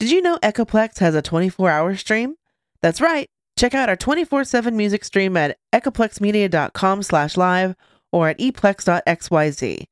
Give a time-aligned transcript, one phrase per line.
[0.00, 2.36] Did you know Echoplex has a 24 hour stream?
[2.80, 3.28] That's right.
[3.58, 7.74] Check out our 24 7 music stream at echoplexmedia.com slash live
[8.10, 9.84] or at eplex.xyz.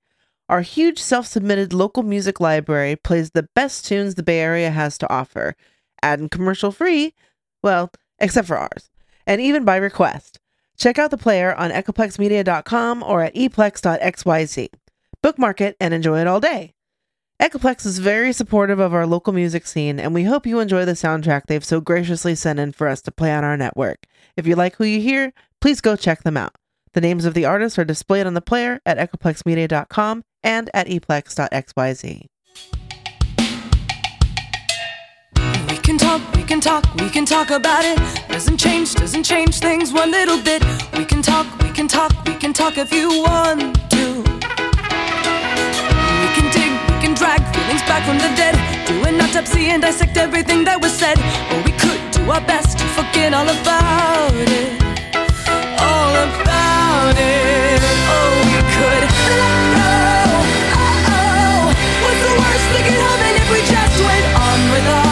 [0.49, 4.97] Our huge self submitted local music library plays the best tunes the Bay Area has
[4.97, 5.55] to offer,
[6.01, 7.13] ad and commercial free,
[7.63, 8.89] well, except for ours,
[9.27, 10.41] and even by request.
[10.79, 14.69] Check out the player on echoplexmedia.com or at eplex.xyz.
[15.23, 16.73] Bookmark it and enjoy it all day.
[17.41, 20.93] Echoplex is very supportive of our local music scene, and we hope you enjoy the
[20.93, 24.07] soundtrack they've so graciously sent in for us to play on our network.
[24.37, 26.57] If you like who you hear, please go check them out.
[26.95, 32.27] The names of the artists are displayed on the player at echoplexmedia.com and at eplex.xyz.
[35.71, 37.99] We can talk, we can talk, we can talk about it.
[38.29, 40.65] Doesn't change, doesn't change things one little bit.
[40.97, 44.38] We can talk, we can talk, we can talk if you want to.
[47.19, 48.55] Drag feelings back from the dead.
[48.87, 51.19] Do an autopsy and dissect everything that was said.
[51.51, 54.71] Or we could do our best to forget all about it.
[55.83, 57.81] All about it.
[58.15, 59.91] Oh, we could let go.
[60.79, 61.75] Oh, oh.
[62.03, 65.08] What's the worst that could happen if we just went on with our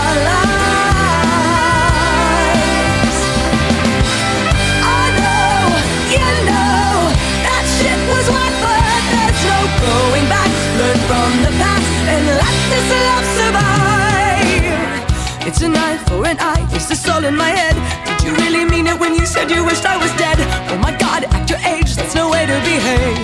[15.47, 17.77] It's an eye for an eye, it's the soul in my head.
[18.05, 20.39] Did you really mean it when you said you wished I was dead?
[20.73, 23.17] Oh my god, at your age, that's no way to behave.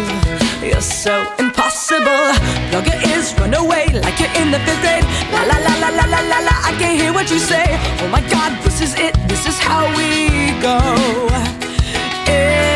[0.62, 2.30] You're so impossible.
[2.70, 5.04] Plug your ears, run away like you're in the fifth grade.
[5.34, 7.66] La la la la la la la la, I can't hear what you say.
[8.02, 10.78] Oh my god, this is it, this is how we go.
[12.30, 12.71] Insane.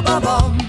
[0.00, 0.59] We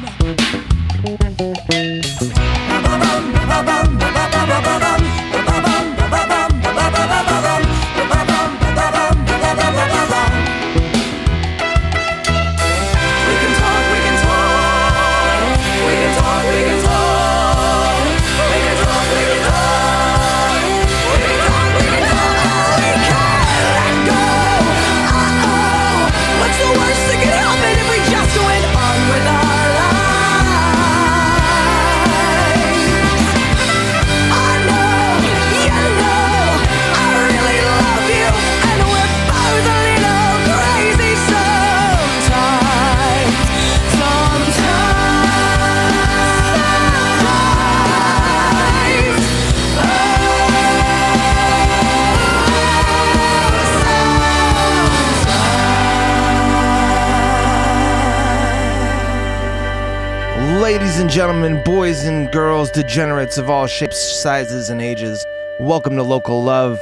[61.11, 65.25] and gentlemen, boys and girls, degenerates of all shapes, sizes, and ages,
[65.59, 66.79] welcome to Local Love.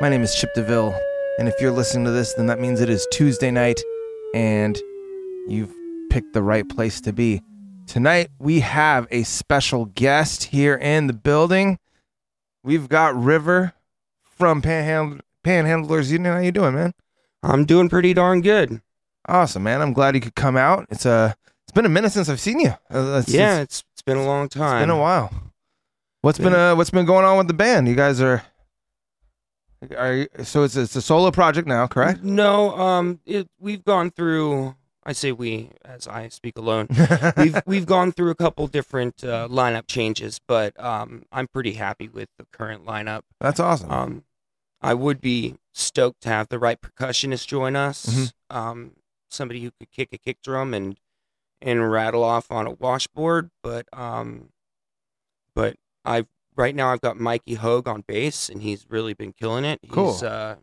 [0.00, 0.96] My name is Chip DeVille,
[1.40, 3.80] and if you're listening to this, then that means it is Tuesday night,
[4.36, 4.80] and
[5.48, 5.74] you've
[6.10, 7.42] picked the right place to be.
[7.88, 11.80] Tonight, we have a special guest here in the building.
[12.62, 13.72] We've got River
[14.22, 16.34] from Panhandl- Panhandlers Union.
[16.34, 16.94] How you doing, man?
[17.42, 18.80] I'm doing pretty darn good.
[19.26, 19.82] Awesome, man.
[19.82, 20.86] I'm glad you could come out.
[20.88, 21.34] It's a
[21.72, 22.74] it's been a minute since I've seen you.
[22.92, 24.76] Uh, it's- yeah, it's- it's it's been a long time.
[24.76, 25.32] It's been a while.
[26.20, 27.88] What's been Been- uh what's been going on with the band?
[27.88, 28.42] You guys are
[29.96, 32.22] are you, so it's it's a solo project now, correct?
[32.22, 34.74] No, um, it, we've gone through.
[35.04, 36.86] I say we, as I speak alone.
[37.36, 42.06] we've we've gone through a couple different uh, lineup changes, but um, I'm pretty happy
[42.08, 43.22] with the current lineup.
[43.40, 43.90] That's awesome.
[43.90, 44.24] Um,
[44.80, 48.06] I would be stoked to have the right percussionist join us.
[48.06, 48.32] Mhm.
[48.50, 48.90] Um,
[49.30, 50.96] somebody who could kick a kick drum and
[51.62, 54.50] and rattle off on a washboard, but um,
[55.54, 56.26] but I've
[56.56, 59.80] right now I've got Mikey Hogue on bass, and he's really been killing it.
[59.90, 60.12] Cool.
[60.12, 60.56] He's uh,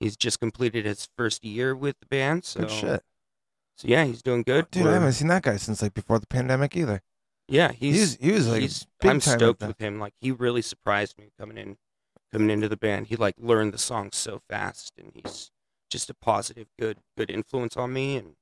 [0.00, 3.02] he's just completed his first year with the band, so Good shit.
[3.76, 4.70] so yeah, he's doing good.
[4.70, 7.02] Dude, I We're- haven't seen that guy since like before the pandemic either.
[7.48, 10.00] yeah, He's he's he was like he's I'm stoked with him.
[10.00, 11.76] Like he really surprised me coming in
[12.32, 13.08] coming into the band.
[13.08, 15.50] He like learned the songs so fast and he's
[15.90, 18.36] just a positive, good, good influence on me, and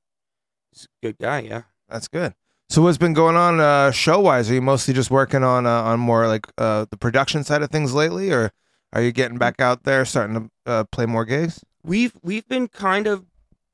[0.71, 1.39] he's a good guy.
[1.39, 1.63] Yeah.
[1.89, 2.33] That's good.
[2.69, 4.49] So what's been going on uh, show wise?
[4.51, 7.71] Are you mostly just working on uh, on more like uh, the production side of
[7.71, 8.51] things lately, or
[8.93, 11.63] are you getting back out there, starting to uh, play more gigs?
[11.83, 13.25] We've we've been kind of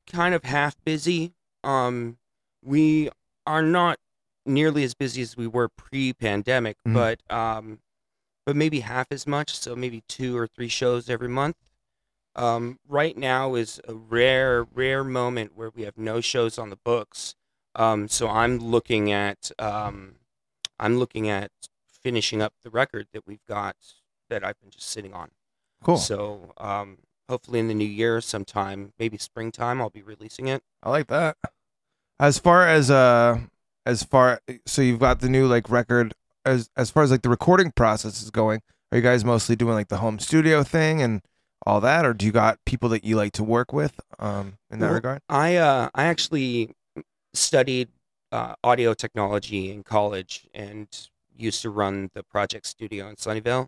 [0.10, 1.34] kind of half busy.
[1.64, 2.18] Um,
[2.64, 3.10] we
[3.46, 4.00] are not
[4.46, 6.94] nearly as busy as we were pre-pandemic, Mhm.
[6.94, 7.80] but um,
[8.46, 9.58] but maybe half as much.
[9.60, 11.58] So maybe two or three shows every month.
[12.38, 16.78] Um, right now is a rare rare moment where we have no shows on the
[16.78, 17.36] books.
[17.75, 20.16] Um, so I'm looking at um,
[20.80, 21.51] I'm looking at
[22.01, 23.75] finishing up the record that we've got
[24.30, 25.30] that I've been just sitting on.
[25.83, 25.98] Cool.
[25.98, 27.00] So um,
[27.30, 30.63] hopefully in the new year, sometime, maybe springtime, I'll be releasing it.
[30.83, 31.38] I like that.
[32.19, 33.39] As far as uh,
[33.86, 36.13] as far so you've got the new like record.
[36.45, 38.62] As as far as like the recording process is going,
[38.92, 41.21] are you guys mostly doing like the home studio thing and
[41.66, 44.80] all that, or do you got people that you like to work with um in
[44.80, 45.21] that Well, regard?
[45.28, 46.75] I uh, I actually
[47.36, 47.90] studied
[48.32, 50.88] uh, audio technology in college and
[51.36, 53.68] used to run the project studio in Sunnyvale.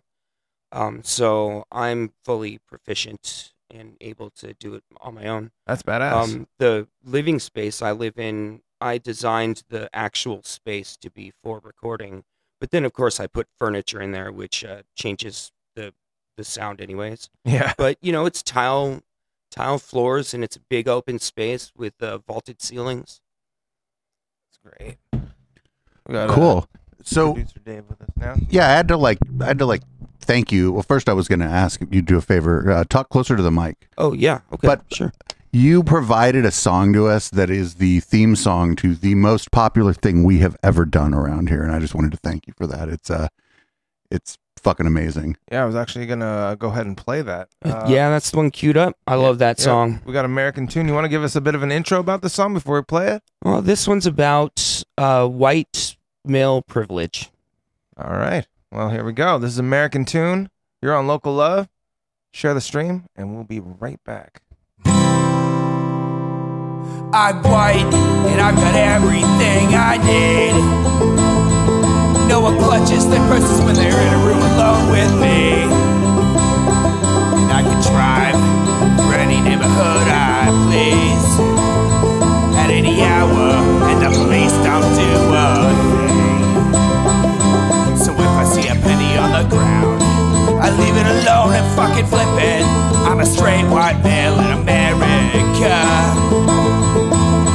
[0.72, 5.50] Um, so I'm fully proficient and able to do it on my own.
[5.66, 6.12] That's badass.
[6.12, 11.60] Um, the living space I live in, I designed the actual space to be for
[11.62, 12.24] recording,
[12.60, 15.94] but then of course I put furniture in there, which uh, changes the
[16.36, 17.28] the sound anyways.
[17.44, 17.72] yeah.
[17.78, 19.02] But you know, it's tile
[19.50, 23.20] tile floors and it's a big open space with uh, vaulted ceilings.
[24.76, 24.98] Great.
[25.12, 26.68] We got, uh, Cool.
[27.02, 28.34] So producer Dave with us now.
[28.50, 29.82] yeah, I had to like I had to like
[30.20, 30.72] thank you.
[30.72, 33.36] Well, first I was going to ask if you do a favor, uh, talk closer
[33.36, 33.88] to the mic.
[33.96, 35.12] Oh yeah, okay, But- sure.
[35.50, 39.94] You provided a song to us that is the theme song to the most popular
[39.94, 42.66] thing we have ever done around here, and I just wanted to thank you for
[42.66, 42.90] that.
[42.90, 43.28] It's uh,
[44.10, 45.36] it's fucking amazing.
[45.50, 47.48] Yeah, I was actually gonna uh, go ahead and play that.
[47.64, 48.96] Uh, yeah, that's the one queued up.
[49.06, 50.00] I love that yeah, song.
[50.04, 50.88] We got American Tune.
[50.88, 52.82] You want to give us a bit of an intro about the song before we
[52.82, 53.22] play it?
[53.42, 57.30] Well, this one's about uh, white male privilege.
[57.96, 58.46] All right.
[58.70, 59.38] Well, here we go.
[59.38, 60.50] This is American Tune.
[60.82, 61.68] You're on Local Love.
[62.30, 64.42] Share the stream, and we'll be right back.
[67.10, 70.97] I'm white and I've got everything I need.
[72.28, 75.64] No one clutches their purses when they're in a room alone with me.
[77.40, 78.36] And I can drive
[79.00, 81.26] for any neighborhood I please
[82.60, 83.56] at any hour,
[83.88, 86.44] and the police don't do a thing.
[87.96, 90.02] So if I see a penny on the ground,
[90.60, 92.62] I leave it alone and fucking flip it.
[93.08, 95.74] I'm a straight white male in America.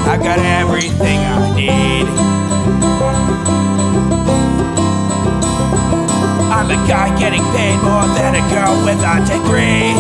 [0.10, 2.08] I've got everything I need.
[6.64, 9.92] I'm a guy getting paid more than a girl with a degree.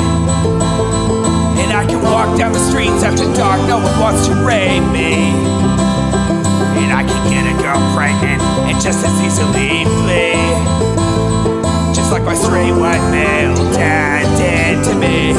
[1.60, 5.36] And I can walk down the streets after dark, no one wants to rape me.
[6.80, 10.40] And I can get a girl pregnant and just as easily flee.
[11.92, 15.36] Just like my straight white male dad did to me.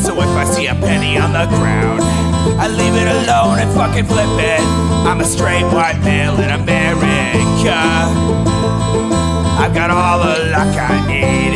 [0.00, 2.00] So if I see a penny on the ground,
[2.56, 4.62] I leave it alone and fucking flip it.
[5.04, 6.80] I'm a straight white male in America.
[9.70, 11.54] I've got all the luck I need.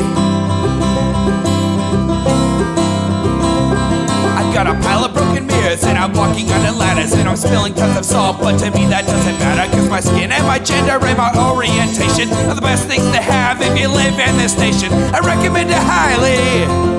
[4.39, 7.75] I've got a pile of broken mirrors and I'm walking under ladders and I'm spilling
[7.75, 11.05] tons of salt, but to me that doesn't matter cause my skin and my gender
[11.05, 14.93] and my orientation are the best things to have if you live in this nation.
[15.13, 16.95] I recommend it highly.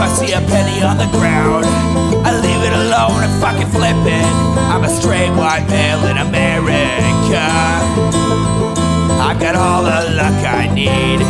[0.00, 1.66] I see a penny on the ground,
[2.24, 4.32] I leave it alone and fucking flip it.
[4.72, 7.44] I'm a straight white male in America.
[9.20, 11.20] I've got all the luck I need.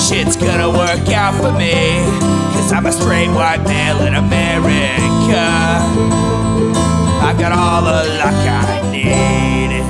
[0.00, 2.04] Shit's gonna work out for me.
[2.54, 5.46] Cause I'm a straight white male in America.
[7.22, 9.84] I've got all the luck I need.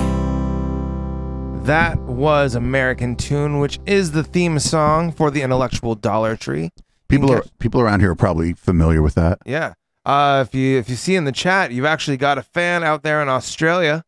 [1.66, 6.70] That was American Tune, which is the theme song for the Intellectual Dollar Tree.
[7.08, 9.38] People are people around here are probably familiar with that.
[9.46, 9.74] Yeah.
[10.04, 13.02] Uh, if you if you see in the chat, you've actually got a fan out
[13.02, 14.04] there in Australia,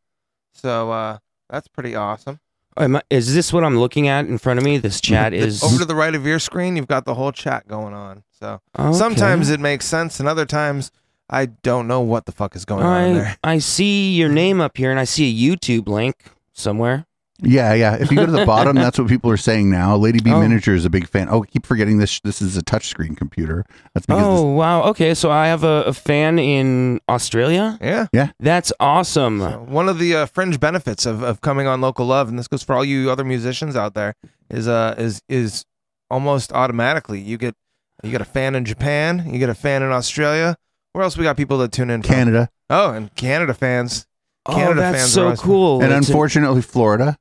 [0.53, 2.39] so uh, that's pretty awesome.
[2.77, 4.77] Am I, is this what I'm looking at in front of me?
[4.77, 7.67] This chat is Over to the right of your screen, you've got the whole chat
[7.67, 8.23] going on.
[8.39, 8.99] So Okay.
[8.99, 10.91] sometimes it makes sense, and other times
[11.31, 13.37] I don't know what the fuck is going on there.
[13.43, 16.17] I see your name up here and I see a YouTube link
[16.53, 17.07] somewhere.
[17.41, 17.95] Yeah, yeah.
[17.97, 19.97] If you go to the bottom, that's what people are saying now.
[19.97, 20.41] Lady B Oh.
[20.41, 21.29] Miniature is a big fan.
[21.31, 22.21] Oh, I keep forgetting this.
[22.21, 23.65] This is a touchscreen computer.
[23.95, 24.83] That's because Oh wow.
[24.85, 27.79] Okay, so I have a, a fan in Australia.
[27.81, 28.07] Yeah.
[28.13, 28.31] Yeah.
[28.41, 29.41] That's awesome.
[29.41, 32.49] So one of the uh, fringe benefits of, of coming on local love, and this
[32.49, 34.15] goes for all you other musicians out there,
[34.51, 35.65] is uh is is
[36.11, 37.55] almost automatically you get
[38.03, 40.57] you get a fan in Japan, you get a fan in Australia.
[40.93, 42.01] Where else we got people that tune in?
[42.01, 42.17] this from?
[42.17, 44.07] Canada Oh, and Canada fans.
[44.47, 45.83] oh, Canada that's fans are so always- cool.
[45.83, 47.19] and It's a- unfortunately Florida.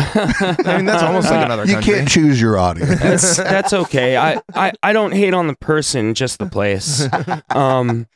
[0.66, 1.94] I mean, that's almost like another You country.
[1.94, 3.00] can't choose your audience.
[3.00, 4.16] that's that's okay.
[4.16, 7.06] I, I, I don't hate on the person, just the place.
[7.50, 8.06] Um,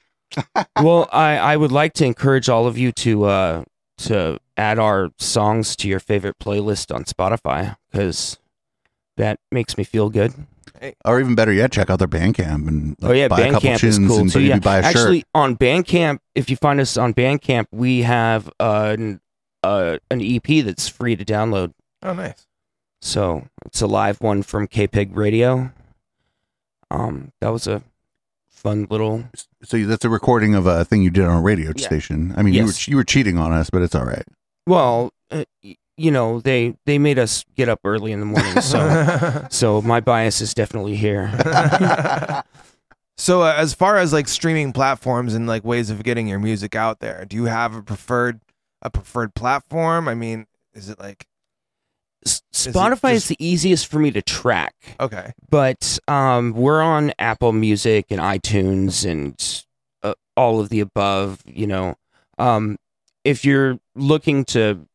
[0.81, 3.65] well, I, I would like to encourage all of you to uh
[3.99, 8.39] to add our songs to your favorite playlist on Spotify because
[9.17, 10.33] that makes me feel good.
[11.05, 13.79] or even better yet, check out their Bandcamp and Oh yeah, buy a couple Bandcamp
[13.79, 14.39] tunes is cool and too.
[14.41, 15.29] maybe Yeah, buy a actually, shirt.
[15.35, 19.21] on Bandcamp, if you find us on Bandcamp, we have uh, an
[19.65, 21.73] uh, an EP that's free to download.
[22.03, 22.47] Oh, nice.
[23.01, 25.71] So it's a live one from KPIG Radio.
[26.91, 27.83] Um, that was a
[28.49, 29.25] fun little.
[29.63, 31.87] So that's a recording of a thing you did on a radio Yeah.
[31.87, 32.35] station.
[32.37, 32.89] I mean, you were Yes.
[32.89, 34.25] you were cheating on us, but it's all right.
[34.67, 35.45] Well, uh,
[35.97, 40.01] you know, they they made us get up early in the morning, so so my
[40.01, 41.31] bias is definitely here.
[43.17, 46.75] so, uh, as far as like streaming platforms and like ways of getting your music
[46.75, 48.41] out there, do you have a preferred
[48.85, 50.09] a preferred platform?
[50.09, 51.27] I mean, is it like
[52.27, 54.75] Spotify is just- the easiest for me to track.
[54.99, 55.33] okay?
[55.51, 59.65] but um, we're on Apple Music and iTunes and
[60.03, 61.43] uh, all of the above.
[61.47, 61.95] You know,
[62.39, 62.77] um,
[63.25, 64.87] if you're looking to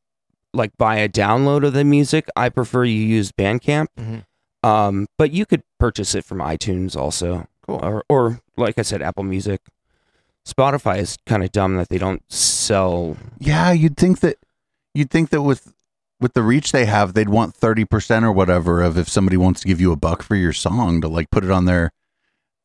[0.53, 3.87] like buy a download of the music, I prefer you use Bandcamp.
[3.99, 4.25] Mhm.
[4.67, 7.79] Um, but you could purchase it from iTunes also, Cool.
[7.83, 9.61] or or like I said, Apple Music.
[10.47, 13.17] Spotify is kind of dumb that they don't sell.
[13.39, 14.37] Yeah, you'd think that
[14.93, 15.73] you'd think that with
[16.19, 19.61] with the reach they have, they'd want thirty percent or whatever of if somebody wants
[19.61, 21.91] to give you a buck for your song to like put it on their.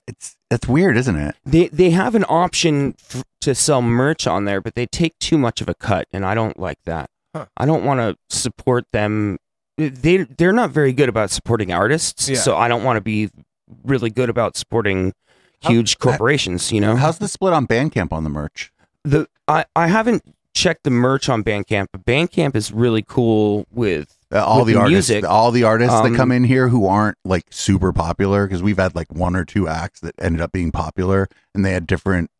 [0.07, 1.35] It's it's weird, isn't it?
[1.45, 5.38] They they have an option f- to sell merch on there, but they take too
[5.38, 7.11] much of a cut, and I don't like that.
[7.35, 7.47] Huh.
[7.57, 9.38] I don't want to support them.
[9.78, 12.37] They they're not very good about supporting artists, Yeah.
[12.38, 13.31] so I don't want to be
[13.83, 15.14] really good about supporting
[15.61, 16.73] huge How- corporations.
[16.73, 18.73] You know, How's the split on Bandcamp on the merch?
[19.05, 20.23] the I I haven't
[20.55, 24.79] checked the merch on Bandcamp, but Bandcamp is really cool with Uh, all the, the
[24.79, 28.47] artists, music, all the artists that um, come in here who aren't like super popular,
[28.47, 31.73] because we've had like one or two acts that ended up being popular, and they
[31.73, 32.31] had different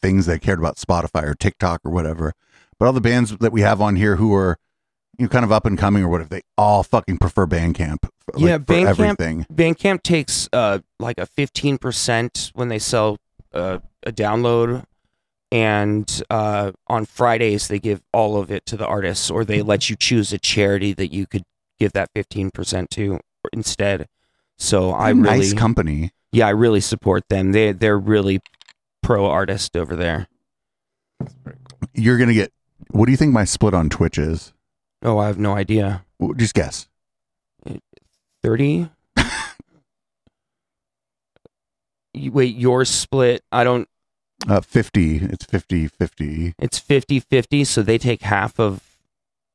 [0.00, 2.32] things they cared about Spotify or TikTok or whatever.
[2.78, 4.56] But all the bands that we have on here who are
[5.18, 7.98] you know kind of up and coming or whatever, they all fucking prefer Bandcamp.
[8.32, 9.46] like, Yeah, for Bandcamp- everything.
[9.52, 13.18] Bandcamp takes uh like a fifteen percent when they sell
[13.52, 14.84] uh, a download,
[15.52, 19.88] and uh, on Fridays they give all of it to the artists, or they let
[19.88, 21.44] you choose a charity that you could
[21.78, 23.20] give that fifteen percent to
[23.52, 24.06] instead.
[24.58, 26.12] So I really, nice company.
[26.32, 27.52] yeah, I really support them.
[27.52, 28.40] They they're really
[29.02, 30.26] pro artist over there.
[31.92, 32.52] You're gonna get.
[32.90, 34.52] What do you think my split on Twitch is?
[35.04, 36.04] Oh, I have no idea.
[36.36, 36.88] Just guess.
[38.42, 38.88] Thirty.
[42.14, 43.42] Wait, your split?
[43.50, 43.88] I don't.
[44.48, 45.16] Uh, 50.
[45.24, 46.54] It's 50 50.
[46.58, 48.82] It's 50-50, so they take half of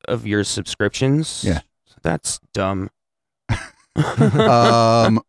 [0.08, 1.44] of your subscriptions.
[1.46, 1.60] Yeah.
[2.01, 2.89] That's dumb.
[3.96, 5.22] um,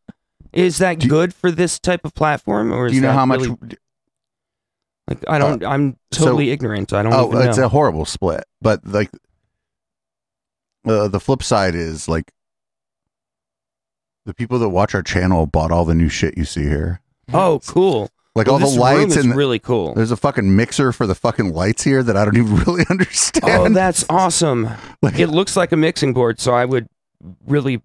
[0.53, 3.41] is that good for this type of platform or is do you know how much?
[3.41, 3.59] really-
[5.09, 6.93] like I don't I'm so- totally ignorant.
[6.93, 7.65] I don't Oh, it's know.
[7.67, 8.45] a horrible split.
[8.63, 9.11] But like,
[10.87, 12.33] uh, the flip side is like,
[14.27, 17.01] the people that watch our channel bought all the new shit you see here.
[17.33, 18.11] oh, cool.
[18.37, 19.93] Like Well, all the lights and really cool.
[19.95, 23.45] there's a fucking mixer for the fucking lights here that I don't even really understand.
[23.51, 24.69] Oh, that's awesome.
[25.03, 26.87] Like- It looks like a mixing board, so I would
[27.47, 27.83] really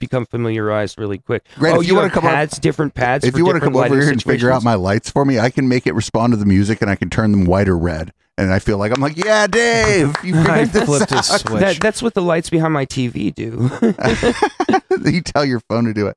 [0.00, 1.44] become familiarized really quick.
[1.56, 3.24] Grant, oh, if you, you wanna have come up- pads, different pads.
[3.24, 5.24] if for you want to come over lighting here and figure out my lights for
[5.24, 7.68] me, I can make it respond to the music and I can turn them white
[7.68, 8.12] or red.
[8.38, 11.40] And I feel like I'm like, yeah, Dave, you I figured this flipped his out.
[11.40, 11.60] switch.
[11.60, 13.70] That, that's what the lights behind my TV do.
[15.10, 16.16] you tell your phone to do it.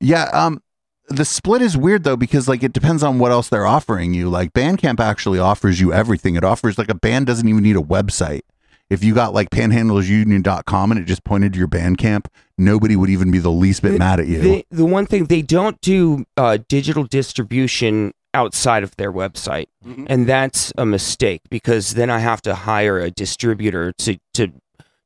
[0.00, 0.62] Yeah, um
[1.08, 4.28] the split is weird though because like it depends on what else they're offering you.
[4.28, 6.34] Like Bandcamp actually offers you everything.
[6.36, 8.42] It offers like a band doesn't even need a website.
[8.90, 12.26] If you got like panhandlesunion.com and it just pointed to your Bandcamp,
[12.58, 14.40] nobody would even be the least bit The- mad at you.
[14.40, 20.06] They, the one thing they don't do uh, digital distribution outside of their website, Mhm.
[20.08, 24.52] and that's a mistake because then I have to hire a distributor to to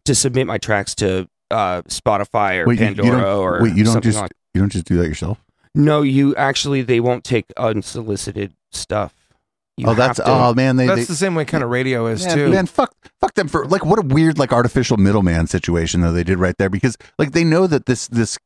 [0.04, 3.74] to submit my tracks to uh, Spotify or Wait, you- you Pandora don't- or wait,
[3.76, 4.32] you don't something just- like.
[4.54, 5.38] you don't just do that yourself.
[5.74, 9.14] No, you actually they won't take unsolicited stuff.
[9.76, 12.06] You oh, that's to- oh man, they, That's they the same way kind of radio
[12.06, 12.48] is man, too.
[12.50, 16.24] man, fuck, fuck them for like what a weird like artificial middleman situation though they
[16.24, 18.36] did right there because like they know that this this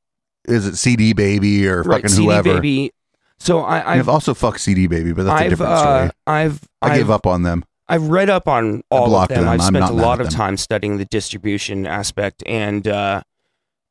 [0.46, 2.54] is it CD baby or right, fucking CD whoever.
[2.54, 2.92] Baby.
[3.38, 6.10] So I, I've, I've also fucked CD baby, but that's a I've different uh, story.
[6.26, 7.64] I've I I've, gave up on them.
[7.88, 9.40] I've read up on all of them.
[9.40, 9.48] them.
[9.48, 10.34] I've I'm spent a lot of them.
[10.34, 13.22] time studying the distribution aspect, and uh,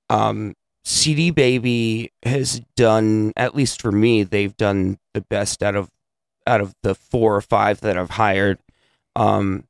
[0.10, 5.90] um, CD Baby has done, at least for me, they've done the best out of
[6.46, 8.60] out of the four or five that I've hired.
[9.16, 9.66] Um,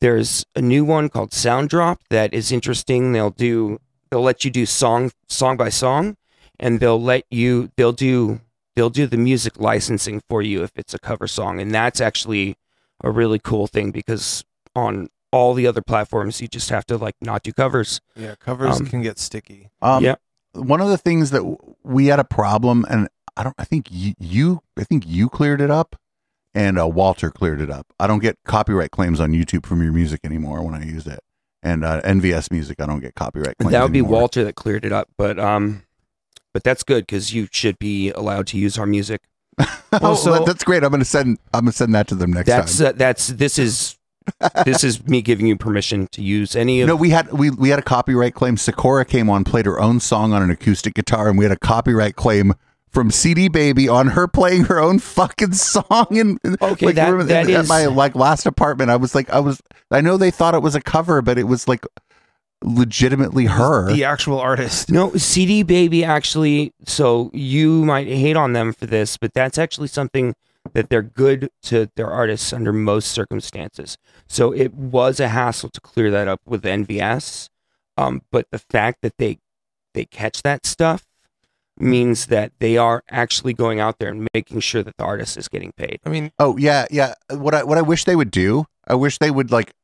[0.00, 3.12] there's a new one called Soundrop that is interesting.
[3.12, 3.80] They'll do
[4.10, 6.16] they'll let you do song song by song,
[6.58, 8.40] and they'll let you they'll do
[8.78, 12.56] they'll do the music licensing for you if it's a cover song, and that's actually
[13.02, 14.44] a really cool thing because
[14.76, 18.00] on all the other platforms you just have to like not do covers.
[18.14, 19.68] yeah, covers um, can get sticky.
[19.82, 20.14] Um, Yeah.
[20.52, 23.88] One of the things that w- we had a problem, and I don't, I think
[23.90, 25.96] you, you I think you cleared it up,
[26.54, 27.86] and uh, Walter cleared it up.
[28.00, 31.20] I don't get copyright claims on YouTube from your music anymore when I use it,
[31.62, 33.72] and uh, NVS music I don't get copyright claims.
[33.72, 34.20] that would be anymore.
[34.20, 35.82] Walter that cleared it up, but um,
[36.54, 39.20] but that's good because you should be allowed to use our music.
[39.92, 40.84] oh, that's great.
[40.84, 42.86] I'm gonna send I'm gonna send that to them next That's time.
[42.88, 43.96] uh, that's this is
[44.64, 47.70] this is me giving you permission to use any of No, we had we we
[47.70, 48.56] had a copyright claim.
[48.56, 51.56] Sakura came on, played her own song on an acoustic guitar, and we had a
[51.58, 52.52] copyright claim
[52.90, 56.06] from CD Baby on her playing her own fucking song.
[56.10, 58.90] And Okay, like, that- room- that at is- my like last apartment.
[58.90, 61.44] I was like, I was, I know they thought it was a cover, but it
[61.44, 61.84] was like
[62.62, 63.92] legitimately her.
[63.92, 64.90] The actual artist.
[64.90, 66.72] No, CD Baby actually.
[66.86, 70.34] So you might hate on them for this, but that's actually something
[70.74, 73.96] that they're good to their artists under most circumstances.
[74.26, 77.48] So it was a hassle to clear that up with NVS,
[77.96, 79.38] um, but the fact that they
[79.94, 81.04] they catch that stuff
[81.80, 85.48] means that they are actually going out there and making sure that the artist is
[85.48, 86.00] getting paid.
[86.04, 87.14] I mean, Oh yeah, yeah.
[87.30, 89.74] What I what I wish they would do, I wish they would like, s-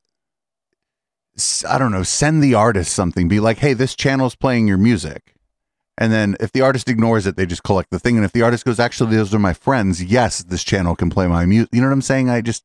[1.69, 3.29] I don't know, send the artist something.
[3.29, 5.35] Be like, hey, this channel's playing your music,
[5.99, 8.17] and then if the artist ignores it, they just collect the thing.
[8.17, 10.03] And if the artist goes, actually, those are my friends.
[10.03, 11.71] Yes, this channel can play my music.
[11.73, 12.31] You know what I'm saying?
[12.31, 12.65] I just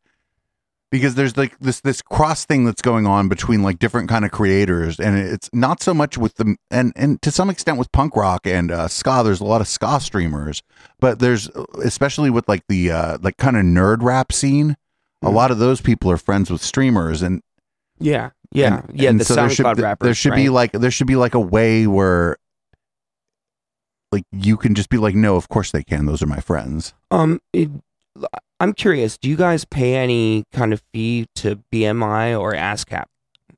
[0.91, 4.31] because there's like this this cross thing that's going on between like different kind of
[4.31, 8.15] creators, and it's not so much with the and and to some extent with punk
[8.15, 9.21] rock and uh, ska.
[9.23, 10.63] There's a lot of ska streamers,
[10.99, 11.47] but there's
[11.83, 14.75] especially with like the uh, like kind of nerd rap scene.
[15.21, 15.33] A Mhm.
[15.33, 17.41] lot of those people are friends with streamers, and
[17.99, 19.09] Yeah, yeah, and- yeah.
[19.09, 20.17] and the so there should, SoundCloud there rappers.
[20.17, 22.37] should be like there should be like a way where
[24.11, 26.05] like you can just be like, no, of course they can.
[26.05, 26.93] Those are my friends.
[27.11, 27.69] Um, it,
[28.59, 29.17] I'm curious.
[29.17, 33.05] Do you guys pay any kind of fee to BMI or ASCAP?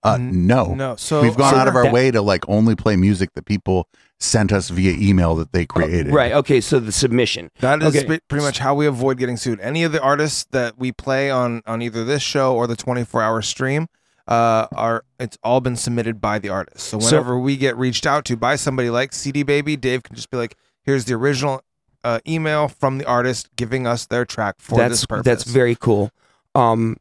[0.03, 0.95] Uh, no, no.
[0.95, 3.45] So we've gone so out of our that- way to like only play music that
[3.45, 3.87] people
[4.19, 6.13] sent us via email that they created.
[6.13, 6.31] Right.
[6.33, 6.59] Okay.
[6.61, 7.49] So the submission.
[7.59, 8.19] That is Okay.
[8.27, 9.59] pretty much how we avoid getting sued.
[9.61, 13.21] Any of the artists that we play on on either this show or the 24
[13.21, 13.87] hour stream
[14.31, 16.87] uh, are it's all been submitted by the artist.
[16.87, 20.15] So So- whenever we get reached out to by somebody like CD Baby, Dave can
[20.15, 21.61] just be like, "Here's the original
[22.05, 25.75] uh, email from the artist giving us their track for that's this purpose." that's very
[25.75, 26.11] cool.
[26.55, 26.95] Um,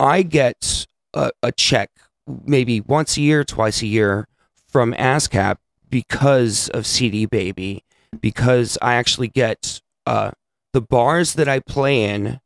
[0.00, 1.90] I get a, a check
[2.26, 4.26] maybe once a year, twice a year
[4.68, 7.84] from ASCAP because of CD Baby,
[8.20, 10.32] because I actually get uh,
[10.72, 12.40] the bars that I play in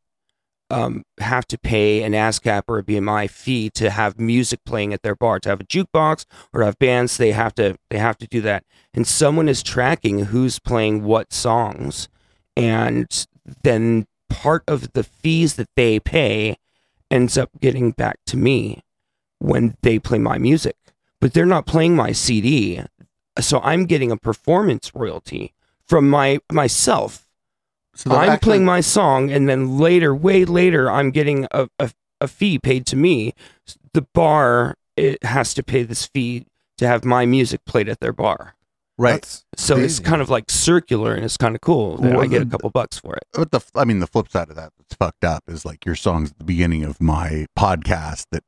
[0.71, 5.03] um, have to pay an ASCAP or a BMI fee to have music playing at
[5.03, 5.39] their bar.
[5.41, 8.63] To have a jukebox or have bands, they have to they have to do that.
[8.93, 12.09] And someone is tracking who's playing what songs,
[12.55, 13.07] and
[13.63, 16.57] then part of the fees that they pay
[17.09, 18.81] ends up getting back to me
[19.39, 20.77] when they play my music.
[21.19, 22.81] But they're not playing my CD,
[23.39, 25.53] so I'm getting a performance royalty
[25.85, 27.27] from my myself.
[27.95, 31.91] So I'm actually- playing my song, and then later, way later, I'm getting a, a,
[32.19, 33.33] a fee paid to me.
[33.93, 36.45] The bar it has to pay this fee
[36.77, 38.55] to have my music played at their bar.
[38.97, 39.13] right.
[39.21, 42.27] That's So it's kind of like circular, and it's kind of cool that Well, I
[42.27, 43.23] get a couple bucks for it.
[43.33, 45.95] But the I mean the flip side of that that's fucked up is like your
[45.95, 48.43] songs at the beginning of my podcast that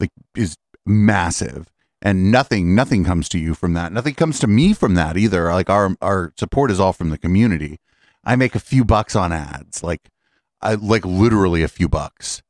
[0.00, 1.70] like is massive
[2.02, 3.92] and nothing nothing comes to you from that.
[3.92, 5.50] Nothing comes to me from that either.
[5.52, 7.78] Like our our support is all from the community.
[8.24, 9.82] I make a few bucks on ads.
[9.82, 10.08] Like
[10.60, 12.42] I like literally a few bucks.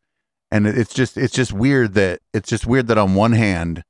[0.50, 3.82] And it's just it's just weird that it's just weird that on one hand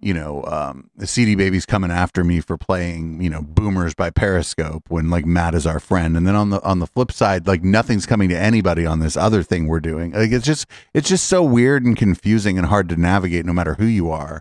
[0.00, 4.10] you know, um, the CD Baby's coming after me for playing, you know, Boomers by
[4.10, 7.46] Periscope when like Matt is our friend, and then on the on the flip side,
[7.46, 10.12] like nothing's coming to anybody on this other thing we're doing.
[10.12, 13.74] Like it's just it's just so weird and confusing and hard to navigate, no matter
[13.74, 14.40] who you are.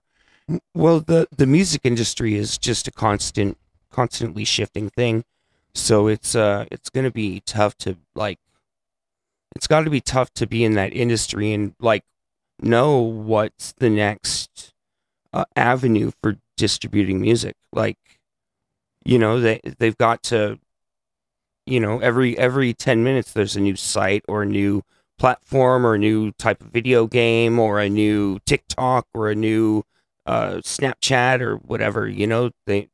[0.75, 3.57] Well, the the music industry is just a constant,
[3.91, 5.23] constantly shifting thing.
[5.77, 8.39] So it's uh it's gonna be tough to like
[9.55, 12.03] it's got to be tough to be in that industry and like
[12.61, 14.73] know what's the next
[15.33, 17.55] uh, avenue for distributing music.
[17.73, 17.97] Like,
[19.03, 20.59] you know, they they've got to,
[21.65, 24.83] you know, every every ten minutes there's a new site or a new
[25.17, 29.83] platform or a new type of video game or a new TikTok or a new
[30.27, 32.07] uh, Snapchat or whatever.
[32.07, 32.89] You know, they,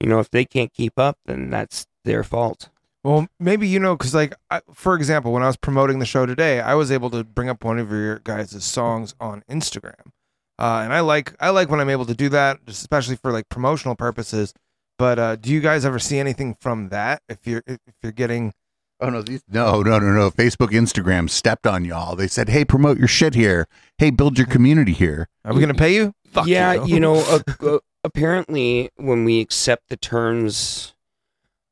[0.00, 2.70] you know, if they can't keep up, then that's their fault.
[3.04, 6.26] Well, maybe you know, because like, I, for example, when I was promoting the show
[6.26, 10.10] today, I was able to bring up one of your guys' songs on Instagram,
[10.58, 13.48] uh, and I like I like when I'm able to do that, especially for like
[13.48, 14.52] promotional purposes.
[14.98, 17.22] But uh, do you guys ever see anything from that?
[17.28, 18.52] If you're if you're getting
[19.00, 20.30] Oh no, these no, no, no, no.
[20.30, 22.16] Facebook, Instagram stepped on y'all.
[22.16, 23.68] They said, "Hey, promote your shit here.
[23.98, 26.14] Hey, build your community here." Are we gonna pay you?
[26.32, 26.94] Fuck yeah, you.
[26.94, 27.14] you, know,
[27.60, 30.94] uh, uh, apparently when we accept the terms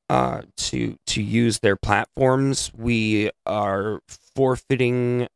[0.09, 4.01] uh, to to use their platforms, we are
[4.35, 5.29] forfeiting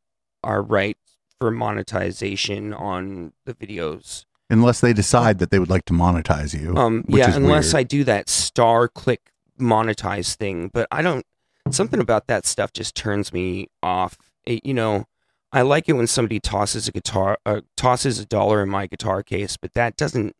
[0.43, 0.97] our right
[1.39, 4.25] for monetization on the videos.
[4.49, 6.75] Unless they decide that they would like to monetize you.
[6.75, 7.75] Um, yeah, unless weird.
[7.75, 11.25] I do that star click monetize thing, but I don't.
[11.69, 14.17] Something about that stuff just turns me off.
[14.45, 15.05] It- you know,
[15.53, 19.21] I like it when somebody tosses a guitar, uh, tosses a dollar in my guitar
[19.23, 20.35] case, but that doesn't.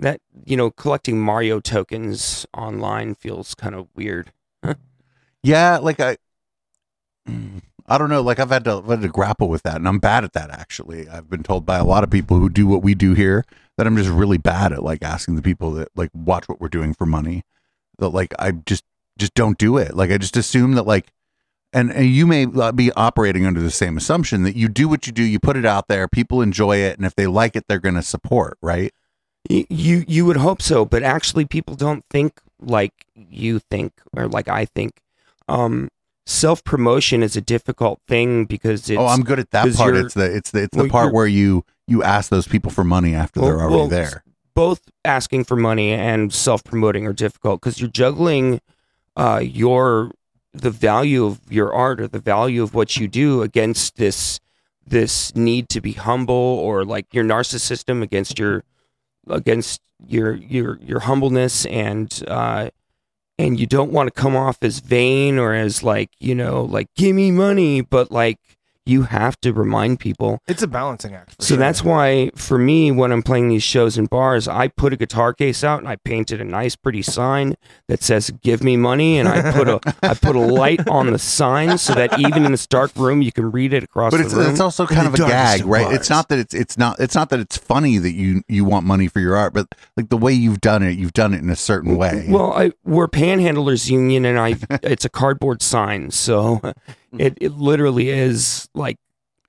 [0.00, 4.32] That you know, collecting Mario tokens online feels kind of weird.
[5.42, 6.16] Yeah, like I,
[7.26, 8.22] I don't know.
[8.22, 10.50] Like I've had to I've had to grapple with that, and I'm bad at that.
[10.50, 13.44] Actually, I've been told by a lot of people who do what we do here
[13.76, 16.68] that I'm just really bad at like asking the people that like watch what we're
[16.68, 17.42] doing for money.
[17.98, 18.84] That like I just
[19.18, 19.94] just don't do it.
[19.94, 21.12] Like I just assume that like,
[21.72, 25.12] and, and you may be operating under the same assumption that you do what you
[25.12, 27.78] do, you put it out there, people enjoy it, and if they like it, they're
[27.78, 28.92] going to support, right?
[29.48, 34.48] You you would hope so, but actually, people don't think like you think or like
[34.48, 35.00] I think.
[35.48, 35.88] Um,
[36.24, 39.96] Self promotion is a difficult thing because it's oh, I'm good at that part.
[39.96, 42.84] It's the it's the it's well, the part where you you ask those people for
[42.84, 44.22] money after Well- they're already well, there.
[44.54, 48.60] both asking for money and self promoting are difficult because you're juggling
[49.16, 50.12] uh, your
[50.54, 54.38] the value of your art or the value of what you do against this
[54.86, 58.62] this need to be humble or like your narcissism against your
[59.28, 62.68] against your your your humbleness and uh
[63.38, 66.88] and you don't want to come off as vain or as like you know like
[66.96, 68.38] give me money but like
[68.86, 71.40] you have to remind people It's a balancing act.
[71.42, 71.56] so sure.
[71.56, 75.32] that's why, for me, when I'm playing these shows in bars, I put a guitar
[75.32, 77.54] case out and I painted a nice, pretty sign
[77.88, 81.18] that says "Give me money," and I put a I put a light on the
[81.18, 84.24] sign so that even in this dark room, you can read it across But the
[84.24, 84.50] it's room.
[84.50, 85.84] it's also kind the of a gag, right?
[85.84, 85.96] bars.
[85.96, 88.84] It's not that it's it's not it's not that it's funny that you you want
[88.86, 89.66] money for your art, but
[89.96, 92.26] like the way you've done it, you've done it in a certain way.
[92.28, 96.60] Well, I, we're Panhandlers Union, and I it's a cardboard sign, so
[97.18, 98.96] it, it literally is like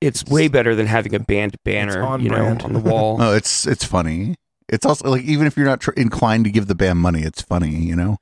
[0.02, 2.63] it's way better than having a band banner, on you know, brand.
[2.63, 3.17] on the wall.
[3.21, 4.36] oh, it's it's funny.
[4.69, 7.41] It's also like even if you're not tr- inclined to give the band money, it's
[7.41, 8.17] funny, you know.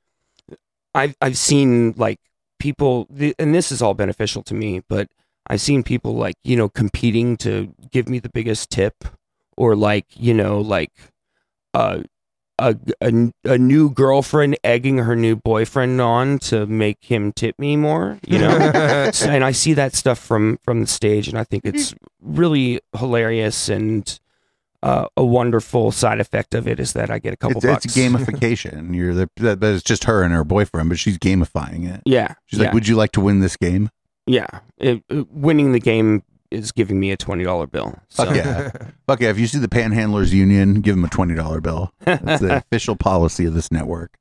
[0.94, 2.20] I've I've seen like
[2.58, 5.08] people, and this is all beneficial to me, but
[5.46, 9.04] I've seen people like you know competing to give me the biggest tip,
[9.56, 10.92] or like you know like
[11.74, 12.02] uh,
[12.70, 17.76] a a a new girlfriend egging her new boyfriend on to make him tip me
[17.76, 18.70] more, you know.
[19.12, 22.80] So- and I see that stuff from from the stage, and I think it's really
[22.96, 24.18] hilarious and.
[24.84, 27.84] Uh, a wonderful side effect of it is that I get a couple It's, bucks.
[27.84, 28.92] it's gamification.
[28.96, 32.00] You're the that, that it's just her and her boyfriend, but she's gamifying it.
[32.04, 32.64] Yeah, She's yeah.
[32.64, 33.90] like, "Would you like to win this game?"
[34.26, 34.48] Yeah,
[34.78, 37.98] it, it- winning the game is giving me a twenty dollar bill.
[38.08, 38.70] So Fuck yeah,
[39.06, 39.30] fuck yeah!
[39.30, 41.92] If you see the Panhandlers Union, give them a twenty dollar bill.
[42.00, 44.16] That's the official policy of this network.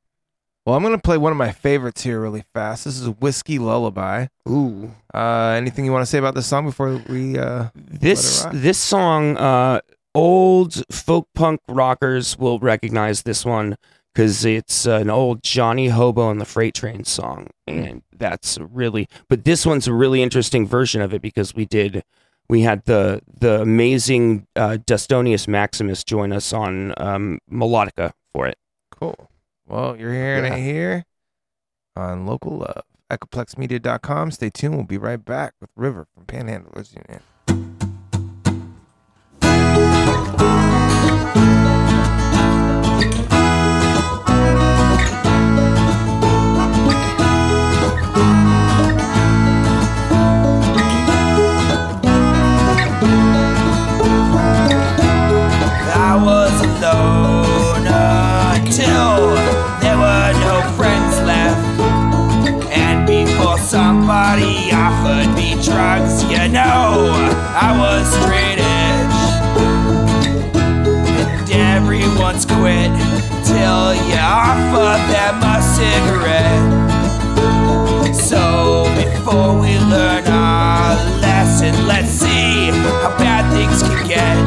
[0.65, 2.85] Well, I'm gonna play one of my favorites here really fast.
[2.85, 4.27] This is Whiskey Lullaby.
[4.47, 7.37] ooh, Uh, anything you want to say about this song before we?
[7.37, 8.61] Uh, this Let it rock.
[8.63, 9.81] this song, uh,
[10.13, 13.75] old folk punk rockers will recognize this one
[14.13, 19.07] because it's an old Johnny Hobo and the Freight Train song, and that's really.
[19.29, 22.03] But this one's a really interesting version of it because we did.
[22.49, 28.57] We had the the amazing uh, Dustonius Maximus join us on um, Melodica for it.
[28.91, 29.29] cool.
[29.67, 30.55] Well, you're hearing Yeah.
[30.55, 31.05] it here
[31.95, 32.83] on Local Love.
[33.09, 34.31] EchoplexMedia.com.
[34.31, 34.75] Stay tuned.
[34.75, 37.21] We'll be right back with River from Panhandlers Union.
[65.71, 66.41] No friends left.
[66.41, 66.57] And
[67.11, 69.17] before somebody offered me drugs, I was straight edge.
[71.51, 72.91] And everyone's quit
[73.45, 76.81] till you offer them a cigarette.
[78.13, 78.41] So
[78.95, 84.37] before we learn our lesson, let's see how bad things can get.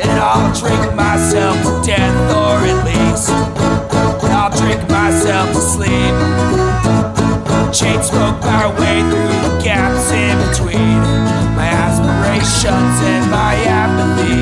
[0.00, 3.30] And I'll drink myself to death, or at least
[4.30, 6.85] I'll drink myself to sleep.
[7.76, 10.98] Chain smoke my way through the gaps in between
[11.54, 14.40] my aspirations and my apathy.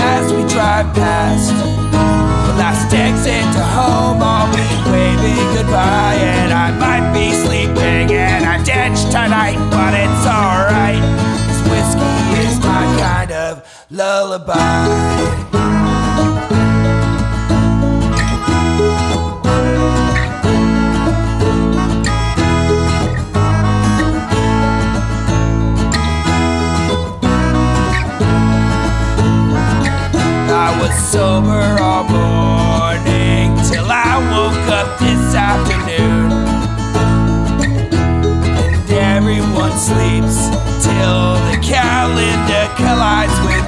[0.00, 6.70] As we drive past the last exit to home, I'll be waving goodbye, and I
[6.80, 11.02] might be sleeping in a ditch tonight, but it's alright.
[11.44, 12.16] 'cause whiskey
[12.48, 15.45] is my kind of lullaby.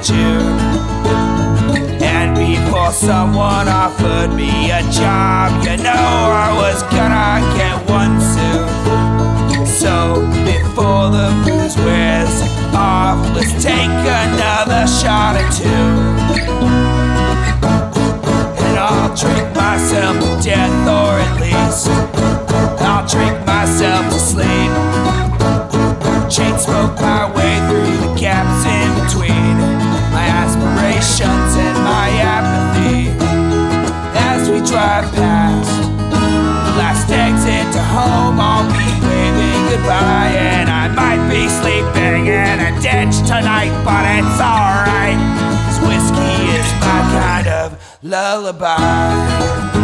[0.01, 0.57] June.
[2.01, 9.65] And before someone offered me a job, you know I was gonna get one soon.
[9.65, 12.41] So before the booze wears
[12.73, 13.89] off, let's take
[14.23, 15.87] another shot or two.
[18.63, 22.08] And I'll drink myself to death, or at least
[30.99, 33.07] aspirations and my apathy.
[34.19, 35.71] As we drive past
[36.11, 42.59] the last exit to home, I'll be waving goodbye, and I might be sleeping in
[42.59, 45.19] a ditch tonight, but it's alright.
[45.65, 49.78] Cause whiskey is my kind of lullaby.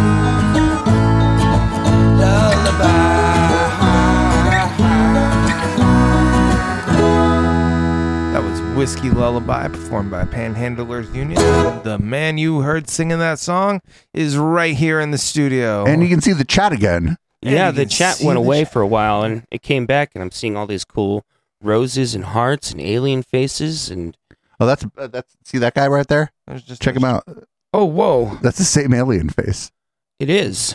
[8.76, 11.36] Whiskey Lullaby, performed by Panhandlers Union.
[11.82, 13.80] The man you heard singing that song
[14.12, 15.86] is right here in the studio.
[15.86, 17.16] And you can see the chat again.
[17.40, 18.72] Yeah, Yeah, the chat went the away chat.
[18.74, 21.24] for a while and it came back, and I'm seeing all these cool
[21.62, 23.88] roses and hearts and alien faces.
[23.90, 24.16] And
[24.60, 26.30] Oh, that's uh, that's see that guy right there.
[26.56, 27.24] Just Check him out.
[27.72, 29.70] oh, whoa, That's the same alien face.
[30.18, 30.74] It's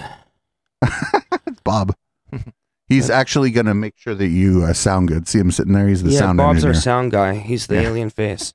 [1.63, 1.95] Bob.
[2.91, 5.27] He's actually gonna make sure that you uh, sound good.
[5.27, 5.88] See him sitting there.
[5.88, 6.75] He's the yeah, sound Bob's engineer.
[6.75, 7.36] our sound guy.
[7.36, 7.82] He's the Yeah.
[7.89, 8.54] alien face.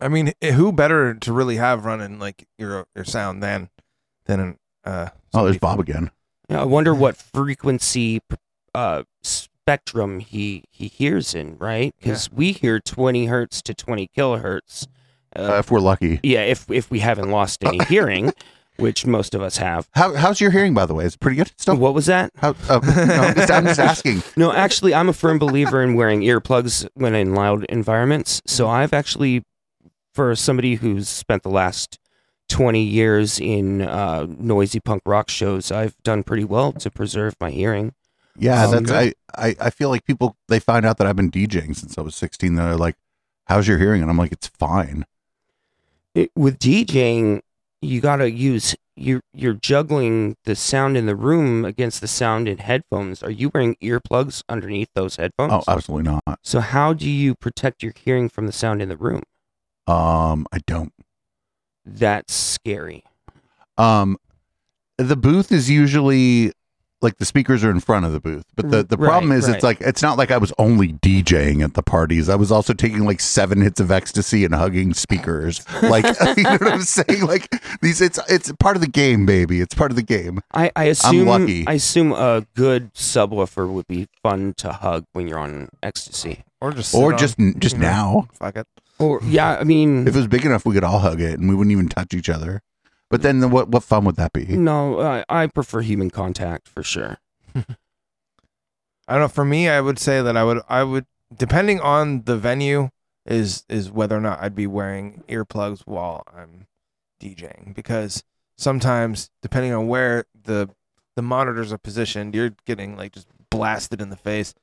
[0.00, 3.70] I mean, who better to really have running like your your sound than
[4.26, 5.08] than uh?
[5.34, 6.10] oh, there's Bob from- again.
[6.48, 8.20] Yeah, I wonder what frequency
[8.74, 11.94] uh, spectrum he he hears in, right?
[11.98, 14.86] Because we hear 20 hertz to 20 kilohertz.
[15.34, 16.20] Uh, if we're lucky.
[16.22, 18.32] Yeah, if if we haven't lost any hearing,
[18.82, 19.88] which most of us have.
[19.92, 21.04] How, how's your hearing, by the way?
[21.04, 21.76] Is it pretty good still?
[21.76, 22.32] What was that?
[22.36, 24.22] How, uh, no, I'm, just, I'm just asking.
[24.36, 28.42] No, actually, I'm a firm believer in wearing earplugs when in loud environments.
[28.46, 29.44] So I've actually,
[30.12, 31.98] for somebody who's spent the last
[32.48, 37.50] 20 years in uh, noisy punk rock shows, I've done pretty well to preserve my
[37.50, 37.94] hearing.
[38.36, 39.56] Yeah, Um, that's I, I.
[39.60, 42.54] I feel like people they find out that I've been DJing since I was 16.
[42.54, 42.96] They're like,
[43.44, 45.04] "How's your hearing?" And I'm like, "It's fine."
[46.14, 47.42] It, with DJing,
[47.82, 52.48] you got to use you're you're juggling the sound in the room against the sound
[52.48, 53.22] in headphones.
[53.22, 55.52] Are you wearing earplugs underneath those headphones?
[55.52, 56.38] Oh, absolutely not.
[56.42, 59.22] so how do you protect your hearing from the sound in the room?
[59.86, 60.92] Um, I don't.
[61.84, 63.04] That's scary.
[63.76, 64.16] Um,
[64.98, 66.52] the booth is usually
[67.02, 69.46] like the speakers are in front of the booth, but the the Right, problem is
[69.48, 69.54] right.
[69.56, 72.28] it's like it's not like I was only DJing at the parties.
[72.28, 75.64] I was also taking like seven hits of ecstasy and hugging speakers.
[75.82, 76.04] Like
[76.36, 77.26] you know what I'm saying?
[77.26, 79.60] Like these, it's it's part of the game, baby.
[79.60, 80.40] It's part of the game.
[80.54, 81.66] I, I assume lucky.
[81.66, 86.44] I assume a good subwoofer would be fun to hug when you're on ecstasy.
[86.60, 88.28] or just Or sit just on, just you know, now.
[88.34, 88.66] Fuck it.
[88.98, 91.48] Or yeah, I mean, If it was big enough, we could all hug it and
[91.48, 92.62] we wouldn't even touch each other.
[93.12, 94.46] But then, the, what what fun would that be?
[94.46, 97.18] no, I, I prefer human contact for sure.
[97.54, 97.62] I
[99.06, 99.28] don't know.
[99.28, 101.04] For me, I would say that I would I would
[101.36, 102.88] depending on the venue
[103.26, 106.66] is is whether or not I'd be wearing earplugs while I'm
[107.20, 108.24] DJing because
[108.56, 110.70] sometimes depending on where the
[111.14, 114.54] the monitors are positioned, you're getting like just blasted in the face.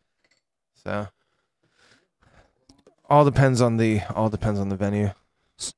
[0.83, 1.07] So
[3.09, 5.11] all depends on the all depends on the venue.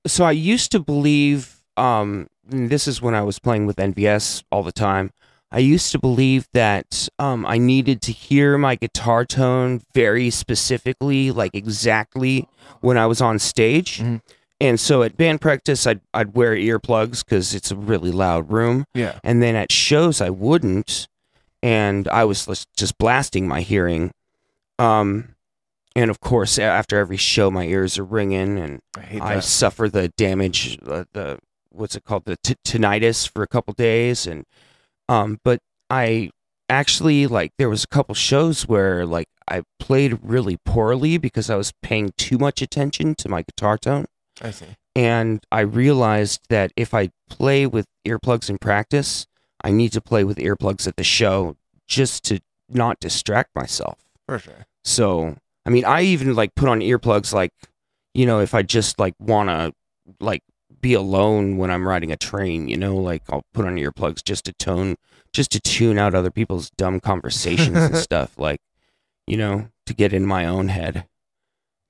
[0.06, 4.44] So I used to believe, um, and this is when I was playing with NVS
[4.52, 5.12] all the time.
[5.54, 11.32] I used to believe that um, I needed to hear my guitar tone very specifically,
[11.32, 12.48] like exactly
[12.80, 14.00] when I was on stage.
[14.00, 14.22] Mhm.
[14.62, 18.86] And so at band practice, I'd, I'd wear earplugs because it's a really loud room.
[18.94, 19.20] Yeah.
[19.24, 21.08] And then at shows, I wouldn't.
[21.64, 24.12] And I was just blasting my hearing.
[24.80, 25.36] Um,
[25.96, 30.10] and of course, after every show, my ears are ringing and I I suffer the
[30.10, 31.40] damage, uh, the
[31.72, 34.46] what's it called, the t- tinnitus for a couple days, and
[35.10, 36.30] um, but I
[36.70, 41.56] actually like there was a couple shows where like I played really poorly because I
[41.56, 44.06] was paying too much attention to my guitar tone,
[44.42, 44.78] I see.
[44.96, 49.28] and I realized that if I play with earplugs in practice,
[49.64, 51.58] I need to play with earplugs at the show
[51.88, 54.00] just to not distract myself.
[54.28, 54.66] For sure.
[54.84, 57.52] So, I mean, I even like put on earplugs, like,
[58.14, 59.74] you know, if I just like want to
[60.20, 60.42] like
[60.82, 64.46] be alone when I'm riding a train, you know, like I'll put on earplugs just
[64.46, 64.96] to tone,
[65.34, 68.62] just to tune out other people's dumb conversations and stuff, like,
[69.28, 71.06] you know, to get in my own head.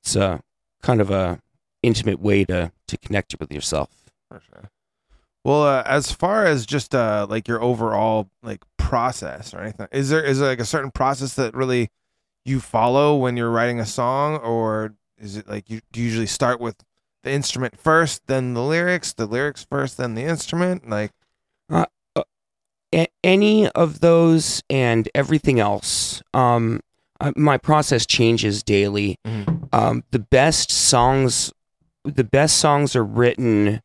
[0.03, 0.41] It's a
[0.81, 1.39] kind of a
[1.83, 3.89] intimate way to to connect with yourself.
[4.29, 4.69] For sure.
[5.43, 10.09] Well, uh, as far as just uh, like your overall like process or anything, is
[10.09, 11.89] there is there like a certain process that really
[12.45, 16.27] you follow when you're writing a song, or is it like you do you usually
[16.27, 16.75] start with
[17.23, 20.89] the instrument first, then the lyrics, the lyrics first, then the instrument?
[20.89, 21.11] Like,
[22.93, 26.81] a- any of those and everything else um
[27.21, 29.69] uh, my process changes daily Mhm.
[29.73, 31.53] um the best songs
[32.03, 33.81] the best songs are written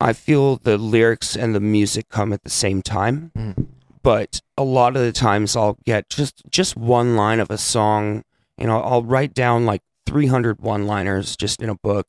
[0.00, 3.68] i feel the lyrics and the music come at the same time Mhm.
[4.02, 8.24] but a lot of the times i'll get just just one line of a song
[8.56, 12.08] and i'll, I'll write down like 300 one liners just in a book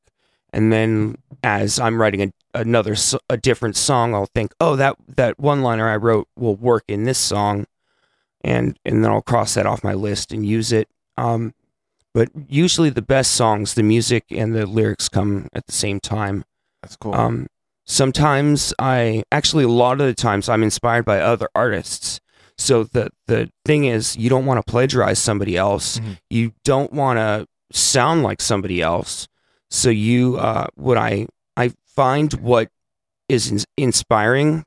[0.51, 2.95] and then as i'm writing a, another
[3.29, 7.03] a different song i'll think oh that that one liner i wrote will work in
[7.03, 7.65] this song
[8.43, 11.53] and and then i'll cross that off my list and use it um
[12.13, 16.43] but usually the best songs the music and the lyrics come at the same time
[16.81, 17.13] that's cool.
[17.13, 17.47] um,
[17.85, 22.19] sometimes I actually a lot of the times I'm inspired by other artists.
[22.57, 25.99] So the the thing is, you don't want to plagiarize somebody else.
[25.99, 26.17] Mhm.
[26.29, 29.27] You don't want to sound like somebody else.
[29.69, 32.69] So you, uh, what I I find what
[33.27, 34.65] is ins- inspiring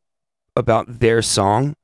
[0.55, 1.75] about their song,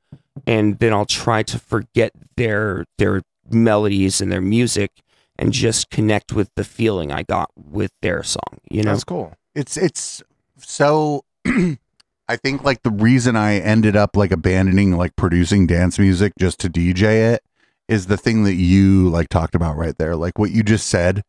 [0.47, 4.91] and then I'll try to forget their their melodies and their music,
[5.37, 8.59] and just connect with the feeling I got with their song.
[8.69, 9.33] You know, that's cool.
[9.55, 10.23] it's it's
[10.57, 16.33] so I think like the reason I ended up like abandoning like producing dance music
[16.39, 17.43] just to DJ it
[17.87, 20.15] is the thing that you like talked about right there.
[20.15, 21.23] Like what you just said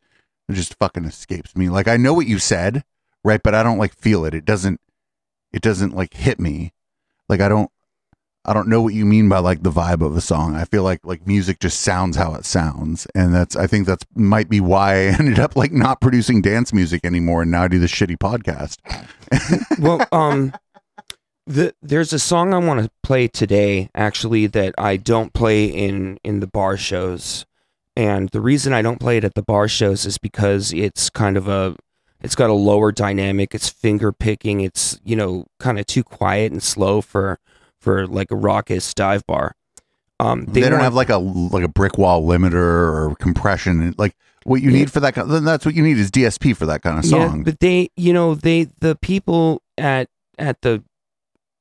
[0.51, 1.69] it just fucking escapes me.
[1.69, 2.85] Like I know what you said,
[3.25, 4.35] right, but I don't like feel it.
[4.35, 4.81] It doesn't
[5.53, 6.73] it doesn't like hit me.
[7.29, 7.71] Like I don't
[8.45, 10.57] I don't know what you mean by like the vibe of a song.
[10.57, 14.05] I feel like like music just sounds how it sounds, and that's I think that's
[14.15, 17.69] might be why I ended up like not producing dance music anymore, and now I
[17.69, 18.79] do this shitty podcast.
[19.79, 20.55] well, um,
[21.47, 26.19] the there's a song I want to play today actually that I don't play in
[26.25, 27.45] in the bar shows,
[27.97, 31.37] and the reason I don't play it at the bar shows is because it's kind
[31.37, 31.77] of a
[32.23, 33.55] it's got a lower dynamic.
[33.55, 34.61] It's finger picking.
[34.61, 37.39] It's you know kind of too quiet and slow for
[37.81, 39.55] for like a raucous dive bar.
[40.19, 43.95] Um, They, don't want- have like a like a brick wall limiter or compression.
[43.97, 44.79] Like what you Yeah.
[44.81, 47.05] need for that, kind then that's what you need is DSP for that kind of
[47.07, 47.39] song.
[47.39, 50.83] Yeah, but they, you know, they the people at at the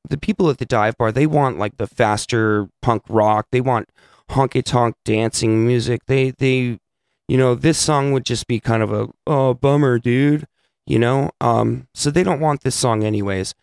[0.09, 3.47] the people at the dive bar, they want like the faster punk rock.
[3.51, 3.89] They want
[4.29, 6.05] honky tonk dancing music.
[6.07, 6.79] They they
[7.27, 10.47] you know, this song would just be kind of a oh bummer, dude.
[10.85, 11.31] You know?
[11.41, 13.53] Um so they don't want this song anyways.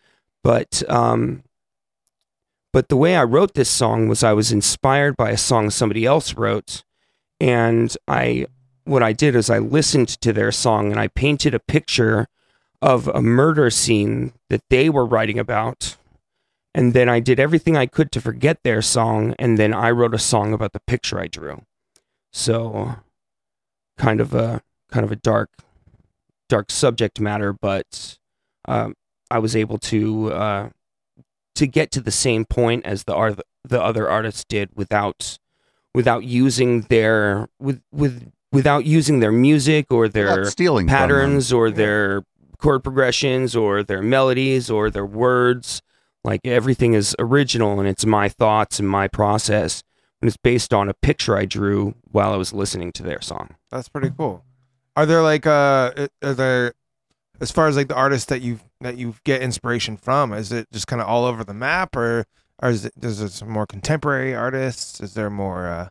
[0.43, 1.43] But um
[2.73, 6.05] but the way I wrote this song was I was inspired by a song somebody
[6.05, 6.83] else wrote
[7.39, 8.47] and I
[8.83, 12.27] what I did is I listened to their song and I painted a picture
[12.81, 15.97] of a murder scene that they were writing about.
[16.77, 19.33] And then I did everything I could to forget their song.
[19.39, 21.63] And then I wrote a song about the picture I drew.
[22.31, 22.97] So
[23.97, 24.61] kind of a
[24.91, 25.49] kind of a dark,
[26.47, 28.19] dark subject matter, but
[28.67, 28.93] um,
[29.31, 30.69] I was able to uh,
[31.55, 35.39] to get to the same point as the art the other artists did without
[35.95, 41.71] without using their with with without using their music or their Without stealing patterns or
[41.71, 42.23] their
[42.59, 45.81] chord progressions or their melodies or their words.
[46.27, 49.81] Like everything is original and it's my thoughts and my process.
[50.21, 53.55] And it's based on a picture I drew while I was listening to their song.
[53.71, 54.43] That's pretty cool.
[54.95, 56.73] Are there like uh are there
[57.39, 60.67] as far as like the artists that you that you get inspiration from, is it
[60.71, 62.25] just kind of all over the map or
[62.61, 64.99] Or is it, is there some more contemporary artists?
[64.99, 65.89] Is there more uh,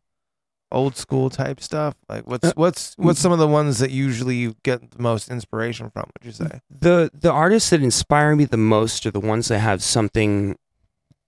[0.73, 1.95] old school type stuff?
[2.09, 5.31] Like what's Uh, what's what's some of the ones that usually you get the most
[5.31, 6.11] inspiration from?
[6.19, 6.61] Would you say?
[6.71, 10.57] the the artists that inspire me the most are the ones that have something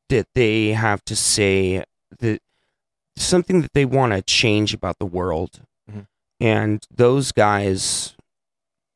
[0.08, 1.84] that they have to say
[2.18, 2.40] that
[3.16, 5.60] something that they want to change about the world
[5.90, 6.06] Mhm.
[6.40, 8.14] and those guys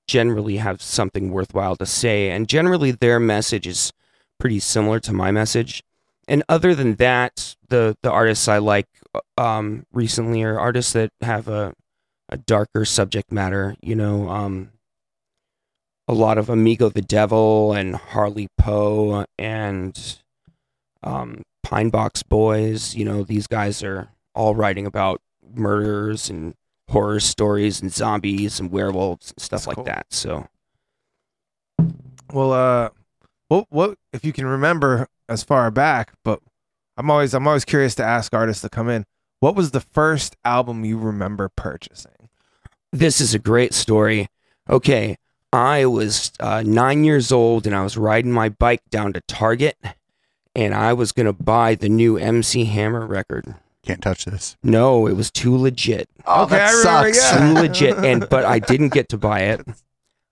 [0.09, 3.93] generally have something worthwhile to say and generally their message is
[4.39, 5.83] pretty similar to my message
[6.29, 8.87] and other than that the the artists i like
[9.37, 11.75] um recently are artists that have a
[12.29, 14.71] a darker subject matter you know um
[16.09, 20.19] a lot of Amigo the Devil and Harley Poe and
[21.03, 22.95] um, Pine Box Boys.
[22.95, 25.21] You know, these guys are all writing about
[25.55, 26.55] murders and
[26.91, 29.85] horror stories and zombies and werewolves and stuff That's like cool.
[29.85, 30.07] that.
[30.11, 30.49] So
[32.33, 32.91] Well, uh,
[33.49, 36.13] what what if you can remember as far back?
[36.25, 36.41] But
[36.97, 39.05] I'm always I'm always curious to ask artists to come in.
[39.41, 42.13] What was the first album you remember purchasing?
[42.95, 44.29] this is a great story.
[44.69, 45.17] Okay,
[45.51, 49.79] I was uh, nine years old and I was riding my bike down to Target
[50.55, 53.55] and I was going to buy the new MC Hammer record.
[53.83, 54.57] Can't touch this.
[54.63, 56.09] No, it was too legit.
[56.27, 57.33] Oh, Okay, that I remember, sucks.
[57.33, 57.39] yeah.
[57.55, 59.67] too legit and but i didn't get to buy it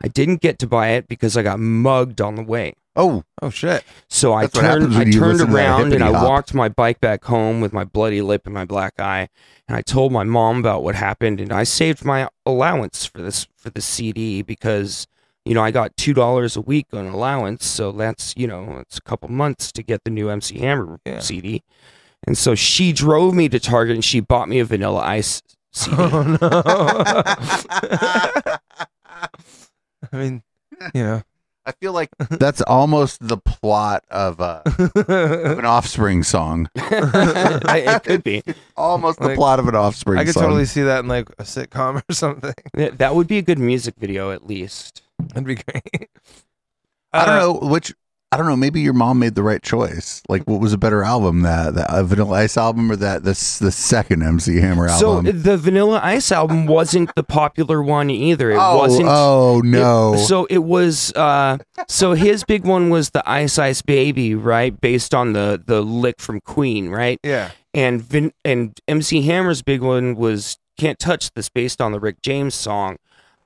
[0.05, 3.51] i didn't get to buy it because i got mugged on the way Oh, Oh
[3.51, 3.85] shit!
[4.09, 6.25] so i That's turned i turned listen to that around and i hop.
[6.29, 9.29] walked my bike back home with my bloody lip and my black eye
[9.69, 13.47] and i told my mom about what happened and i saved my allowance for this
[13.57, 15.07] for the cd because
[15.45, 18.99] you know i got two dollars a week on allowance so that's you know it's
[18.99, 21.21] a couple months to get the new mc hammer Yeah.
[21.21, 21.63] cd
[22.27, 25.97] and so she drove me to target and she bought me a vanilla ice cd
[26.01, 26.63] Oh no!
[30.13, 30.43] I mean,
[30.95, 31.23] you know.
[31.67, 36.69] I feel like that's almost the plot of, uh, of an Offspring song.
[36.77, 38.43] I, it could be.
[38.77, 40.45] Almost the Like, plot of an Offspring I could song.
[40.45, 42.55] totally see that in like a sitcom or something.
[42.75, 45.03] That that would be a good music video, at least.
[45.19, 46.09] That'd be great.
[47.13, 47.93] I Uh, don't know which.
[48.33, 48.57] I don't know.
[48.57, 50.23] Maybe your mom made the right choice.
[50.29, 53.59] Like, what was a better album, that the uh, Vanilla Ice album or that this
[53.59, 55.27] the second MC Hammer album?
[55.27, 58.53] So the Vanilla Ice album wasn't the popular one either.
[58.53, 59.09] It oh, wasn't.
[59.11, 60.15] oh it- no!
[60.17, 61.13] so it was.
[61.15, 61.59] Uh,
[61.89, 64.81] so his big one was the Ice Ice Baby, right?
[64.81, 67.19] Based on the the lick from Queen, right?
[67.25, 67.51] Yeah.
[67.75, 72.23] And Vin, and MC Hammer's big one was Can't Touch This, based on the Rick
[72.23, 72.97] James song,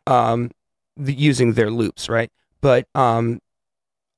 [0.07, 0.51] um,
[0.95, 2.30] the, using their loops, right?
[2.61, 3.41] But um,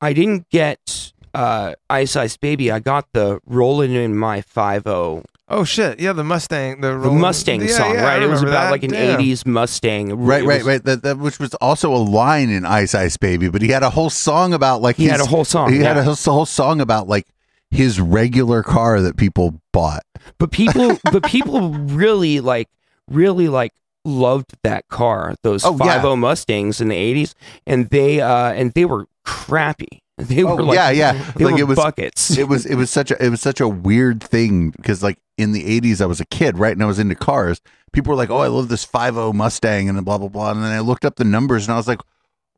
[0.01, 2.70] I didn't get uh, Ice Ice Baby.
[2.70, 6.01] I got the Rollin' in My Five O, Oh shit!
[6.01, 8.20] Yeah, the Mustang, the, the Mustang Yeah, song, yeah, right?
[8.22, 8.70] It was about that.
[8.72, 9.20] like an Damn.
[9.20, 10.09] '80s Mustang.
[10.18, 10.84] Right, right, was- right.
[10.84, 13.90] That, that which was also a line in Ice Ice Baby, but he had a
[13.90, 15.72] whole song about like He his, had a whole song.
[15.72, 17.26] he had a whole, whole song about like
[17.70, 20.03] his regular car that people bought.
[20.38, 22.68] but people, but people really like,
[23.09, 23.72] really like
[24.05, 25.34] loved that car.
[25.42, 25.78] Those Oh, yeah.
[25.97, 27.34] five O Mustangs in the '80s,
[27.66, 30.01] and they uh and they were crappy.
[30.18, 31.12] They Oh, were like, yeah, yeah.
[31.37, 32.31] They Like were it was buckets.
[32.39, 35.53] it was it was such a it was such a weird thing because like in
[35.53, 37.61] the 80s I was a kid right and I was into cars
[37.93, 40.72] people were like oh I love this 50 Mustang and blah blah blah and then
[40.72, 42.01] I looked up the numbers and I was like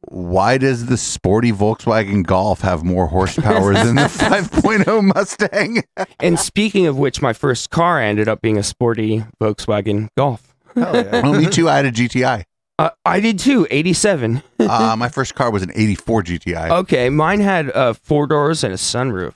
[0.03, 5.83] why does the sporty Volkswagen Golf have more horsepower than the 5.0 Mustang
[6.21, 10.55] and speaking of which, my first car ended up being a sporty Volkswagen Golf.
[10.77, 11.23] Hell yeah.
[11.25, 12.45] oh, me too I had a GTI
[12.79, 13.66] Uh, I did too.
[13.70, 14.43] '87.
[14.61, 18.72] uh, my first car was an 84 GTI Okay, mine had uh, four doors and
[18.72, 19.35] a sunroof.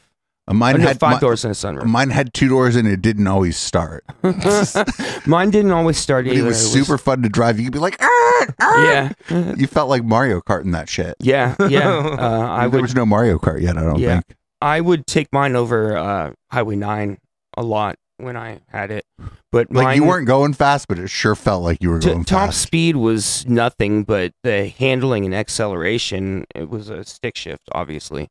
[0.49, 1.85] Uh, mine no, had five mi- doors and a sunroof.
[1.85, 4.05] mine had two doors and it didn't always start
[5.27, 6.45] Mine didn't always start but either.
[6.45, 8.85] it was super fun to drive you could be like "Ah, ah."
[9.31, 11.89] Yeah, you felt like Mario Kart in that shit yeah, yeah.
[12.19, 14.15] Uh, I there would, was no Mario Kart yet I don't Yeah.
[14.15, 17.19] think I would take mine over uh, Highway Nine
[17.57, 19.05] a lot when I had it,
[19.51, 22.09] but Like mine, you weren't going fast, but it sure felt like you were going.
[22.09, 22.63] t- going top fast.
[22.63, 28.29] speed was nothing, but the handling and acceleration it was a stick shift, obviously.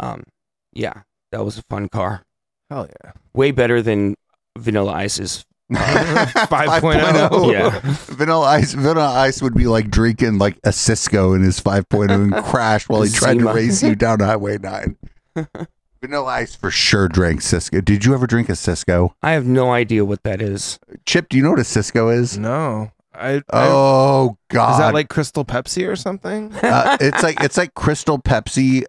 [0.00, 0.24] Um,
[0.72, 2.22] yeah, that was a fun car.
[2.70, 3.12] Hell yeah.
[3.34, 4.14] Way better than
[4.56, 5.44] Vanilla Ice's.
[5.70, 7.52] Uh, 5.0.
[7.52, 7.80] Yeah.
[8.16, 8.72] Vanilla Ice.
[8.72, 13.02] Vanilla Ice would be like drinking like a Cisco in his 5.0 and crash while
[13.02, 14.96] he tried to race you down Highway 9.
[16.00, 17.80] Vanilla Ice for sure drank Cisco.
[17.80, 19.14] Did you ever drink a Cisco?
[19.22, 20.78] I have no idea what that is.
[21.06, 22.38] Chip, do you know what a Cisco is?
[22.38, 22.92] No.
[23.14, 24.72] I, I Oh God!
[24.72, 26.54] is that like Crystal Pepsi or something?
[26.62, 28.84] uh, it's like it's like Crystal Pepsi.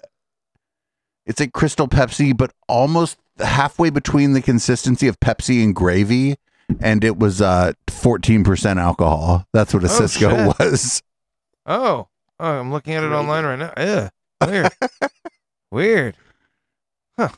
[1.26, 6.36] It's like Crystal Pepsi, but almost halfway between the consistency of Pepsi and gravy,
[6.80, 9.45] and it was uh fourteen percent alcohol.
[9.51, 10.60] That's what a Oh, Cisco shit.
[10.60, 11.01] was.
[11.66, 12.07] Oh.
[12.41, 13.20] Oh, I'm looking at it Gravy.
[13.20, 13.74] online right now.
[13.78, 14.10] Yeah.
[14.47, 14.72] Weird.
[15.72, 16.16] Weird.
[17.20, 17.30] Huh.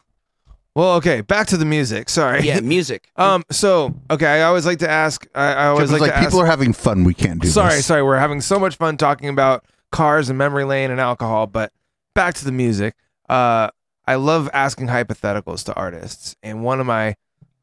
[0.73, 2.07] Well, okay, back to the music.
[2.07, 2.41] Sorry.
[2.43, 3.09] Yeah, music.
[3.17, 3.43] Um.
[3.51, 5.27] So, okay, I always like to ask.
[5.35, 6.45] I, I always Chip was like, like, to people ask.
[6.45, 7.03] are having fun.
[7.03, 7.85] We can't do sorry, this.
[7.87, 8.03] sorry.
[8.03, 11.73] We're having so much fun talking about cars and memory lane and alcohol, but
[12.13, 12.95] back to the music.
[13.27, 13.69] Uh,
[14.07, 17.07] I love asking hypotheticals to artists, and one of my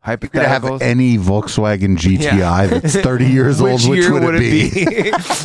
[0.07, 0.83] You could have hypotheticals.
[0.83, 3.87] any Volkswagen GTI that's 30 years old.
[3.89, 4.41] Which year would, it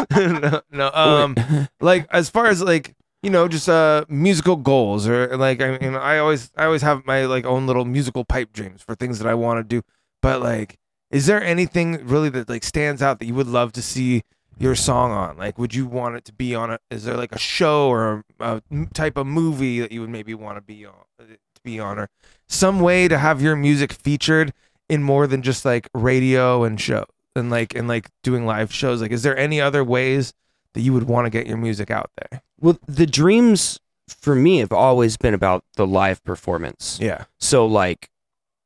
[0.10, 0.28] be?
[0.40, 0.92] no, no.
[0.94, 1.36] Um,
[1.80, 2.94] like as far as like
[3.24, 7.06] you know, just uh musical goals or like I mean, I always I always have
[7.06, 9.82] my like own little musical pipe dreams for things that I want to do.
[10.22, 10.78] But like,
[11.10, 14.24] is there anything really that like stands out that you would love to see
[14.60, 15.38] your song on?
[15.38, 16.80] Like, would you want it to be on a?
[16.92, 18.62] Is there like a show or a
[18.94, 20.94] type of movie that you would maybe want to be on?
[21.20, 22.10] To be on or
[22.48, 24.54] some way to have your music featured
[24.90, 27.06] in more than just like radio and show
[27.36, 30.34] and like and like doing live shows like is there any other ways
[30.74, 34.58] that you would want to get your music out there Well, the dreams for me
[34.60, 36.98] have always been about the live performance.
[37.02, 38.10] yeah So like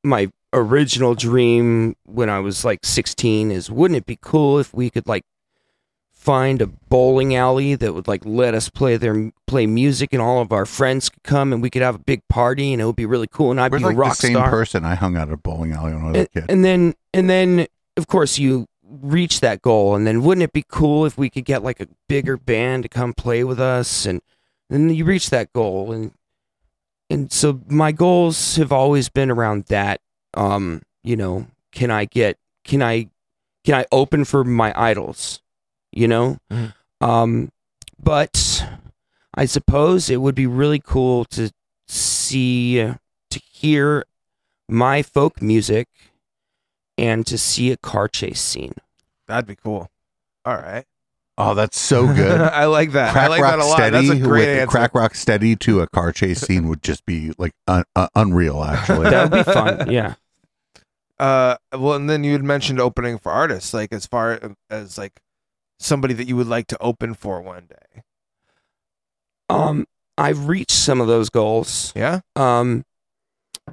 [0.04, 4.90] my original dream when I was like 16 is wouldn't it be cool if we
[4.90, 5.24] could like
[6.12, 10.42] find a bowling alley that would like let us play their play music and all
[10.42, 12.96] of our friends could come and we could have a big party and it would
[12.96, 14.50] be really cool and I'd We're be like a rock the same star.
[14.50, 14.84] person.
[14.86, 16.46] I hung out at a bowling alley when I was a kid.
[16.50, 17.68] and then and then
[17.98, 19.96] of course you reach that goal?
[19.96, 22.90] And then wouldn't it be cool if we could get like a bigger band to
[22.90, 24.06] come play with us?
[24.06, 24.22] And
[24.70, 25.92] then you reach that goal.
[25.92, 26.12] And
[27.10, 30.02] and so my goals have always been around that
[30.34, 33.08] um you know can i get can i
[33.64, 35.42] can i open for my idols
[35.92, 36.38] you know?
[36.52, 36.74] Mhm.
[37.02, 37.52] um
[38.02, 38.66] but
[39.34, 41.52] i suppose it would be really cool to
[41.88, 44.04] see to hear
[44.68, 45.88] my folk music
[46.98, 48.74] and to see a car chase scene.
[49.28, 49.90] That'd be cool.
[50.46, 50.86] All right.
[51.38, 52.42] Oh, that's so good.
[52.42, 53.16] i like that.
[53.16, 53.76] I like Rock that a lot.
[53.78, 54.72] Steady that's a great with answer.
[54.72, 58.64] Crack Rock Steady to a car chase scene would just be like un- uh, unreal,
[58.64, 59.10] actually.
[59.10, 60.16] that would be fun yeah.
[61.20, 64.40] Uh well and then you had mentioned opening for artists like as far
[64.70, 65.20] as like
[65.80, 68.02] somebody that you would like to open for one day.
[69.50, 69.86] Um
[70.18, 71.92] i've reached some of those goals.
[71.96, 72.20] Yeah?
[72.36, 72.84] Um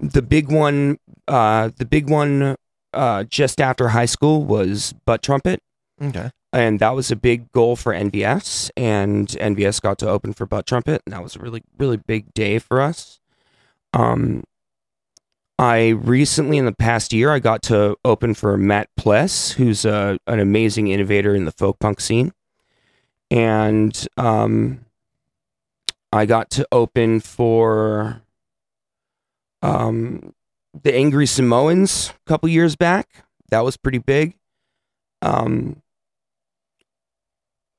[0.01, 0.99] the big one
[1.29, 2.57] uh the big one
[2.95, 5.61] uh just after high school was butt trumpet.
[6.01, 6.31] Okay.
[6.53, 10.67] And that was a big goal for NVS and NVS got to open for butt
[10.67, 13.21] trumpet and that was a really really big day for us.
[13.93, 14.45] Um
[15.59, 20.19] I recently in the past year I got to open for Matt Pless who's a,
[20.27, 22.33] an amazing innovator in the folk punk scene.
[23.31, 24.85] And um
[26.13, 28.23] I got to open for
[29.63, 30.33] um
[30.83, 34.35] the Angry Samoans a couple years back that was pretty big
[35.23, 35.83] um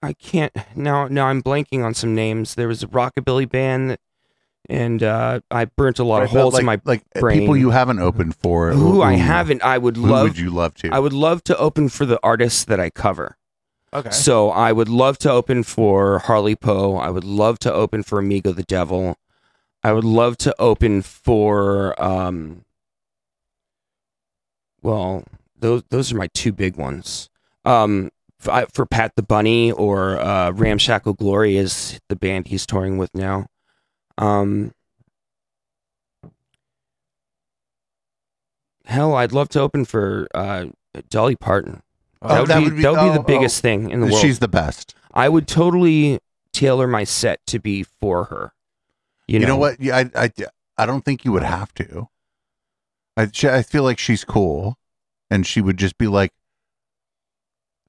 [0.06, 1.08] I can't now.
[1.08, 2.56] Now I'm blanking on some names.
[2.56, 4.00] There was a rockabilly band, that,
[4.70, 6.82] and uh, I burnt a lot of holes like, in my.
[6.86, 7.40] like uh, brain.
[7.40, 8.72] people you haven't opened for.
[8.72, 9.64] Who I haven't.
[9.64, 10.24] I would Who love.
[10.24, 10.90] would you love to?
[10.92, 13.38] I would love to open for the artists that I cover.
[13.94, 16.98] okay So I would love to open for Harley Poe.
[16.98, 19.18] I would love to open for Amigo the Devil.
[19.84, 22.65] I would love to open for um
[24.86, 25.24] well,
[25.60, 27.30] those those are my two big ones.
[27.66, 32.66] Um f- I- for Pat the Bunny or uh Ramshackle Glory is the band he's
[32.66, 33.48] touring with now.
[34.18, 34.72] Um
[38.86, 40.66] Hell, I'd love to open for uh
[41.10, 41.82] Dolly Parton.
[42.22, 44.00] Oh, That would, that be, would be- that would be oh, the biggest thing in
[44.02, 44.20] the world.
[44.22, 44.96] She's the best.
[45.14, 46.20] I would totally
[46.54, 48.54] tailor my set to be for her.
[49.28, 49.80] You You know, know, what?
[49.82, 50.30] Yeah, I, I,
[50.78, 52.08] I don't think you would have to.
[53.18, 54.78] I, she- I feel like she's cool,
[55.30, 56.32] and she would just be like,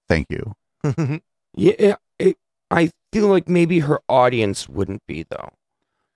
[0.08, 0.54] "Thank you."
[1.58, 2.36] Yeah, it,
[2.70, 5.48] I feel like maybe her audience wouldn't be though.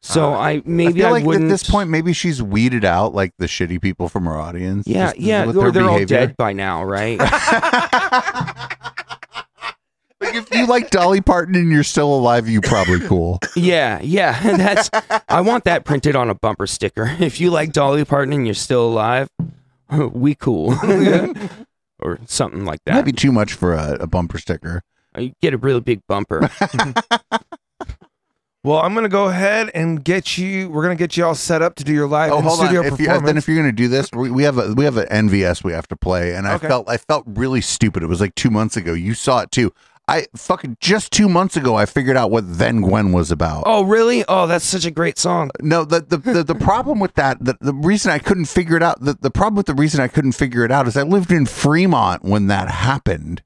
[0.03, 1.47] So Uh, I maybe I I, like wouldn't.
[1.47, 4.87] at this point, maybe she's weeded out like the shitty people from her audience.
[4.87, 7.19] yeah, yeah, or they're all dead by now, right?
[10.35, 13.39] like if you like Dolly Parton and you're still alive, you probably cool.
[13.57, 14.41] yeah, yeah.
[14.57, 14.91] That's
[15.29, 17.17] I want that printed on a bumper sticker.
[17.21, 19.29] If you like Dolly Parton and you're still alive,
[20.13, 20.75] we cool,
[21.99, 22.93] or something like that.
[22.95, 23.05] Might that.
[23.07, 24.83] be too much for a, a bumper sticker.
[25.19, 26.49] You get a really big bumper.
[28.63, 31.75] well i'm gonna go ahead and get you we're gonna get you all set up
[31.77, 32.67] to do your live Oh, in hold on.
[32.67, 34.85] studio If you, performance then if you're gonna do this, we, we have a we
[34.85, 36.69] have an NVS we have to play, and I Okay.
[36.69, 38.03] felt I felt really stupid.
[38.03, 38.93] It was like two months ago.
[38.93, 39.73] You saw it too.
[40.11, 43.63] I fucking just two months ago I figured out what Then Gwen was about.
[43.67, 44.25] oh, really?
[44.29, 45.51] Oh, that's such a great song.
[45.61, 48.83] No, the the, the, the problem with that, the, the reason I couldn't figure it
[48.83, 51.31] out, the, the problem with the reason I couldn't figure it out is I lived
[51.33, 53.43] in Fremont when that happened.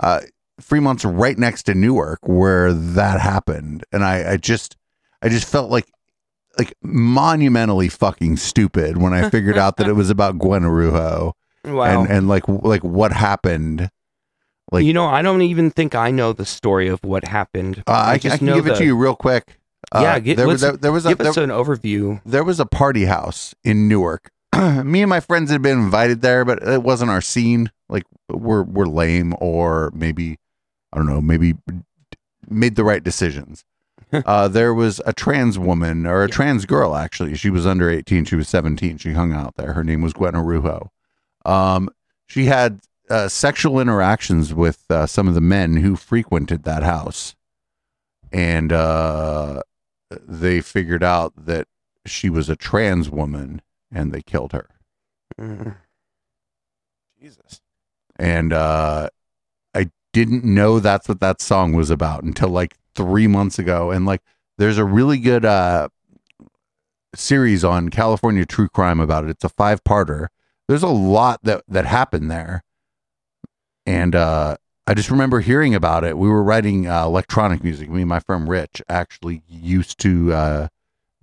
[0.00, 0.20] Uh,
[0.60, 3.84] Fremont's right next to Newark where that happened.
[3.92, 4.76] And I, I just,
[5.22, 5.86] I just felt like
[6.58, 11.34] like monumentally fucking stupid when I figured out that it was about Gwen Araujo
[11.64, 12.02] Wow.
[12.02, 13.90] and and like like what happened.
[14.72, 17.82] Like- you know, I don't even think I know the story of what happened.
[17.86, 19.58] Uh, I, I just can know give it to you real quick.
[19.92, 22.20] Uh, Yeah, get- there, was there, there was a Give there, us an overview.
[22.24, 24.30] there was a party house in Newark.
[24.84, 27.70] Me and my friends had been invited there, but it wasn't our scene.
[27.88, 30.38] Like we're we're lame, or maybe
[30.92, 31.54] I don't know, maybe
[32.48, 33.64] made the right decisions.
[34.12, 36.94] uh, there was a trans woman or a trans girl.
[36.94, 38.24] Actually, she was under eighteen.
[38.24, 38.96] She was seventeen.
[38.96, 39.72] She hung out there.
[39.74, 40.90] Her name was Gwen Araujo.
[41.44, 41.90] Um,
[42.26, 42.80] she had
[43.14, 47.36] uh, sexual interactions with uh, some of the men who frequented that house,
[48.32, 49.62] and uh,
[50.10, 51.68] they figured out that
[52.04, 53.62] she was a trans woman
[53.92, 54.68] and they killed her.
[55.40, 55.76] Mm.
[57.20, 57.60] Jesus.
[58.16, 59.10] And uh,
[59.74, 63.92] I didn't know that's what that song was about until like three months ago.
[63.92, 64.22] And like,
[64.58, 65.88] there's a really good uh,
[67.14, 69.30] series on California True Crime about it.
[69.30, 70.28] It's a five parter.
[70.68, 72.64] There's a lot that that happened there,
[73.86, 74.56] and uh,
[74.86, 76.18] I just remember hearing about it.
[76.18, 77.88] We were writing uh, electronic music.
[77.88, 80.68] Me and my friend Rich actually used to uh,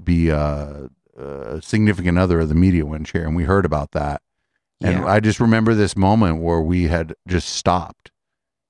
[0.04, 0.88] be uh,
[1.18, 4.22] a significant other of the media one chair, and we heard about that.
[4.84, 5.06] And Yeah.
[5.06, 8.10] I just remember this moment where we had just stopped,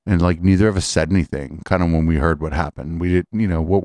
[0.06, 1.62] and like neither of us said anything.
[1.64, 3.39] Kind of when we heard what happened, we didn't.
[3.39, 3.84] You know what?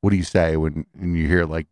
[0.00, 1.66] What do you say when when you hear like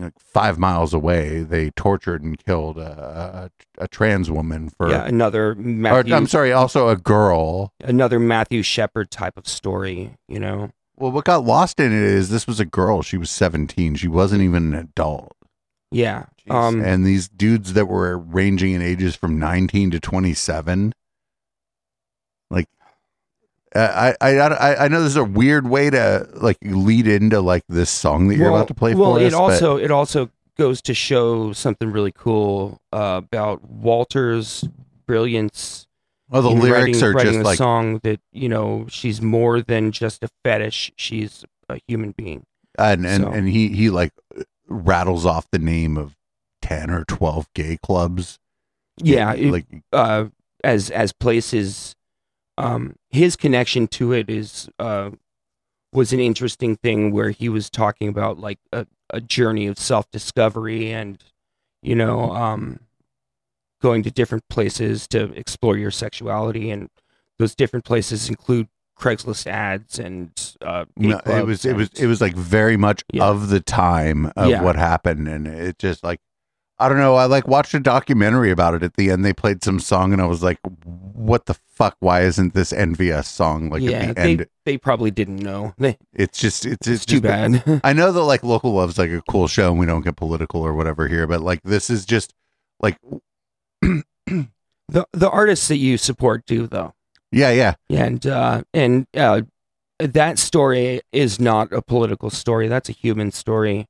[0.00, 4.88] like five miles away they tortured and killed a, a, a trans woman for?
[4.90, 7.72] yeah, another or, I'm sorry, also a girl.
[7.84, 10.16] another Matthew Shepard type of story.
[10.28, 13.02] You know, Well, what got lost in it is this was a girl.
[13.02, 13.96] She was 17.
[13.96, 15.32] She wasn't even an adult.
[15.90, 16.24] yeah.
[16.50, 20.92] Um, and these dudes that were ranging in ages from 19 to 27
[22.50, 22.66] like
[23.74, 27.64] I, I I I know this is a weird way to like lead into like
[27.68, 29.90] this song that you're well, about to play well, for it us, but- also it
[29.90, 34.68] also goes to show something really cool uh, about Walter's
[35.06, 35.86] brilliance.
[36.28, 39.60] well, the lyrics writing, are writing just a like song that you know she's more
[39.62, 40.92] than just a fetish.
[40.96, 42.44] She's a human being.
[42.78, 43.30] and and, so.
[43.30, 44.12] and he he like
[44.68, 46.16] rattles off the name of
[46.62, 48.38] 10 or 12 gay clubs
[49.02, 50.26] Yeah, it- like uh,
[50.62, 51.94] as as places.
[52.58, 55.10] Um, his connection to it is uh,
[55.92, 60.10] was an interesting thing where he was talking about like a, a journey of self
[60.10, 61.22] discovery and
[61.82, 62.80] you know um,
[63.80, 66.88] going to different places to explore your sexuality and
[67.38, 70.30] those different places include Craigslist ads and
[70.60, 73.24] uh, no, it was it was it was like very much Yeah.
[73.24, 74.62] of the time of Yeah.
[74.62, 76.20] what happened and it just like
[76.82, 79.62] I don't know I like watched a documentary about it at the end they played
[79.62, 83.82] some song and I was like what the fuck why isn't this NVS song like
[83.82, 84.46] yeah at the they end?
[84.64, 85.74] they probably didn't know.
[85.78, 87.80] They, it's just it's it's it's too just bad.
[87.84, 90.60] I know that like local love's like a cool show and we don't get political
[90.62, 92.34] or whatever here but like this is just
[92.80, 92.98] like
[93.80, 96.94] the the artists that you support do though.
[97.30, 97.74] Yeah yeah.
[97.88, 99.42] And uh, and uh,
[99.98, 102.68] that story is not a political story.
[102.68, 103.86] That's a human story.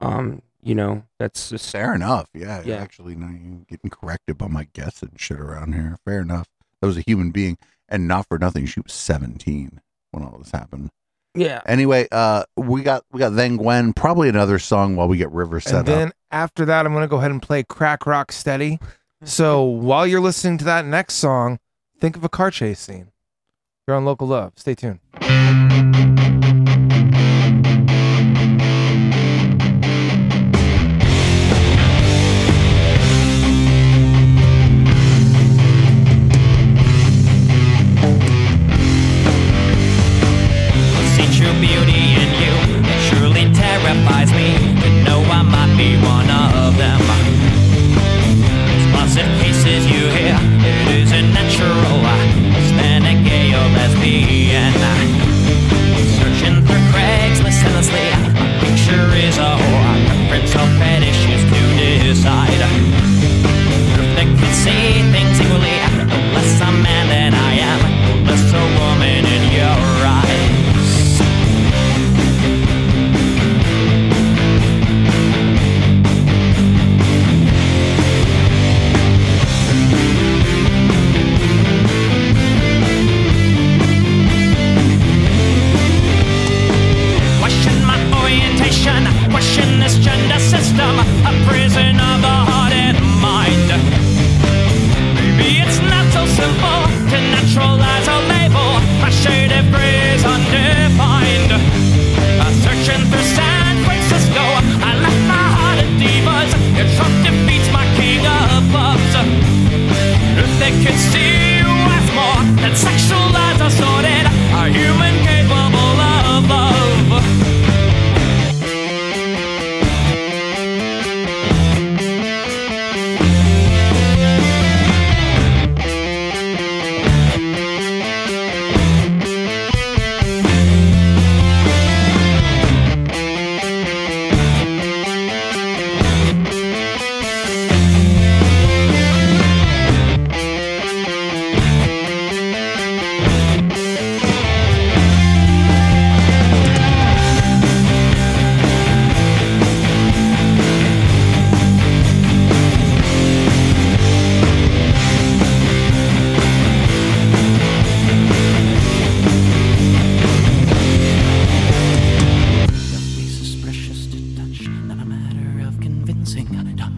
[0.00, 2.76] Um, you know, that's just fair enough yeah, Yeah.
[2.76, 6.46] actually no you're getting corrected by my guess and shit around here fair enough
[6.80, 7.58] that was a human being
[7.88, 9.80] and not for nothing she was 17
[10.12, 10.90] when all this happened
[11.34, 11.62] yeah.
[11.64, 13.94] Anyway, uh, we got we got then Gwen.
[13.94, 16.14] Probably another song while we get River set and then up.
[16.30, 18.78] after that, I'm going to go ahead and play Crack Rock Steady.
[19.24, 21.58] So while you're listening to that next song,
[22.00, 23.12] think of a car chase scene.
[23.88, 24.52] You're on Local Love.
[24.56, 24.98] Stay tuned.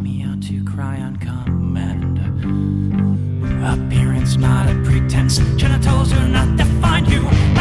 [0.05, 2.19] Me how to cry on command.
[3.65, 7.54] Appearance not a pretense, genitals do not define you.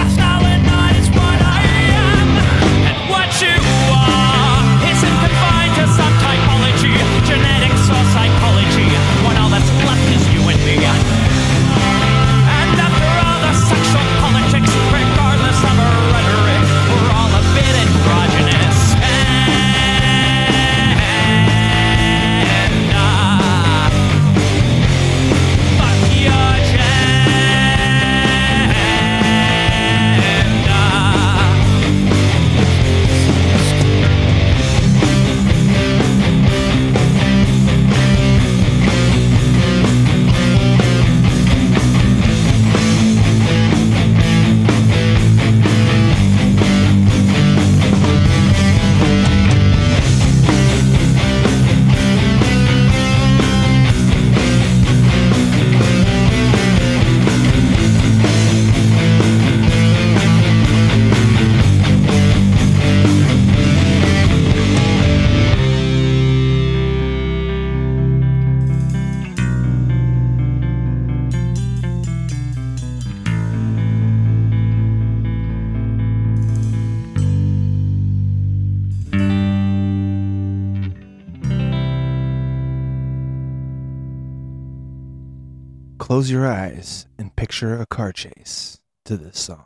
[86.23, 89.65] Close your eyes and picture a car chase to this song.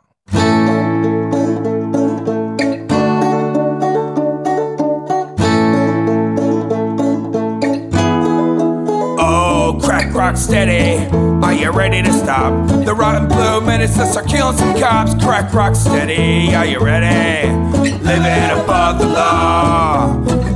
[9.20, 11.06] Oh, crack rock steady.
[11.46, 12.68] Are you ready to stop?
[12.86, 15.14] The rotten blue menaces are killing some cops.
[15.24, 16.56] Crack rock steady.
[16.56, 17.52] Are you ready?
[18.00, 20.47] Living above the law.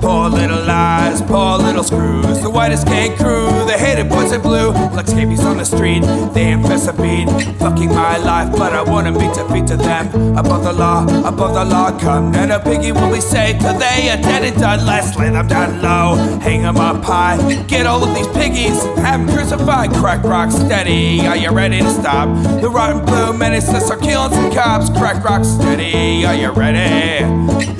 [0.42, 2.42] Little lies, poor little screws.
[2.42, 4.72] The whitest gang crew, the hated boys in blue.
[4.72, 6.02] Like scabies on the street,
[6.34, 7.30] they infest a beat.
[7.60, 10.08] Fucking my life, but I wanna beat defeat to them.
[10.36, 12.34] Above the law, above the law, come.
[12.34, 14.84] And a piggy will be safe till they are dead and done.
[14.84, 17.38] Let's lay them down low, hang them up high.
[17.68, 19.92] Get all of these piggies, have them crucified.
[19.94, 22.28] Crack rock steady, are you ready to stop?
[22.62, 24.90] The rotten blue menaces are killing some cops.
[24.90, 27.26] Crack rock steady, are you ready?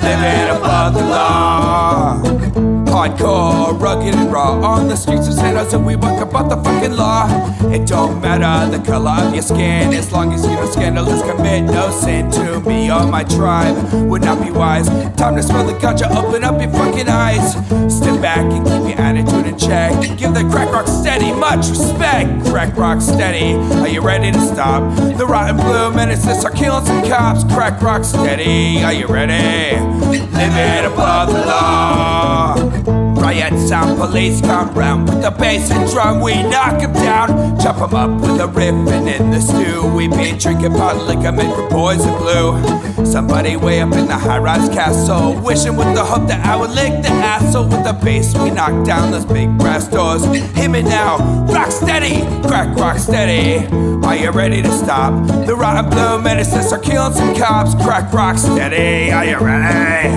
[0.06, 2.51] Living above the law.
[2.92, 4.60] Hardcore, rugged and raw.
[4.60, 7.26] On the streets of San Jose we work about the fucking law.
[7.72, 11.64] It don't matter the color of your skin As long as you don't scandalous commit
[11.64, 13.76] no sin to me or my tribe.
[14.10, 14.88] Would not be wise.
[15.16, 17.52] Time to smell the ganja, open up your fucking eyes.
[17.90, 19.92] Step back and keep your attitude in check.
[20.18, 21.32] Give the crack rock steady.
[21.32, 24.82] Much respect Crack rock steady, are you ready to stop?
[25.16, 27.44] The rotten blue menaces are killing some cops.
[27.44, 29.80] Crack rock steady, are you ready?
[29.80, 32.81] Living above the law
[33.22, 36.20] Riot sound, police come round with the bass and drum.
[36.20, 39.86] We knock 'em down, chop 'em up with a riff and in the stew.
[39.94, 42.58] We be drinking pot made from poison blue.
[43.04, 46.70] Somebody way up in the high rise castle, wishing with the hope that I would
[46.70, 48.34] lick the asshole with the bass.
[48.34, 50.24] We knock down those big brass doors.
[50.56, 51.18] Hear me now,
[51.48, 53.68] rock steady, crack rock steady.
[54.04, 55.12] Are you ready to stop?
[55.46, 57.76] The rotten blue menaces are killing some cops.
[57.84, 60.08] Crack rock steady, are you ready?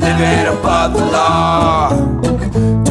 [0.00, 2.37] Living above the law.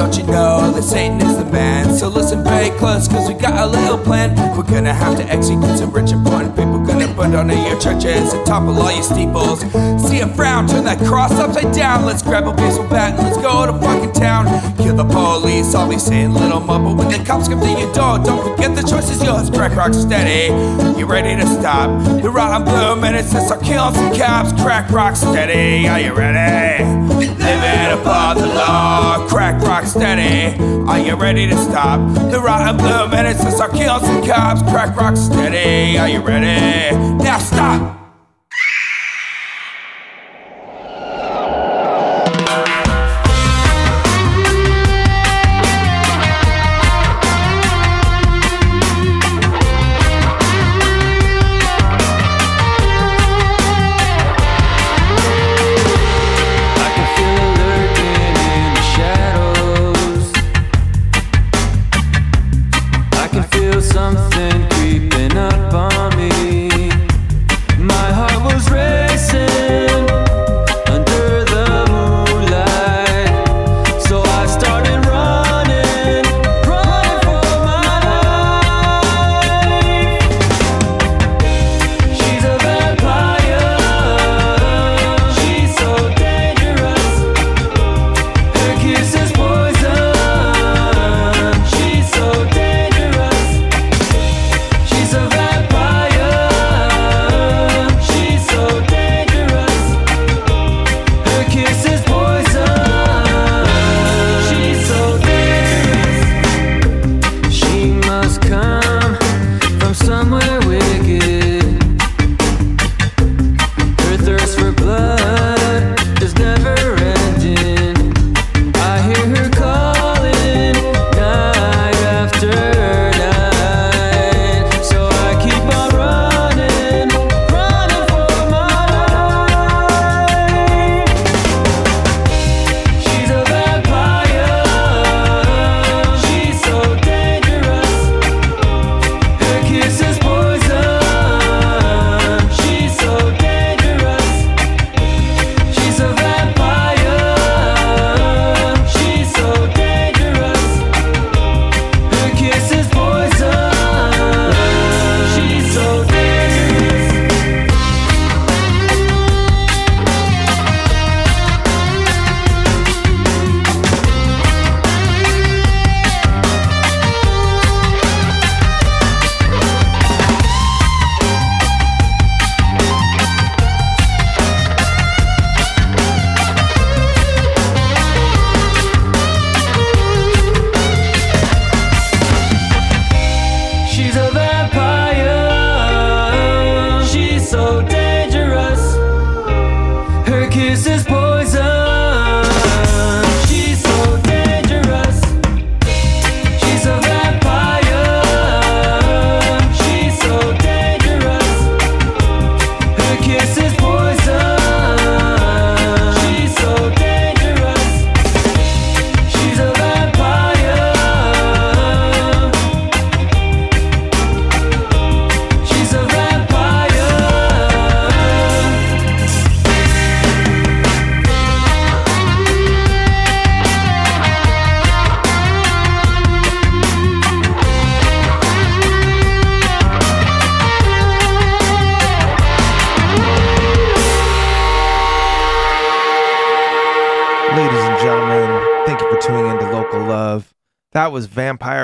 [0.07, 1.93] Don't you know that Satan is the man?
[1.93, 4.37] So listen very close, cause we got a little plan.
[4.55, 6.79] We're gonna have to execute some rich important people.
[6.79, 9.59] Gonna burn down all your churches and topple all your steeples.
[10.07, 12.05] See a frown, turn that cross upside down.
[12.05, 14.45] Let's grab a baseball bat and let's go to fucking town.
[14.77, 18.17] Kill the police, I'll be saying little mumble when the cops come to your door.
[18.19, 19.49] Don't forget the choice is yours.
[19.49, 20.53] Crack rock steady.
[20.97, 21.89] You ready to stop?
[22.21, 24.53] The rotten blue menaces are killing some cops.
[24.63, 25.85] Crack rock steady.
[25.89, 26.85] Are you ready?
[27.17, 29.27] Living above the law.
[29.27, 29.96] Crack rock steady.
[30.87, 31.99] Are you ready to stop?
[32.31, 34.61] The rotten blue menaces are killing some cops.
[34.61, 35.97] Crack rock steady.
[35.97, 36.95] Are you ready?
[37.23, 38.06] Now stop.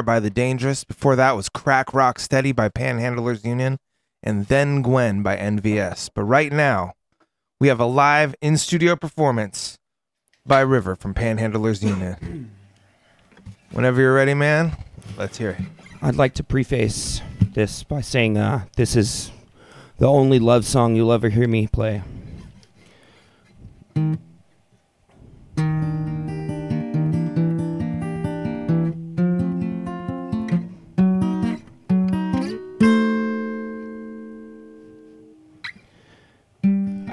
[0.04, 0.84] By The Dangerous.
[0.84, 3.80] Before that was Crack Rock Steady by Panhandlers Union.
[4.22, 6.10] And then Gwen by NVS.
[6.14, 6.94] But right now,
[7.60, 9.80] we have a live in studio performance
[10.46, 12.52] by River from Panhandlers Union.
[13.72, 14.78] Whenever you're ready, man,
[15.18, 15.62] let's hear it.
[16.02, 17.22] I'd like to preface
[17.54, 19.32] this by saying uh, this is
[19.98, 22.04] the only love song you'll ever hear me play.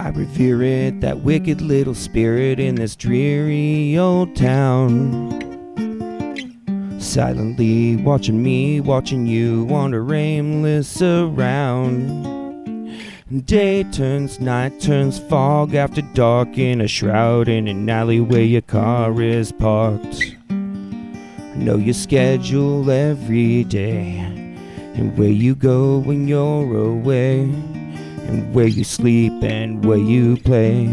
[0.01, 5.29] I revere it, that wicked little spirit in this dreary old town.
[6.99, 12.25] Silently watching me, watching you wander aimless around.
[13.45, 18.63] Day turns night, turns fog after dark in a shroud in an alley where your
[18.63, 20.35] car is parked.
[20.49, 24.17] I know your schedule every day,
[24.95, 27.53] and where you go when you're away,
[28.31, 30.87] and where you sleep and where you play.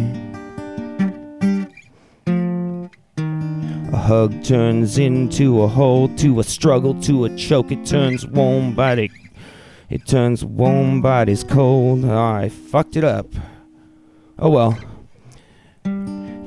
[3.94, 7.72] A hug turns into a hold, to a struggle, to a choke.
[7.72, 9.12] It turns warm body.
[9.90, 12.06] It turns warm bodies cold.
[12.06, 13.28] I fucked it up.
[14.40, 14.78] Oh well.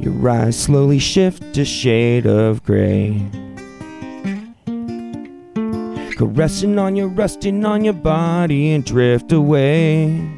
[0.01, 3.23] Your eyes slowly shift a shade of gray.
[6.17, 10.29] Caressing on your, resting on your body and drift away.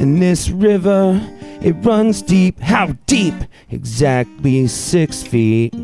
[0.00, 1.20] And this river,
[1.60, 2.58] it runs deep.
[2.58, 3.34] How deep?
[3.68, 5.74] Exactly six feet.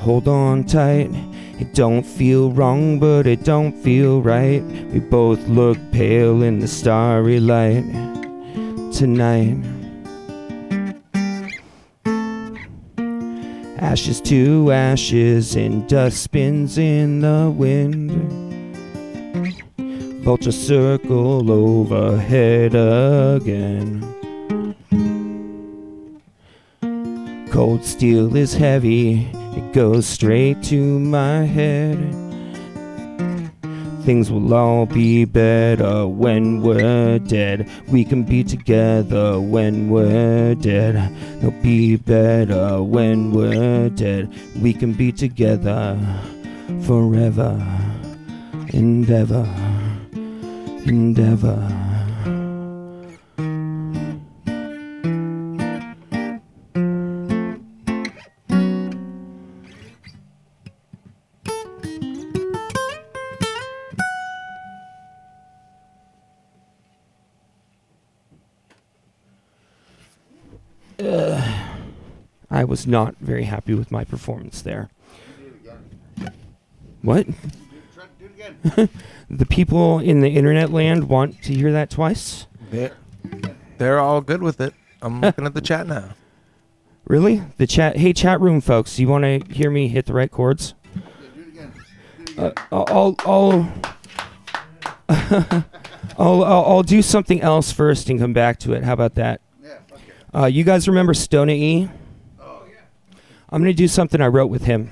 [0.00, 1.10] Hold on tight.
[1.58, 4.62] It don't feel wrong, but it don't feel right.
[4.92, 7.84] We both look pale in the starry light
[8.92, 9.56] tonight.
[13.78, 18.49] Ashes to ashes and dust spins in the wind.
[20.30, 24.00] Vulture circle overhead again.
[27.50, 31.98] Cold steel is heavy, it goes straight to my head.
[34.04, 37.68] Things will all be better when we're dead.
[37.88, 41.12] We can be together when we're dead.
[41.40, 44.32] They'll be better when we're dead.
[44.62, 45.98] We can be together
[46.86, 47.58] forever
[48.72, 49.69] and ever
[50.90, 51.56] and ever.
[70.98, 71.40] Uh,
[72.50, 74.90] I was not very happy with my performance there.
[77.02, 77.28] What?
[79.30, 82.46] the people in the internet land want to hear that twice?
[82.70, 82.96] They're,
[83.78, 84.74] they're all good with it.
[85.02, 86.10] I'm looking at the chat now.
[87.06, 87.42] Really?
[87.56, 87.96] The chat.
[87.96, 90.74] Hey, chat room folks, you want to hear me hit the right chords?
[92.38, 93.72] Uh, I'll, I'll, I'll,
[96.18, 98.84] I'll, I'll, I'll do something else first and come back to it.
[98.84, 99.40] How about that?
[100.32, 101.88] Uh, you guys remember Stona E?
[102.40, 103.18] Oh yeah.
[103.50, 104.90] I'm gonna do something I wrote with him.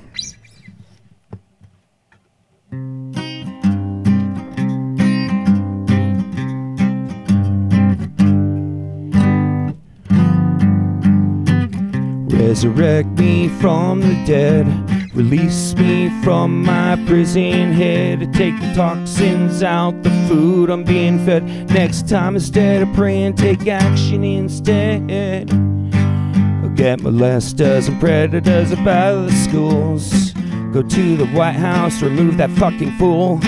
[12.49, 14.67] Resurrect me from the dead.
[15.15, 18.33] Release me from my prison head.
[18.33, 21.45] Take the toxins out the food I'm being fed.
[21.71, 25.53] Next time, instead of praying, take action instead.
[25.53, 30.33] I'll get molesters and predators out of the schools.
[30.73, 33.43] Go to the White House, remove that fucking fool.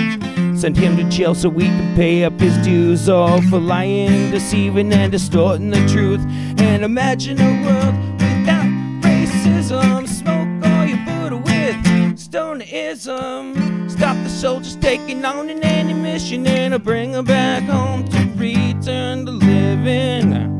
[0.55, 3.09] Send him to jail so we can pay up his dues.
[3.09, 6.21] All for lying, deceiving, and distorting the truth.
[6.61, 8.20] And imagine a world
[9.71, 10.07] racism.
[10.07, 11.75] Smoke all you Buddha with
[12.17, 13.89] stoneism.
[13.89, 18.17] Stop the soldiers taking on an enemy mission and I'll bring them back home to
[18.35, 20.57] return to living.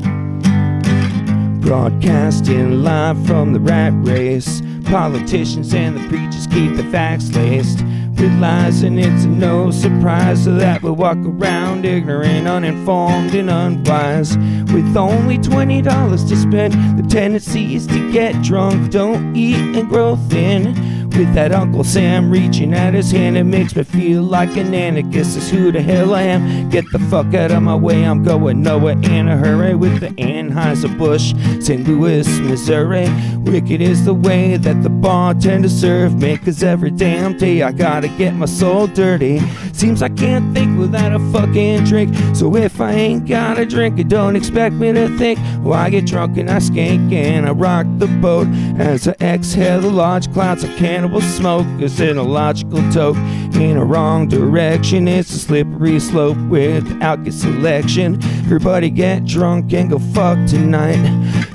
[1.60, 4.62] Broadcasting live from the rat race.
[4.84, 7.80] Politicians and the preachers keep the facts laced
[8.22, 14.38] with lies, and it's no surprise that we walk around ignorant, uninformed, and unwise.
[14.72, 19.88] With only twenty dollars to spend, the tendency is to get drunk, don't eat, and
[19.88, 20.91] grow thin.
[21.16, 25.36] With that Uncle Sam reaching out his hand, it makes me feel like an anarchist.
[25.36, 26.70] Is who the hell I am.
[26.70, 30.08] Get the fuck out of my way, I'm going nowhere in a hurry with the
[30.08, 31.86] Anheuser-Busch, St.
[31.86, 33.08] Louis, Missouri.
[33.40, 36.38] Wicked is the way that the bartender served me.
[36.38, 39.40] Cause every damn day I gotta get my soul dirty.
[39.72, 42.14] Seems I can't think without a fucking drink.
[42.34, 45.38] So if I ain't got a drink, you don't expect me to think.
[45.60, 48.46] Well, I get drunk and I skank and I rock the boat.
[48.78, 50.70] As I exhale the large clouds of
[51.02, 51.66] cannibal smoke.
[51.80, 53.16] It's an illogical toke
[53.56, 55.08] in a wrong direction.
[55.08, 58.22] It's a slippery slope without your selection.
[58.44, 61.04] Everybody get drunk and go fuck tonight.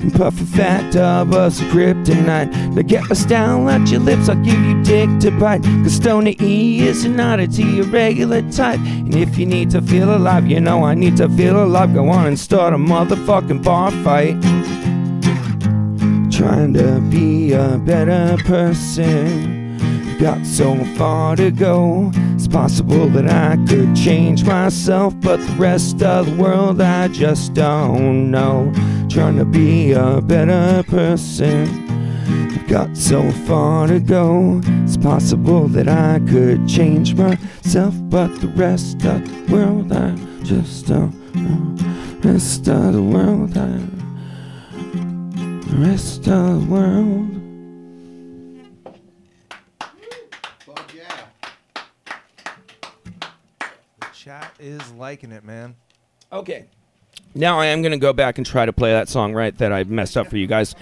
[0.01, 2.75] And puff a fat dub of some kryptonite.
[2.75, 5.63] Now get my style out your lips, I'll give you dick to bite.
[5.63, 8.79] Cause Stoner E is an oddity, a regular type.
[8.79, 11.93] And if you need to feel alive, you know I need to feel alive.
[11.93, 14.35] Go on and start a motherfucking bar fight.
[16.37, 20.19] Trying to be a better person.
[20.19, 22.11] Got so far to go.
[22.35, 27.55] It's possible that I could change myself, but the rest of the world I just
[27.55, 28.71] don't know.
[29.09, 31.65] Trying to be a better person.
[32.67, 34.61] Got so far to go.
[34.83, 40.85] It's possible that I could change myself, but the rest of the world I just
[40.85, 42.29] don't know.
[42.29, 43.96] Rest of the world I.
[45.77, 47.29] Rest of the world.
[50.95, 51.25] Yeah,
[53.99, 55.75] the chat is liking it, man.
[56.33, 56.65] Okay.
[57.35, 59.71] Now I am going to go back and try to play that song right that
[59.71, 60.73] I messed up for you guys.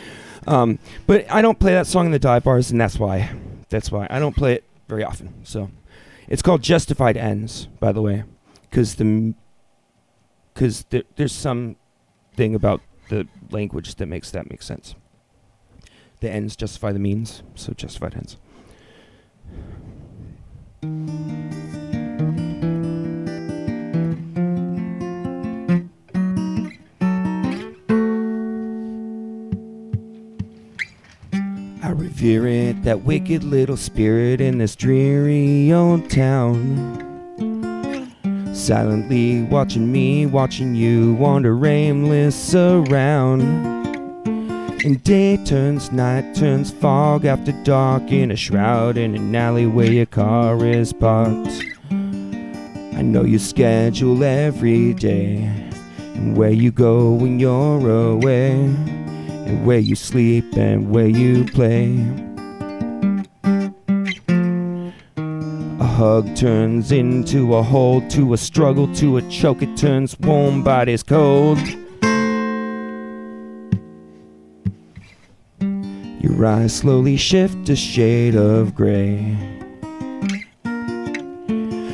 [0.48, 3.36] Um, but I don't play that song in the dive bars, and that's why.
[3.68, 5.34] That's why I don't play it very often.
[5.44, 5.72] So
[6.30, 8.24] it's called Justified Ends, by the way,
[8.62, 9.34] because the
[10.54, 11.76] because there, there's some
[12.38, 12.80] thing about
[13.10, 14.96] the language that makes that make sense.
[16.22, 18.38] The ends justify the means, so justified ends.
[31.84, 37.05] I revere it, that wicked little spirit in this dreary old town.
[38.56, 43.42] Silently watching me, watching you wander aimless around.
[44.86, 49.92] And day turns night, turns fog after dark in a shroud in an alley where
[49.92, 51.64] your car is parked.
[51.92, 55.52] I know your schedule every day,
[56.16, 61.98] and where you go when you're away and where you sleep and where you play.
[65.96, 69.62] Hug turns into a hold, to a struggle, to a choke.
[69.62, 71.58] It turns warm bodies cold.
[76.20, 79.38] Your eyes slowly shift a shade of gray.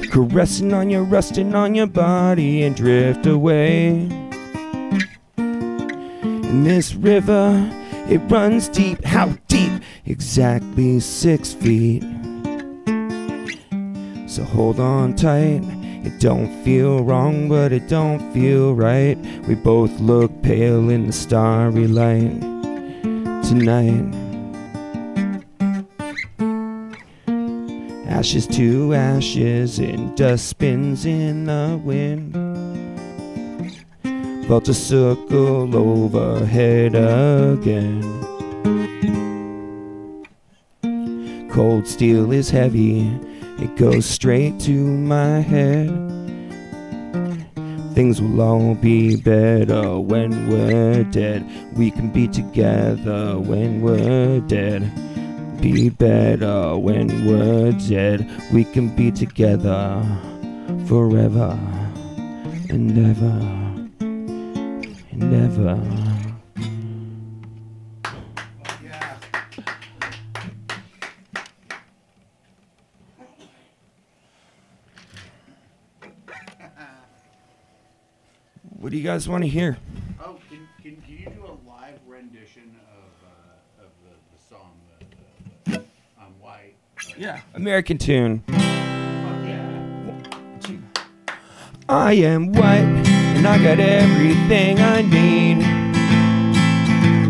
[0.09, 4.09] Caressing on your, resting on your body and drift away.
[5.37, 7.69] And this river,
[8.09, 9.05] it runs deep.
[9.05, 9.71] How deep?
[10.07, 12.03] Exactly six feet.
[14.31, 15.61] So hold on tight.
[16.05, 19.17] It don't feel wrong, but it don't feel right.
[19.45, 22.39] We both look pale in the starry light
[23.43, 24.07] tonight.
[28.07, 32.33] Ashes to ashes, and dust spins in the wind.
[34.45, 38.01] About to circle overhead again.
[41.51, 43.11] Cold steel is heavy,
[43.61, 45.89] it goes straight to my head.
[47.93, 51.45] Things will all be better when we're dead.
[51.75, 54.89] We can be together when we're dead.
[55.61, 58.27] Be better when we're dead.
[58.51, 60.03] We can be together
[60.87, 61.59] forever
[62.69, 63.61] and ever
[65.11, 66.00] and ever.
[78.91, 79.77] What do you guys want to hear?
[80.19, 84.73] Oh, can, can, can you do a live rendition of, uh, of the, the song
[85.69, 86.75] uh, uh, on White?
[87.17, 87.39] Yeah.
[87.53, 88.43] American tune.
[91.87, 95.59] I am white and I got everything I need.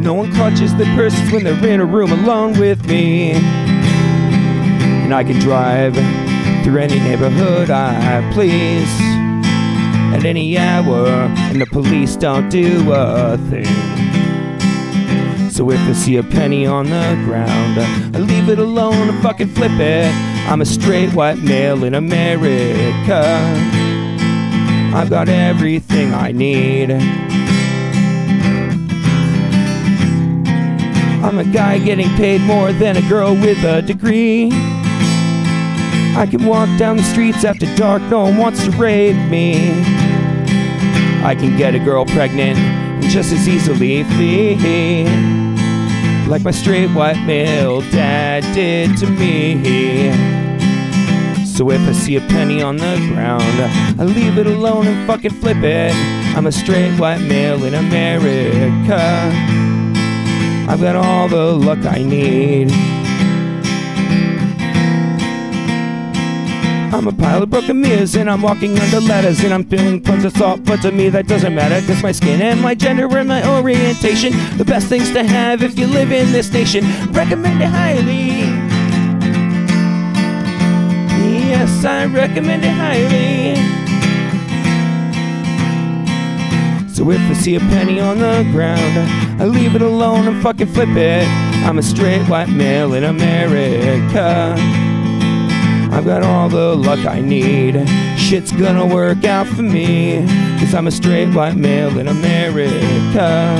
[0.01, 3.33] No one clutches the purses when they're in a room alone with me.
[5.03, 5.93] And I can drive
[6.63, 9.10] through any neighborhood I please
[10.13, 13.65] at any hour, and the police don't do a thing.
[15.49, 17.77] So if I see a penny on the ground,
[18.15, 20.11] I leave it alone and fucking flip it.
[20.49, 23.23] I'm a straight white male in America.
[24.93, 26.91] I've got everything I need.
[31.23, 34.49] I'm a guy getting paid more than a girl with a degree.
[36.13, 40.00] I can walk down the streets after dark, no one wants to rape me.
[41.23, 42.57] I can get a girl pregnant
[43.03, 44.03] just as easily.
[46.27, 50.11] Like my straight white male dad did to me.
[51.45, 53.43] So if I see a penny on the ground,
[53.99, 55.93] I leave it alone and fucking flip it.
[56.35, 59.31] I'm a straight white male in America.
[60.67, 62.71] I've got all the luck I need.
[66.93, 70.25] I'm a pile of broken mirrors and I'm walking under ladders and I'm feeling tons
[70.25, 73.29] of salt, but to me that doesn't matter because my skin and my gender and
[73.29, 76.83] my orientation, the best things to have if you live in this nation.
[77.13, 78.41] Recommend it highly.
[81.47, 83.55] Yes, I recommend it highly.
[86.93, 90.67] So if I see a penny on the ground, I leave it alone and fucking
[90.67, 91.25] flip it.
[91.65, 94.90] I'm a straight white male in America.
[95.91, 97.87] I've got all the luck I need.
[98.17, 100.25] Shit's gonna work out for me.
[100.57, 103.55] Cause I'm a straight white male in America.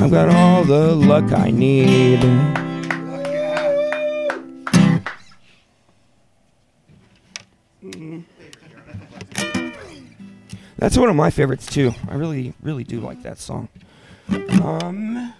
[0.00, 2.20] I've got all the luck I need.
[10.78, 11.92] That's one of my favorites too.
[12.08, 13.68] I really, really do like that song.
[14.62, 15.34] Um,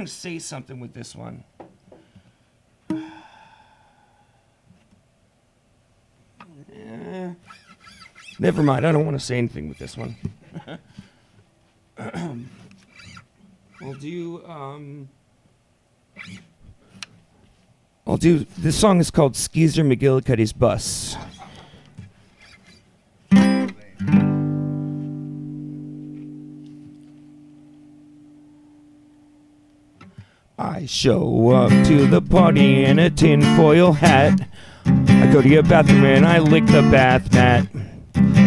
[0.00, 1.44] To say something with this one.
[6.72, 7.30] Eh,
[8.38, 8.86] Never mind.
[8.86, 10.16] I don't want to say anything with this one.
[13.82, 14.42] I'll do.
[14.46, 15.10] Um,
[18.06, 18.46] I'll do.
[18.56, 21.14] This song is called Skeezer McGillicuddy's Bus.
[30.90, 34.40] Show up to the party in a tinfoil hat.
[34.84, 37.68] I go to your bathroom and I lick the bath mat.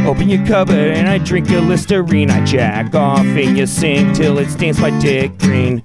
[0.06, 2.30] Open your cupboard and I drink your Listerine.
[2.30, 5.84] I jack off in your sink till it stains my dick green.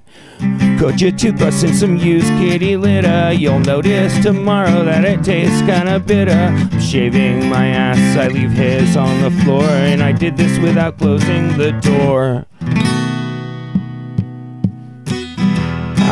[0.78, 3.32] Put your toothbrush in some used kitty litter.
[3.32, 6.32] You'll notice tomorrow that it tastes kinda bitter.
[6.32, 10.98] I'm shaving my ass, I leave hairs on the floor, and I did this without
[10.98, 12.46] closing the door.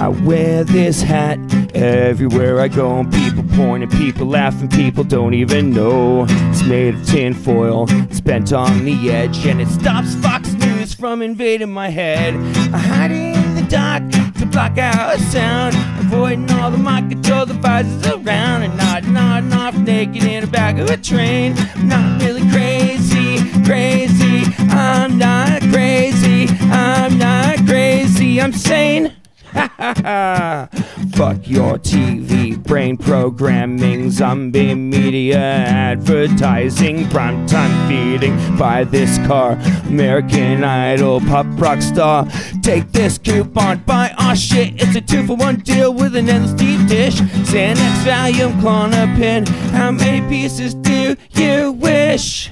[0.07, 1.37] I wear this hat
[1.75, 6.27] everywhere I go, and people point pointing, people laughing, people don't even know.
[6.29, 11.23] It's made of tinfoil, it's bent on the edge, and it stops Fox News from
[11.23, 12.37] invading my head.
[12.73, 14.09] I hide in the dark
[14.39, 19.77] to block out sound, avoiding all the mind control devices around, and nodding, nodding off
[19.77, 21.53] naked in the back of a train.
[21.75, 24.45] I'm not really crazy, crazy.
[24.71, 28.41] I'm not crazy, I'm not crazy.
[28.41, 29.16] I'm sane.
[31.17, 38.37] Fuck your TV, brain programming, zombie media, advertising, primetime feeding.
[38.59, 39.53] Buy this car,
[39.89, 42.29] American Idol, pop rock star.
[42.63, 44.75] Take this coupon, buy our shit.
[44.77, 47.15] It's a two for one deal with an endless deep dish.
[47.15, 49.49] Xanax Valium, Klonopin.
[49.71, 52.51] How many pieces do you wish?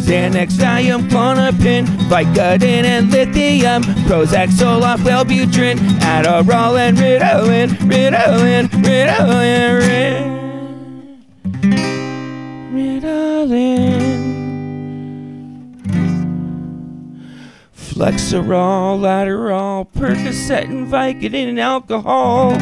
[0.00, 10.30] Xanax, Valium, Klonopin, Vicodin, and lithium, Prozac, Zoloft, Wellbutrin, Adderall, and Ritalin, Ritalin, Ritalin,
[12.72, 14.00] Ritalin.
[17.74, 22.56] Flexeril, Adderall, Percocet, and Vicodin, and alcohol.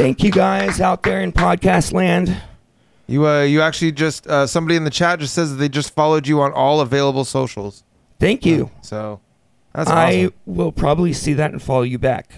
[0.00, 2.34] Thank you guys out there in podcast land.
[3.06, 5.94] You uh, you actually just uh, somebody in the chat just says that they just
[5.94, 7.84] followed you on all available socials.
[8.18, 8.70] Thank you.
[8.80, 9.20] So
[9.74, 10.32] that's I awesome.
[10.46, 12.30] will probably see that and follow you back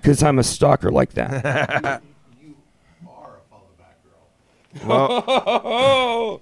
[0.00, 2.02] because I'm a stalker like that.
[2.42, 2.56] You
[3.06, 3.98] are a follow back
[4.82, 4.88] girl.
[4.88, 6.40] Well,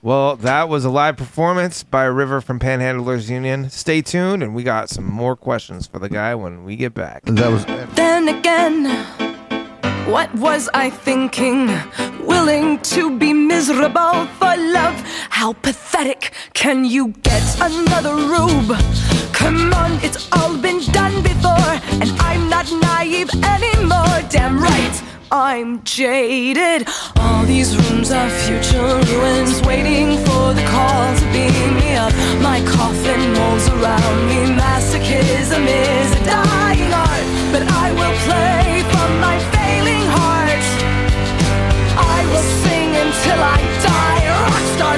[0.00, 3.68] well, that was a live performance by River from Panhandlers Union.
[3.68, 7.22] Stay tuned, and we got some more questions for the guy when we get back.
[7.26, 8.84] That was Then again,
[10.06, 11.68] what was I thinking?
[12.24, 14.96] Willing to be miserable for love?
[15.30, 18.76] How pathetic can you get another rube?
[19.32, 24.16] Come on, it's all been done before, and I'm not naive anymore.
[24.30, 25.02] Damn right.
[25.32, 26.88] I'm jaded.
[27.16, 32.12] All these rooms are future ruins, waiting for the call to beam me up.
[32.40, 34.54] My coffin molds around me.
[34.54, 36.55] Masochism is a dying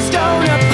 [0.00, 0.68] stone up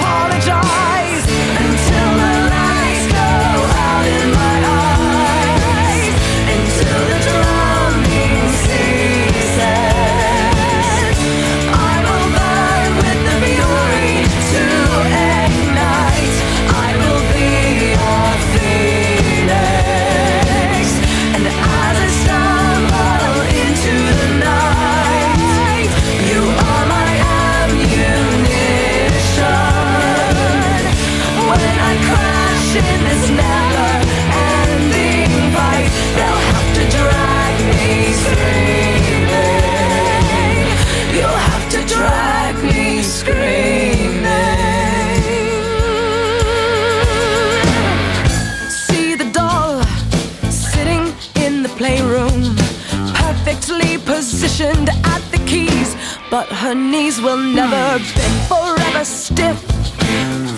[54.55, 55.97] positioned at the keys,
[56.31, 58.15] but her knees will never hmm.
[58.15, 59.59] bend forever stiff.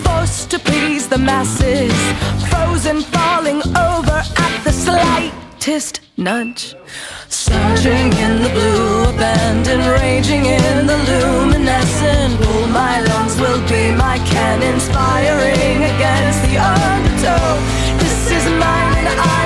[0.03, 1.93] Forced to please the masses,
[2.49, 6.75] frozen, falling over at the slightest nudge.
[7.29, 12.67] Surging in the blue, abandoned, raging in the luminescent pool.
[12.67, 17.47] My lungs will be my cannons firing against the undertow.
[17.97, 19.36] This is mine, I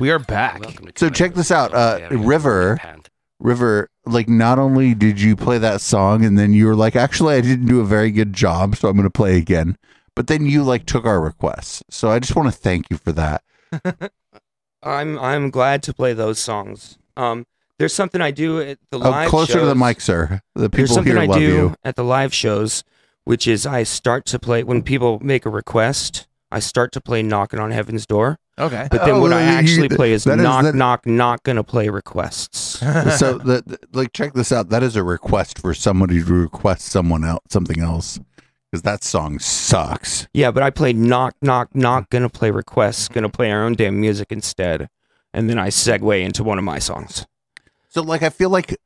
[0.00, 0.62] We are back.
[0.96, 1.74] So check this out.
[1.74, 2.80] Uh, River,
[3.38, 7.34] River, like not only did you play that song and then you were like, actually,
[7.34, 9.76] I didn't do a very good job, so I'm going to play again.
[10.16, 11.82] But then you like took our requests.
[11.90, 13.42] So I just want to thank you for that.
[14.82, 16.96] I'm I'm glad to play those songs.
[17.16, 17.46] Um,
[17.78, 20.40] there's something I do at the Oh, live closer to the mic, sir.
[20.54, 21.74] The people something here I love do you.
[21.84, 22.84] at the live shows,
[23.24, 26.26] which is I start to play when people make a request.
[26.50, 28.88] I start to play "Knocking on Heaven's Door," Okay.
[28.90, 31.42] but then Oh, what I you- actually play is that is- "Knock that- Knock Not
[31.42, 32.78] Gonna Play Requests."
[33.18, 34.68] so the, the- like check this out.
[34.70, 38.18] That is a request for somebody to request someone else something else
[38.70, 40.28] because that song sucks.
[40.32, 44.00] yeah, but I play "Knock Knock Not Gonna Play Requests." Gonna play our own damn
[44.00, 44.88] music instead,
[45.34, 47.26] and then I segue into one of my songs.
[47.88, 48.76] So like I feel like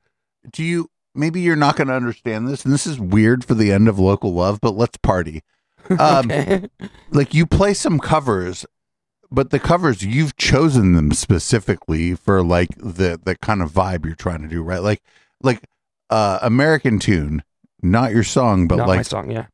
[0.53, 3.71] do you maybe you're not going to understand this and this is weird for the
[3.71, 5.43] end of local love but let's party.
[5.99, 6.69] Um Okay.
[7.11, 8.65] like you play some covers
[9.35, 14.15] but the covers you've chosen them specifically for like the the kind of vibe you're
[14.15, 14.82] trying to do, right?
[14.82, 15.02] Like
[15.43, 15.62] like
[16.11, 17.43] uh American tune,
[17.82, 19.47] not your song but Not my like song, yeah.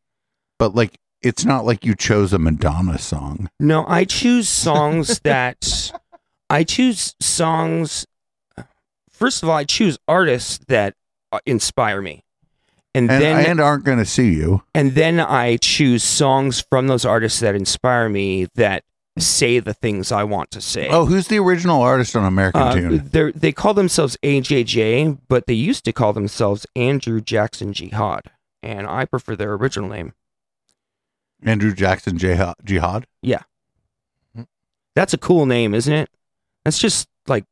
[0.58, 3.50] but like it's not like you chose a Madonna song.
[3.58, 5.92] No, I choose songs that
[6.48, 8.06] I choose songs.
[9.10, 10.94] First of all, I choose artists that
[11.30, 12.24] uh, inspire me,
[12.94, 14.62] and, And then and aren't going to see you.
[14.74, 18.82] and then I choose songs from those artists that inspire me that
[19.18, 20.88] say the things I want to say.
[20.88, 23.08] Oh, who's the original artist on American Uh, Tune?
[23.12, 28.30] they're- call themselves AJJ, but they used to call themselves Andrew Jackson Jihad,
[28.62, 30.12] and I prefer their original name.
[31.42, 32.54] Andrew Jackson Jihad.
[32.64, 33.06] Jihad?
[34.96, 36.10] That's a cool name, isn't it?
[36.64, 37.44] That's just like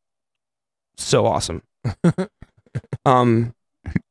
[0.97, 1.63] so awesome.
[3.07, 3.55] um,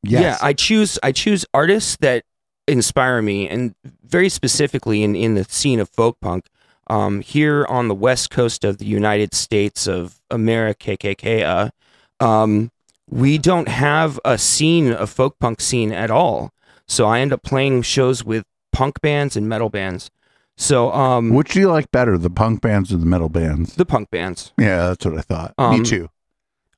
[0.02, 0.22] Yes.
[0.22, 2.24] yeah, I choose I choose artists that
[2.66, 6.46] inspire me, and very specifically in in the scene of folk punk.
[6.88, 12.70] Um, here on the west coast of the United States of America, KKK, uh, um,
[13.10, 16.52] we don't have a scene, a folk punk scene at all.
[16.86, 20.10] So I end up playing shows with punk bands and metal bands.
[20.56, 23.74] So um, Which do you like better, the punk bands or the metal bands?
[23.76, 24.52] the punk bands.
[24.58, 25.54] Yeah, that's what I thought.
[25.58, 26.08] Me Um, too.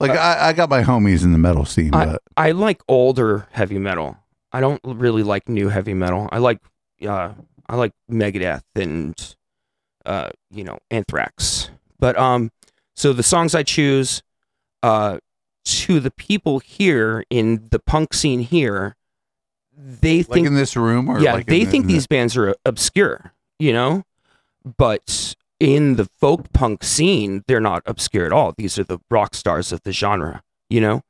[0.01, 3.47] Like I, I got my homies in the metal scene, I, but I like older
[3.53, 4.17] heavy metal.
[4.53, 6.29] I don't really like new heavy metal.
[6.33, 6.59] I like
[7.07, 7.33] uh
[7.69, 9.15] I like Megadeth and
[10.07, 11.71] uh you know Anthrax.
[11.99, 12.51] But um
[12.97, 14.23] so the songs I choose
[14.83, 15.19] uh
[15.65, 18.97] to the people here in the punk scene here
[19.77, 21.95] they like think in this room or yeah, like they in the- think in the-
[21.95, 24.05] these bands are obscure, you know?
[24.77, 28.53] But in the folk punk scene, they're not obscure at all.
[28.57, 31.03] These are the rock stars of the genre, you know?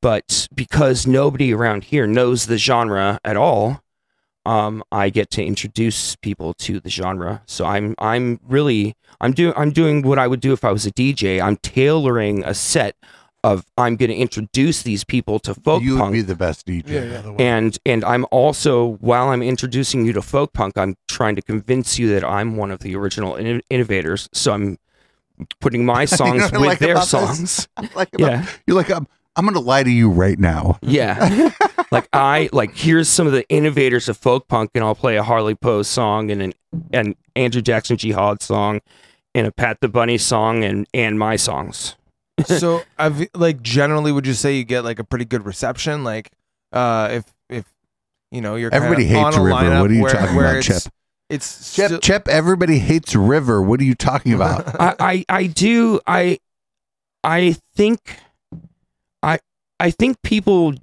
[0.00, 3.82] But because nobody around here knows the genre at all,
[4.46, 7.42] um, I get to introduce people to the genre.
[7.46, 10.86] So I'm I'm really I'm doing I'm doing what I would do if I was
[10.86, 11.40] a DJ.
[11.42, 12.96] I'm tailoring a set
[13.42, 16.66] of I'm going to introduce these people to folk you would punk be the best
[16.66, 16.88] DJ.
[16.88, 17.20] Yeah, yeah.
[17.20, 21.42] the and and I'm also while I'm introducing you to folk punk, I'm trying to
[21.42, 24.28] convince you that I'm one of the original in- innovators.
[24.32, 24.78] So I'm
[25.60, 27.68] putting my songs what I with like their songs.
[27.94, 28.90] like about- Yeah, you're like
[29.36, 30.78] I'm, I'm gonna lie to you right now.
[30.82, 31.50] yeah.
[31.90, 35.22] like I like here's some of the innovators of folk punk, and I'll play a
[35.22, 36.52] Harley Poe song and an
[36.92, 38.80] an Andrew Jackson Jihad song,
[39.34, 41.96] and a Pat the Bunny song, and and my songs.
[42.46, 46.32] so I've like generally would you say you get like a pretty good reception like
[46.72, 47.64] uh if if
[48.32, 49.80] you know you're kinda Everybody hates on a River.
[49.80, 50.92] What are you where, talking where about, it's, Chip?
[51.30, 53.62] it's Chip, still- Chip, everybody hates River.
[53.62, 54.66] What are you talking about?
[54.80, 56.38] I, I I do I
[57.22, 58.16] I think
[59.24, 59.38] I
[59.80, 60.74] I think people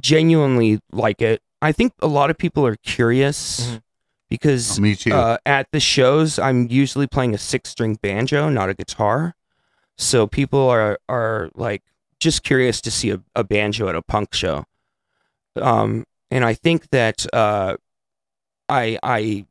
[0.00, 1.40] genuinely like it.
[1.62, 3.82] I think a lot of people are curious Mhm.
[4.28, 5.12] because Me too.
[5.12, 9.34] uh, at the shows I'm usually playing a six string banjo, not a guitar.
[9.96, 11.82] So people are are like
[12.20, 14.64] just curious to see a, a banjo at a punk show.
[15.56, 17.76] Um, and I think that uh,
[18.68, 19.46] I I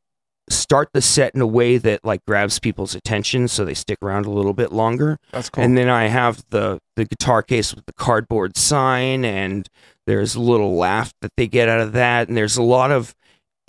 [0.49, 4.25] start the set in a way that like grabs people's attention so they stick around
[4.25, 5.17] a little bit longer.
[5.31, 9.67] that's cool And then I have the the guitar case with the cardboard sign, and
[10.05, 13.15] there's a little laugh that they get out of that, and there's a lot of.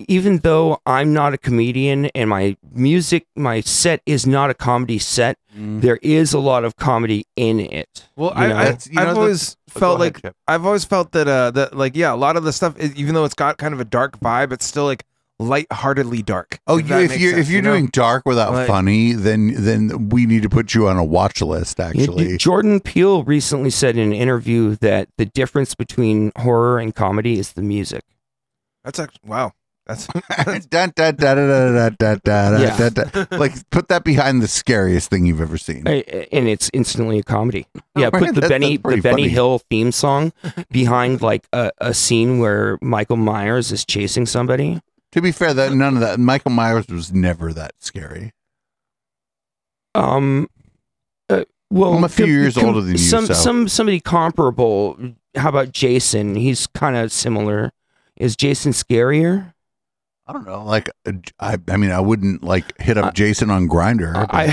[0.09, 4.99] Even though I'm not a comedian and my music, my set is not a comedy
[4.99, 8.09] set, there is a lot of comedy in it.
[8.17, 8.57] well you I, know?
[8.57, 10.35] I That's- you know, I've the- always Go felt ahead, like Chip.
[10.49, 13.15] I've always felt that uh that like yeah a lot of the stuff is- even
[13.15, 15.05] though it's got kind of a dark vibe it's still like
[15.41, 17.73] lightheartedly dark Oh, if you, if you're sense, if you're you know?
[17.73, 21.43] doing dark without Like- funny, then then we need to put you on a watch
[21.43, 21.79] list.
[21.79, 26.79] You- Actually, you- Jordan Peele recently said in an interview that the difference between horror
[26.79, 28.03] and comedy is the music.
[28.85, 29.53] that's actually wow
[29.87, 30.07] that's
[33.33, 35.87] like put that behind the scariest thing you've ever seen.
[35.87, 37.67] I- and it's instantly a comedy.
[37.97, 39.29] Yeah, right, put the that's- Benny the Benny funny.
[39.29, 40.33] Hill theme song
[40.71, 44.81] behind like a, a scene where Michael Myers is chasing somebody.
[45.15, 48.33] To be fair, that none of that Michael Myers was never that scary.
[49.95, 50.49] Um,
[51.31, 54.99] uh, well, I'm a few years older than you, Some so- some somebody comparable.
[55.37, 56.35] How about Jason?
[56.35, 57.71] He's kind of similar.
[58.17, 59.54] Is Jason scarier?
[60.27, 60.65] I don't know.
[60.65, 64.15] Like, uh, I, I mean, I wouldn't like hit up I- Jason on Grindr.
[64.31, 64.47] I,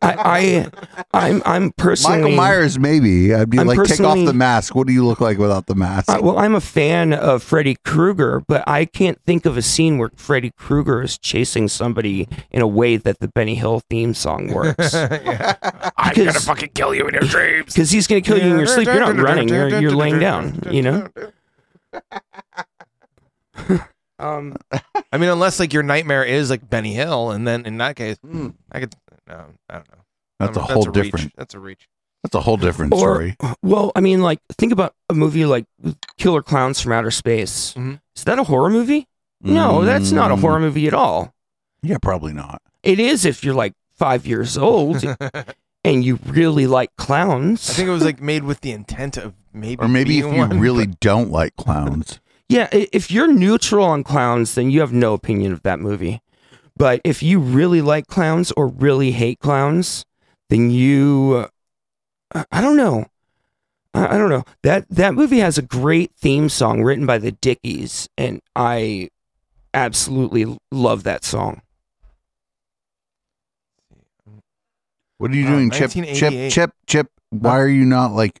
[0.00, 0.68] I,
[1.12, 3.34] I, I'm, I'm personally Michael Myers, maybe.
[3.34, 4.76] I'd be I'm like, take off the mask.
[4.76, 6.08] What do you look like without the mask?
[6.08, 9.98] Uh, well, I'm a fan of Freddy Krueger, but I can't think of a scene
[9.98, 14.46] where Freddy Krueger is chasing somebody in a way that the Benny Hill theme song
[14.54, 14.94] works.
[14.94, 15.56] yeah.
[15.96, 17.66] I'm gonna fucking kill you in your dreams.
[17.74, 18.86] Because he's gonna kill you in your sleep.
[18.86, 19.48] You're not running.
[19.48, 20.60] You're, you're laying down.
[20.70, 21.08] You know.
[24.18, 24.56] Um.
[25.12, 28.16] I mean, unless like your nightmare is like Benny Hill, and then in that case,
[28.22, 28.48] Hmm.
[28.72, 28.94] I could.
[29.28, 29.98] No, I don't know.
[30.40, 30.94] That's a Um, whole reach.
[30.94, 31.32] different.
[31.36, 31.88] That's a reach.
[32.22, 33.36] That's a whole different Or, story.
[33.62, 35.64] well, I mean, like, think about a movie like
[36.18, 37.74] Killer Clowns from Outer Space.
[37.74, 38.00] Mhm.
[38.16, 39.06] Is that a horror movie?
[39.42, 41.34] No, that's not a Mm, horror movie at all.
[41.82, 42.60] Yeah, probably not.
[42.82, 45.04] It is if you're like five years old
[45.84, 47.70] and you really like clowns.
[47.70, 50.32] I think it was like made with the intent of maybe, Or maybe if you
[50.32, 52.18] one, really but- don't like clowns.
[52.48, 56.20] Yeah, if you're neutral on clowns, then you have no opinion of that movie.
[56.76, 60.04] But if you really like clowns or really hate clowns,
[60.48, 61.48] then you,
[62.34, 63.06] uh, I don't know.
[63.94, 64.44] I I don't know.
[64.62, 69.08] That that movie has a great theme song written by the Dickies, and I
[69.74, 71.62] absolutely love that song.
[75.18, 75.90] What are you doing, Chip?
[75.90, 77.10] Chip, Chip, Chip.
[77.30, 78.40] Why are you not like?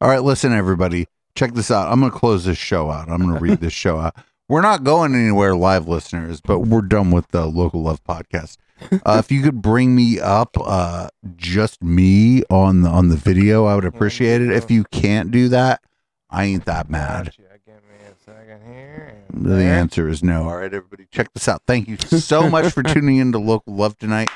[0.00, 1.06] All right, listen, everybody.
[1.34, 1.90] Check this out.
[1.92, 3.08] I'm going to close this show out.
[3.08, 4.14] I'm going to read this show out.
[4.48, 8.58] We're not going anywhere, live listeners, but we're done with the local love podcast.
[9.06, 13.64] Uh, if you could bring me up, uh, just me on the on the video,
[13.64, 14.50] I would appreciate it.
[14.50, 15.80] If you can't do that,
[16.28, 17.26] I ain't that mad.
[17.26, 17.42] Gotcha.
[17.64, 19.22] Give me a second here.
[19.32, 20.42] and The answer is no.
[20.48, 21.62] All right, everybody, check this out.
[21.66, 24.28] Thank you so much for tuning in to Local Love tonight.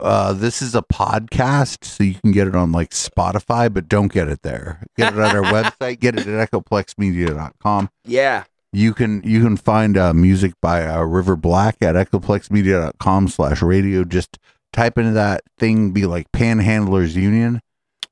[0.00, 4.12] Uh, this is a podcast, so you can get it on like Spotify, but don't
[4.12, 4.84] get it there.
[4.96, 6.00] Get it at our website.
[6.00, 7.90] Get it at echoplexmedia.com.
[8.04, 8.44] Yeah.
[8.72, 14.04] You can you can find uh, music by uh, River Black at echoplexmedia.com slash radio.
[14.04, 14.38] Just
[14.72, 17.60] type into that thing, be like Panhandlers Union.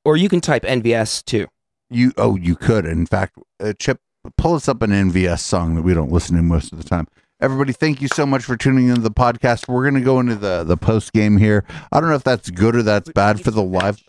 [0.04, 1.46] Or you can type NVS too.
[1.90, 2.86] You oh you could.
[2.86, 4.00] In fact, uh, Chip,
[4.36, 7.06] pull us up an NVS song that we don't listen to most of the time.
[7.40, 9.68] Everybody, thank you so much for tuning into the podcast.
[9.68, 11.64] We're gonna go into the the post game here.
[11.92, 14.02] I don't know if that's good or that's bad for the live.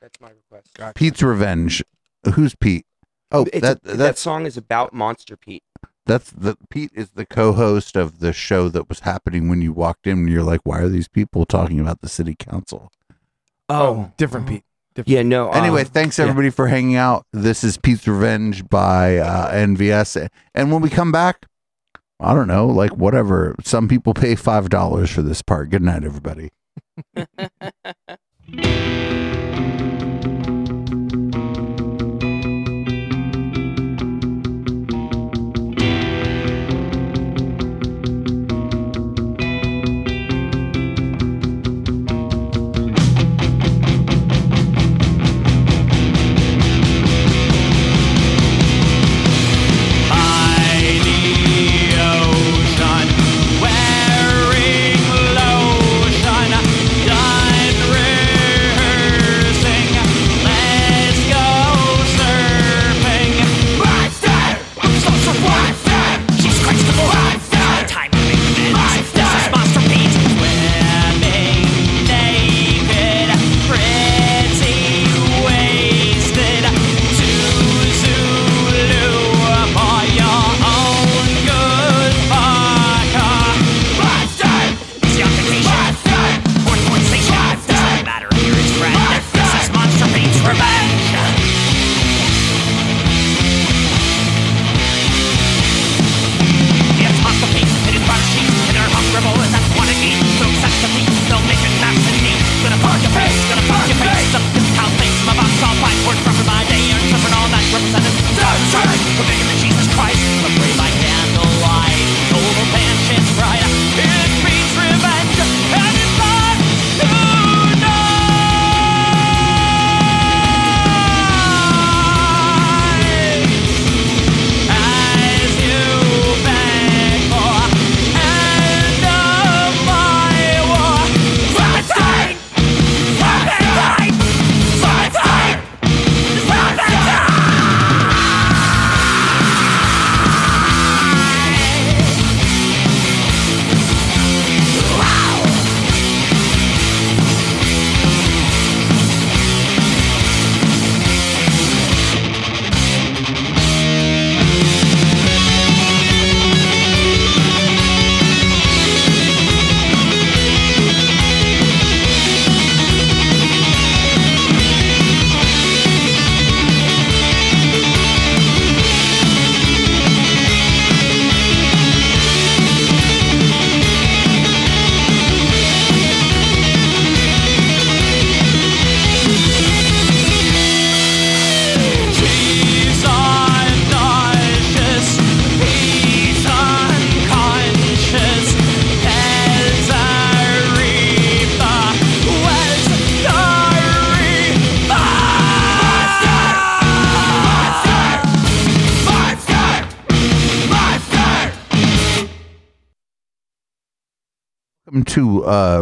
[0.00, 0.94] That's my request.
[0.94, 1.82] Pete's Revenge.
[2.34, 2.86] Who's Pete?
[3.32, 5.64] Oh, It's that, a- that song is about Monster Pete.
[6.06, 10.06] that's the Pete is the co-host of the show that was happening when you walked
[10.06, 10.18] in.
[10.18, 12.92] And you're like, why are these people talking about the city council?
[13.68, 14.62] Oh, different Pete.
[14.94, 15.50] Different Yeah, no.
[15.50, 16.24] Anyway, um, thanks yeah.
[16.26, 17.26] everybody for hanging out.
[17.32, 20.28] This is Pete's Revenge by uh, NVS.
[20.54, 21.46] And when we come back,
[22.18, 23.54] I don't know, like whatever.
[23.62, 25.70] Some people pay five dollars for this part.
[25.70, 26.50] Good night, everybody.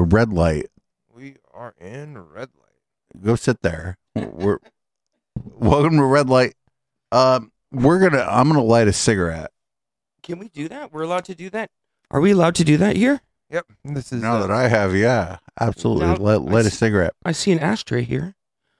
[0.05, 0.67] Red Light.
[1.15, 3.23] We are in red light.
[3.23, 3.99] Go sit there.
[4.15, 4.59] We're
[5.37, 6.55] welcome to Red Light.
[7.13, 8.27] Um, we're gonna.
[8.29, 9.51] I'm gonna light a cigarette.
[10.23, 10.93] Can we do that?
[10.93, 11.71] We're allowed to do that.
[12.11, 13.21] Are we allowed to do that here?
[13.51, 13.67] Yep.
[13.85, 16.07] This is Now uh, that I have, yeah, absolutely.
[16.07, 17.13] Now- Light, light I a s- cigarette.
[17.25, 18.35] I see an ashtray here.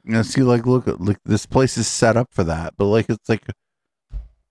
[0.05, 3.07] You know, see, like, look, look, this place is set up for that, but like,
[3.09, 3.43] it's like,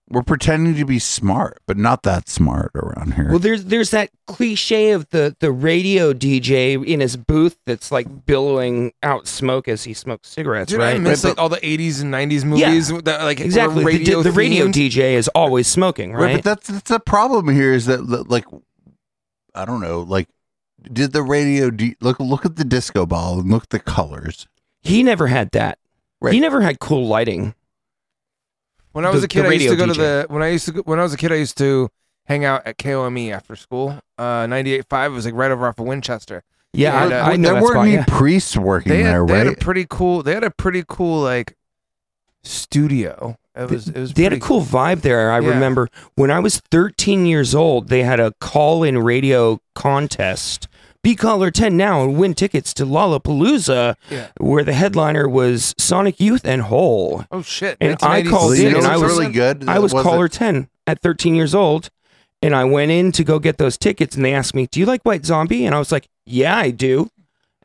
[0.10, 3.30] We're pretending to be smart, but not that smart around here.
[3.30, 8.26] Well, there's there's that cliche of the the radio DJ in his booth that's like
[8.26, 11.02] billowing out smoke as he smokes cigarettes, Dude, I right?
[11.02, 13.80] miss Right, like all the '80s and '90s movies that like exactly.
[13.80, 14.68] The- radio the, the radio.
[14.68, 16.36] DJ is always smoking, Right, right?
[16.36, 18.46] but that's that's the problem here is that that, like
[19.56, 20.28] I don't know, like
[20.82, 24.48] did the radio D, look look at the disco ball and look at the colors.
[24.82, 25.80] he never had that.
[26.22, 26.34] Right.
[26.34, 27.56] He never had cool lighting.
[28.94, 30.48] When I was the- a kid, I used to radio go to the when I
[30.50, 31.90] used to go, when I was a kid, I used to
[32.26, 34.00] hang out at KOME after school.
[34.18, 36.44] Uh, 98.5 was like right over off of Winchester.
[36.72, 37.86] Yeah, And, I, uh, I know there weren't spot.
[37.86, 38.06] any Yeah.
[38.08, 40.24] priests working They had, there, they had a pretty cool.
[40.24, 41.56] They had a pretty cool like
[42.44, 43.38] studio.
[43.56, 45.32] It was it was They had a pretty- cool vibe there.
[45.32, 45.50] I Yeah.
[45.50, 50.68] remember when I was 13 years old, they had a call-in radio contest.
[51.04, 54.28] Be caller 10 now and win tickets to Lollapalooza, Yeah.
[54.40, 57.26] where the headliner was Sonic Youth and Hole.
[57.32, 57.78] Oh shit!
[57.82, 58.30] And I 1996.
[58.32, 59.68] called you in know and I was really good.
[59.68, 61.90] I was it- caller 10 at 13 years old,
[62.42, 64.86] and I went in to go get those tickets, and they asked me, "Do you
[64.86, 67.10] like White Zombie?" And I was like, "Yeah, I do."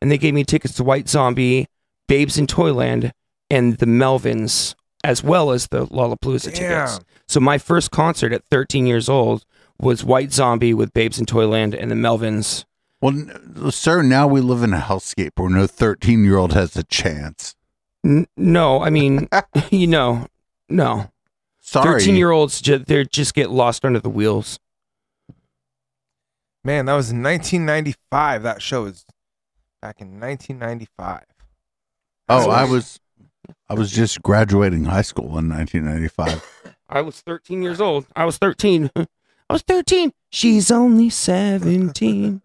[0.02, 1.66] And they gave me tickets to White Zombie,
[2.08, 3.12] Babes in Toyland,
[3.50, 4.74] and the Melvins,
[5.04, 7.00] as well as the Lollapalooza tickets.
[7.28, 9.44] So my first concert at 13 years old
[9.80, 12.64] was White Zombie with Babes in Toyland and the Melvins.
[13.00, 17.54] Well, sir, now we live in a hellscape where no thirteen-year-old has a chance.
[18.04, 19.28] N- no, I mean,
[19.70, 20.26] you know,
[20.68, 21.10] no.
[21.60, 24.58] Sorry, 13 year olds, ju- they just get lost under the wheels.
[26.64, 28.42] Man, that was 1995.
[28.42, 29.04] That show was
[29.82, 31.24] back in 1995.
[32.30, 32.98] Oh, I was,
[33.68, 36.74] I was just graduating high school in 1995.
[36.88, 38.06] I was 13 years old.
[38.16, 38.90] I was 13.
[38.96, 39.06] I
[39.52, 40.12] was 13.
[40.30, 42.42] She's only 17.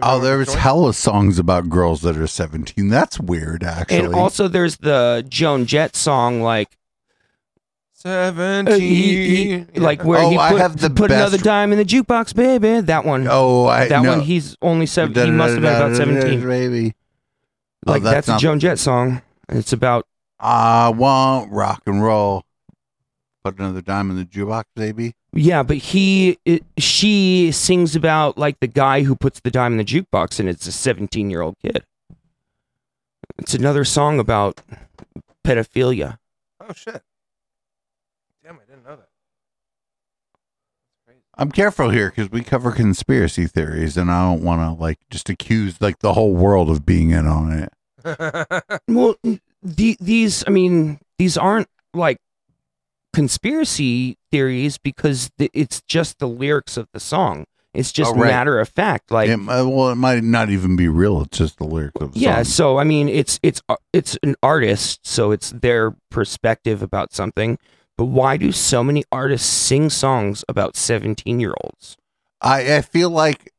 [0.00, 2.88] Oh, there's was hella songs about girls that are 17.
[2.88, 3.98] That's weird, actually.
[3.98, 6.76] and also, there's the Joan Jett song, like,
[7.92, 8.74] Seventeen.
[8.74, 11.78] uh, he- he- like where Oh, he I put, have the put another dime in
[11.78, 12.80] the jukebox, baby.
[12.80, 13.28] That one.
[13.30, 14.10] oh, I that no.
[14.10, 15.14] one, he's only seven.
[15.14, 16.40] He must have been about 17.
[16.48, 16.94] Baby.
[17.86, 19.22] Oh, Like, that's, a not- Joan Jett song.
[19.48, 20.06] It's about,
[20.40, 22.44] I want rock and roll.
[23.44, 25.14] Put another dime in the jukebox, baby.
[25.34, 29.78] Yeah, but he, it, she sings about, like, the guy who puts the dime in
[29.78, 31.84] the jukebox, and it's a 17 year old kid.
[33.38, 34.60] It's another song about
[35.44, 36.18] pedophilia.
[36.60, 37.02] Oh shit!
[38.44, 39.08] Damn, I didn't know that.
[41.36, 45.30] I'm careful here because we cover conspiracy theories, and I don't want to like just
[45.30, 47.72] accuse like the whole world of being in on it.
[48.88, 49.14] Well,
[49.62, 52.18] the, these, I mean, these aren't like
[53.12, 57.44] conspiracy theories because th- it's just the lyrics of the song.
[57.74, 58.28] It's just Oh, right.
[58.28, 59.10] matter of fact.
[59.10, 61.22] Like, it, uh, well, it might not even be real.
[61.22, 62.36] It's just the lyrics of the yeah.
[62.36, 62.44] song.
[62.44, 67.58] So, I mean, it's it's uh, it's an artist, so it's their perspective about something.
[67.96, 71.96] But why do so many artists sing songs about seventeen-year-olds?
[72.42, 73.52] I, I feel like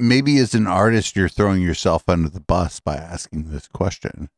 [0.00, 4.30] maybe as an artist, you're throwing yourself under the bus by asking this question.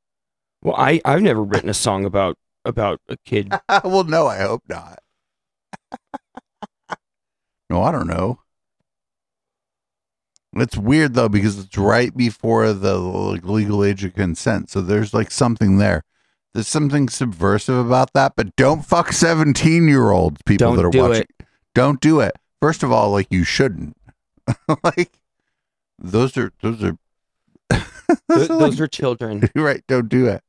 [0.63, 3.53] Well, I I've never written a song about about a kid.
[3.85, 4.99] well, no, I hope not.
[7.71, 8.41] no, I don't know.
[10.55, 15.31] It's weird though because it's right before the legal age of consent, so there's like
[15.31, 16.05] something there.
[16.53, 20.43] There's something subversive about that, but don't fuck seventeen year olds.
[20.45, 21.47] People Don't that are do watching, it.
[21.75, 22.33] don't do it.
[22.61, 23.97] First of all, like you shouldn't.
[24.85, 25.19] like
[25.99, 26.99] those are those are
[27.71, 27.83] Th-
[28.29, 29.49] those are, like- are children.
[29.55, 29.83] Right.
[29.89, 30.43] Don't do it.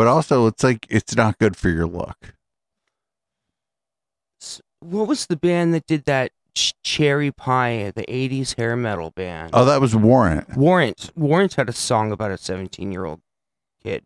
[0.00, 2.32] But also, it's like it's not good for your look.
[4.78, 9.50] What was the band that did that Ch- Cherry Pie, the '80s hair metal band?
[9.52, 10.56] Oh, that was Warrant.
[10.56, 11.10] Warrant.
[11.14, 13.20] Warrant had a song about a 17 year old
[13.84, 14.04] kid,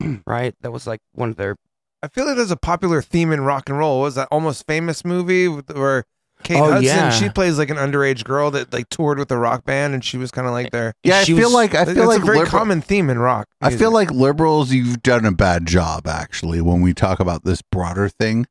[0.26, 0.52] right?
[0.62, 1.54] That was like one of their.
[2.02, 4.00] I feel like there's a popular theme in rock and roll.
[4.00, 6.06] What was that almost famous movie where
[6.42, 7.10] Kate Oh, Hudson yeah.
[7.10, 10.16] she plays like an underage girl that like toured with a rock band and she
[10.16, 10.94] was kind of like their.
[11.04, 13.10] Yeah, I She feel was- like I it's feel like a very liberal- common theme
[13.10, 13.48] in rock.
[13.60, 13.80] I music.
[13.80, 18.08] feel like liberals, you've done a bad job actually when we talk about this broader
[18.08, 18.46] thing.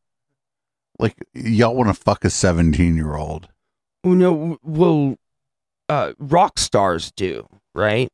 [0.99, 3.47] Like y'all want to fuck a seventeen-year-old.
[4.03, 5.15] Oh, no, well,
[5.89, 8.09] uh, rock stars do, right?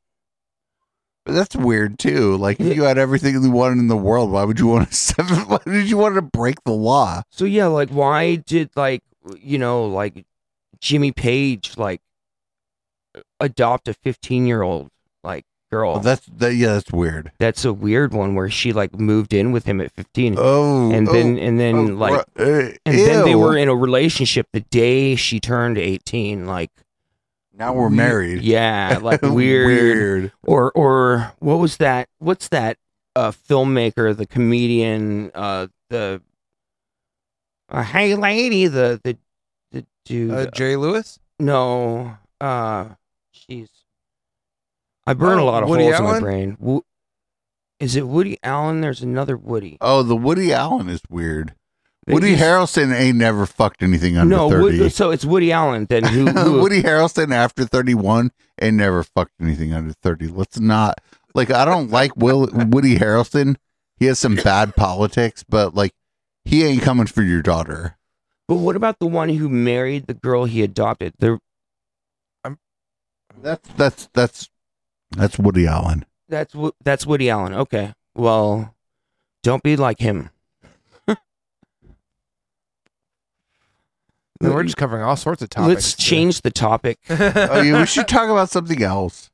[1.27, 2.38] That's weird too.
[2.38, 4.93] Like if you had everything you wanted in the world, why would you want a
[4.95, 5.38] seven?
[5.47, 7.23] Why did you want to break the law?
[7.31, 9.02] So yeah, like why did like
[9.39, 10.26] you know like
[10.80, 12.02] Jimmy Page like
[13.39, 14.89] adopt a 15 year old
[15.23, 15.93] like girl?
[15.93, 16.53] Well, that's that.
[16.56, 17.31] Yeah, that's weird.
[17.39, 21.07] That's a weird one where she like moved in with him at 15, Oh, and
[21.07, 22.43] oh, then and then oh, like uh,
[22.85, 26.72] and then they were in a relationship the day she turned 18 like
[27.53, 28.41] Now we're we- married.
[28.43, 30.31] yeah like weird, weird.
[30.43, 32.77] or or what was that what's that
[33.15, 36.22] uh filmmaker the comedian uh the
[37.76, 39.18] uh, hey lady, the the
[39.72, 40.31] the dude.
[40.31, 41.19] Uh, Jerry Lewis.
[41.39, 42.89] no, uh,
[43.34, 43.68] jeez,
[45.06, 46.57] I burn Oh, a lot of Woody holes in my brain.
[46.60, 46.85] Wo-
[47.80, 48.81] is it Woody Allen?
[48.81, 49.77] There's another Woody.
[49.81, 51.53] Oh, the Woody Allen is weird.
[52.07, 54.80] They Woody used- Harrelson ain't never fucked anything under no, thirty.
[54.80, 58.31] Wood, so it's Woody Allen then who, who Woody Harrelson after 31
[58.61, 60.27] ain't never fucked anything under 30.
[60.27, 61.02] Let's not
[61.34, 63.56] like I don't like Will Woody Harrelson.
[63.97, 65.93] He has some bad politics, but like
[66.46, 67.98] he ain't coming for your daughter.
[68.48, 71.14] But what about the one who married the girl he adopted?
[71.20, 71.40] There,
[73.42, 74.50] That's that's that's
[75.12, 76.06] that's Woody Allen.
[76.30, 77.54] that's that's Woody Allen.
[77.54, 78.76] Okay, well,
[79.44, 80.30] don't be like him.
[84.42, 85.74] No, we're just covering all sorts of topics.
[85.74, 87.00] Let's change the topic.
[87.10, 89.32] Oh yeah, we should talk about something else.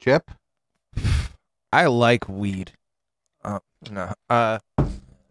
[0.00, 0.30] Chip?
[1.72, 2.72] I like weed.
[3.44, 4.12] Uh, no.
[4.28, 4.58] Uh,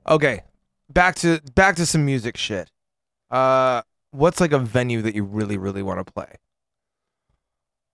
[0.07, 0.41] okay.
[0.89, 2.69] Back to back to some music shit.
[3.31, 3.81] Uh,
[4.11, 6.35] what's like a venue that you really really want to play?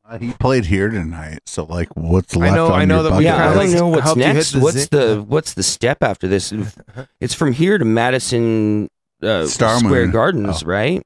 [0.07, 3.11] Uh, he played here tonight, so like what's I left know- on I know your
[3.11, 4.51] that we yeah, I don't know what's helped you hit next.
[4.53, 6.51] the what's zi- the what's the step after this?
[7.21, 8.89] It's from here to Madison
[9.21, 10.67] uh, Star Square Gardens, Oh.
[10.67, 11.03] right?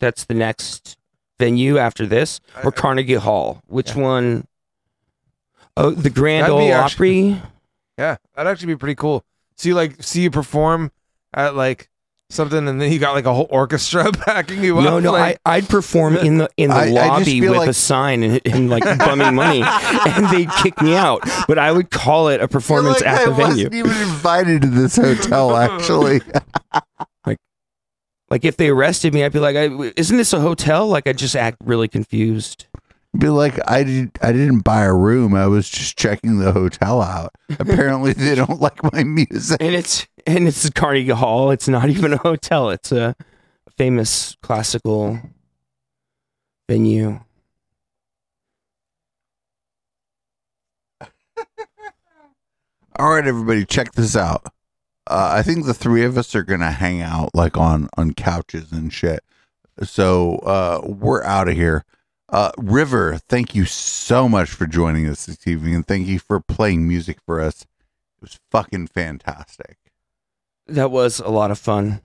[0.00, 0.96] That's the next
[1.38, 3.60] venue after this, or Carnegie Hall.
[3.66, 4.02] Which Yeah.
[4.02, 4.46] one?
[5.76, 7.42] Oh, the Grand That'd Ole actually- Opry.
[7.98, 9.24] Yeah, that'd actually be pretty cool.
[9.56, 10.92] See, like, see you perform
[11.34, 11.88] at like
[12.28, 15.02] something, and then you got like a whole orchestra backing you No, up.
[15.02, 17.68] no, like, I, I'd perform in the in the I- I lobby feel with like-
[17.68, 19.62] a sign and, and like bumming money,
[20.06, 21.22] and they'd kick me out.
[21.48, 23.48] But I would call it a performance like at I the venue.
[23.66, 25.56] wasn't even invited to this hotel.
[25.56, 26.20] Actually,
[28.28, 29.66] Like if they arrested me, I'd be like, I,
[29.96, 32.65] "Isn't this a hotel?" Like I just act really confused.
[33.18, 34.10] Be like, I did.
[34.22, 35.34] I didn't buy a room.
[35.34, 37.34] I was just checking the hotel out.
[37.58, 39.60] Apparently, they don't like my music.
[39.60, 41.50] And it's and it's Carnegie Hall.
[41.50, 42.70] It's not even a hotel.
[42.70, 43.14] It's a
[43.76, 45.20] famous classical
[46.68, 47.20] venue.
[52.98, 54.46] All right, everybody, check this out.
[55.08, 58.72] Uh, I think the three of us are gonna hang out like on on couches
[58.72, 59.20] and shit.
[59.82, 61.84] So uh, we're out of here.
[62.36, 66.38] Uh, River, thank you so much for joining us this evening, and thank you for
[66.38, 67.62] playing music for us.
[67.62, 69.78] It was fucking fantastic.
[70.66, 72.02] That was a lot of fun.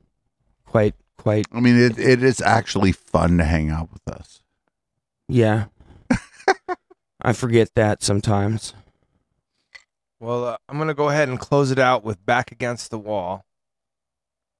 [0.65, 4.41] Quite quite I mean, it, it is actually fun to hang out with us.
[5.27, 5.65] yeah.
[7.21, 8.73] I forget that sometimes.
[10.21, 13.43] well, uh, I'm gonna go ahead and close it out with "Back Against the Wall."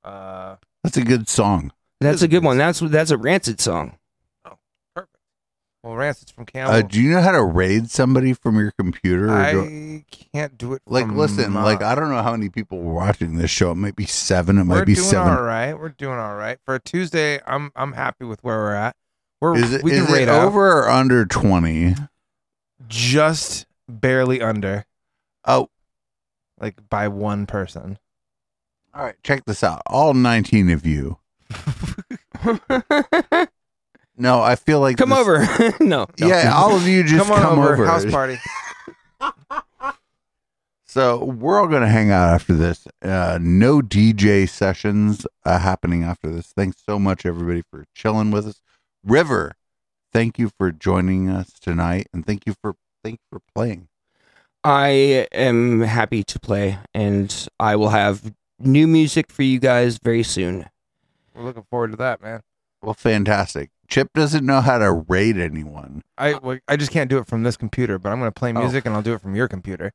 [0.04, 1.72] Uh, That's a good song.
[2.02, 2.58] That's a good one.
[2.58, 3.98] That's that's a rancid song.
[5.84, 6.76] Well, Rancid's from Campbell.
[6.76, 9.26] Uh, do you know how to raid somebody from your computer?
[9.32, 10.84] or do- I can't do it.
[10.86, 13.72] like, from listen, my- like I don't know how many people were watching this show.
[13.72, 14.58] It might be seven.
[14.58, 15.34] It we're might be doing seven.
[15.34, 15.74] all right.
[15.74, 17.40] We're doing all right for a Tuesday.
[17.48, 18.96] I'm I'm happy with where we're at.
[19.40, 21.96] We're Is it, we can is it over or under twenty?
[22.88, 24.86] just barely under,
[25.46, 25.70] Oh,
[26.60, 27.98] like by one person.
[28.94, 29.16] all right.
[29.24, 29.82] Check this out.
[29.88, 31.18] All nineteen of you.
[34.18, 35.40] No, I feel like Come this- over.
[35.84, 36.28] no, no.
[36.28, 37.86] Yeah, all of you just come on over, over.
[37.86, 38.38] house party.
[40.86, 42.86] So we're all going to hang out after this.
[43.02, 46.48] Uh, no DJ sessions uh, happening after this.
[46.48, 48.62] Thanks so much, everybody, for chilling with us.
[49.02, 49.54] River,
[50.12, 52.76] thank you for joining us tonight, and thank you for
[53.06, 53.88] thank you for playing.
[54.66, 60.24] I am happy to play, and I will have new music for you guys very
[60.24, 60.66] soon.
[61.34, 62.42] We're looking forward to that, man.
[62.82, 63.70] Well, fantastic.
[63.92, 66.02] Chip doesn't know how to raid anyone.
[66.18, 68.60] I well, I just can't do it from this computer, but I'm gonna play Oh.
[68.62, 69.92] music and I'll do it from your computer.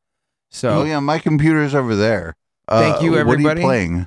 [0.50, 2.36] So Oh yeah, my computer's over there.
[2.68, 3.60] Uh, Thank you, What are everybody.
[3.62, 4.06] you playing?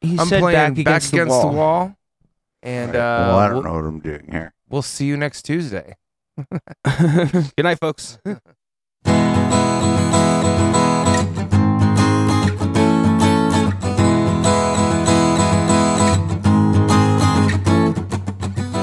[0.00, 1.94] He I'm said playing back against, the, wall.
[2.62, 4.54] and All right, uh, well, I don't we'll, know what I'm doing here.
[4.68, 5.96] we'll see you next Tuesday.
[6.84, 8.18] Good night, folks.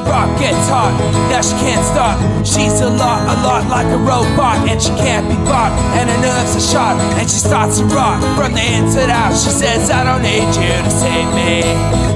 [0.08, 0.96] rock gets hot,
[1.30, 2.18] now she can't stop.
[2.46, 5.72] She's a lot, a lot like a robot, and she can't be bought.
[6.00, 9.36] And her nerves are shot, and she starts to rot from the inside out.
[9.36, 11.62] She says, I don't need you to save me.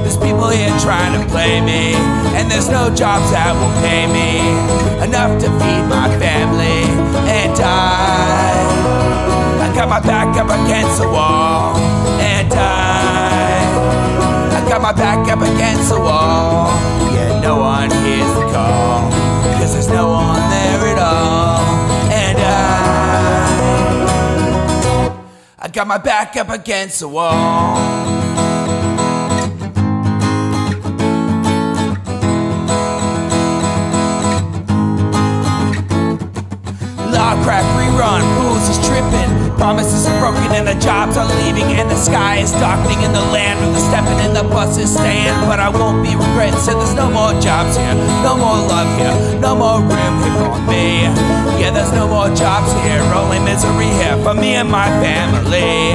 [0.01, 1.93] There's people here trying to play me,
[2.35, 4.39] and there's no jobs that will pay me
[5.03, 6.87] enough to feed my family.
[7.27, 8.55] And I,
[9.63, 11.75] I got my back up against the wall,
[12.19, 13.31] and I.
[14.51, 16.71] I got my back up against the wall
[17.41, 19.11] no one hears the call,
[19.57, 21.59] cause there's no one there at all.
[22.11, 22.85] And I,
[25.59, 28.01] I got my back up against the wall.
[37.43, 39.40] crap rerun, pools is tripping.
[39.61, 43.21] Promises are broken and the jobs are leaving, and the sky is darkening in the
[43.29, 45.45] land where the stepping and the buses stand.
[45.45, 47.93] But I won't be regretting, said there's no more jobs here,
[48.25, 51.05] no more love here, no more room here for me.
[51.61, 55.93] Yeah, there's no more jobs here, only misery here for me and my family.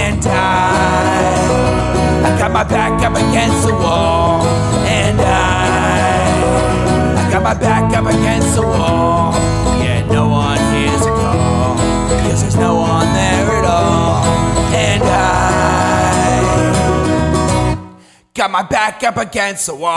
[0.00, 4.46] And I, I got my back up against the wall,
[4.88, 9.34] and I, I got my back up against the wall.
[9.84, 11.76] Yeah, no one hears a call,
[12.24, 12.83] cause there's no one
[18.34, 19.94] got my back up against the wall.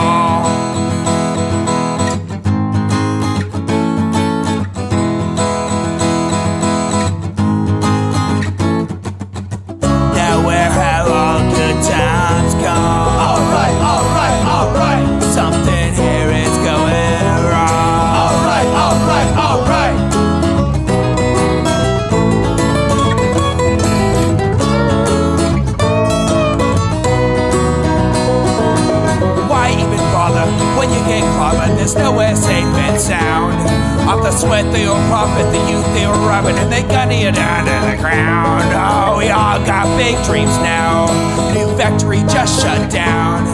[10.13, 13.16] Now where have all good times gone?
[31.87, 33.55] There's nowhere safe and sound.
[34.09, 37.31] Off the sweat they will profit, the youth they were robbing, and they gunning you
[37.31, 38.67] down to the ground.
[38.75, 41.07] Oh, we all got big dreams now.
[41.55, 43.47] New factory just shut down,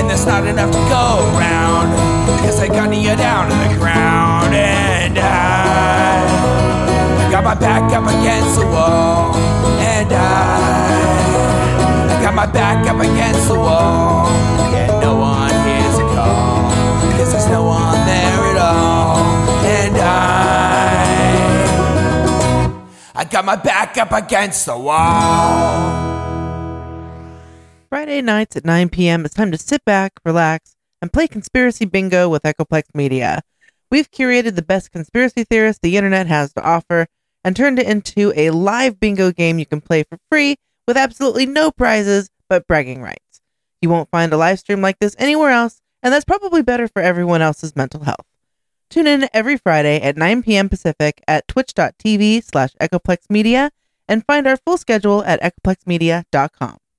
[0.00, 1.92] and there's not enough to go around.
[2.40, 6.24] Cause they gunning you down to the ground, and I,
[7.30, 9.36] got my back up against the wall,
[9.84, 10.56] and I,
[12.16, 14.24] I got my back up against the wall.
[14.72, 15.23] Yeah, no
[17.62, 19.18] there at all.
[19.64, 21.24] And I,
[23.14, 26.04] I got my back up against the wall.
[27.88, 32.28] Friday nights at 9 p.m., it's time to sit back, relax, and play Conspiracy Bingo
[32.28, 33.42] with Echoplex Media.
[33.90, 37.06] We've curated the best conspiracy theorists the internet has to offer
[37.44, 40.56] and turned it into a live bingo game you can play for free
[40.88, 43.40] with absolutely no prizes but bragging rights.
[43.80, 47.02] You won't find a live stream like this anywhere else, and that's probably better for
[47.02, 48.26] everyone else's mental health.
[48.90, 50.68] Tune in every Friday at 9 p.m.
[50.68, 53.72] Pacific at twitch.tv slash Echoplex Media
[54.06, 56.76] and find our full schedule at echoplexmedia.com.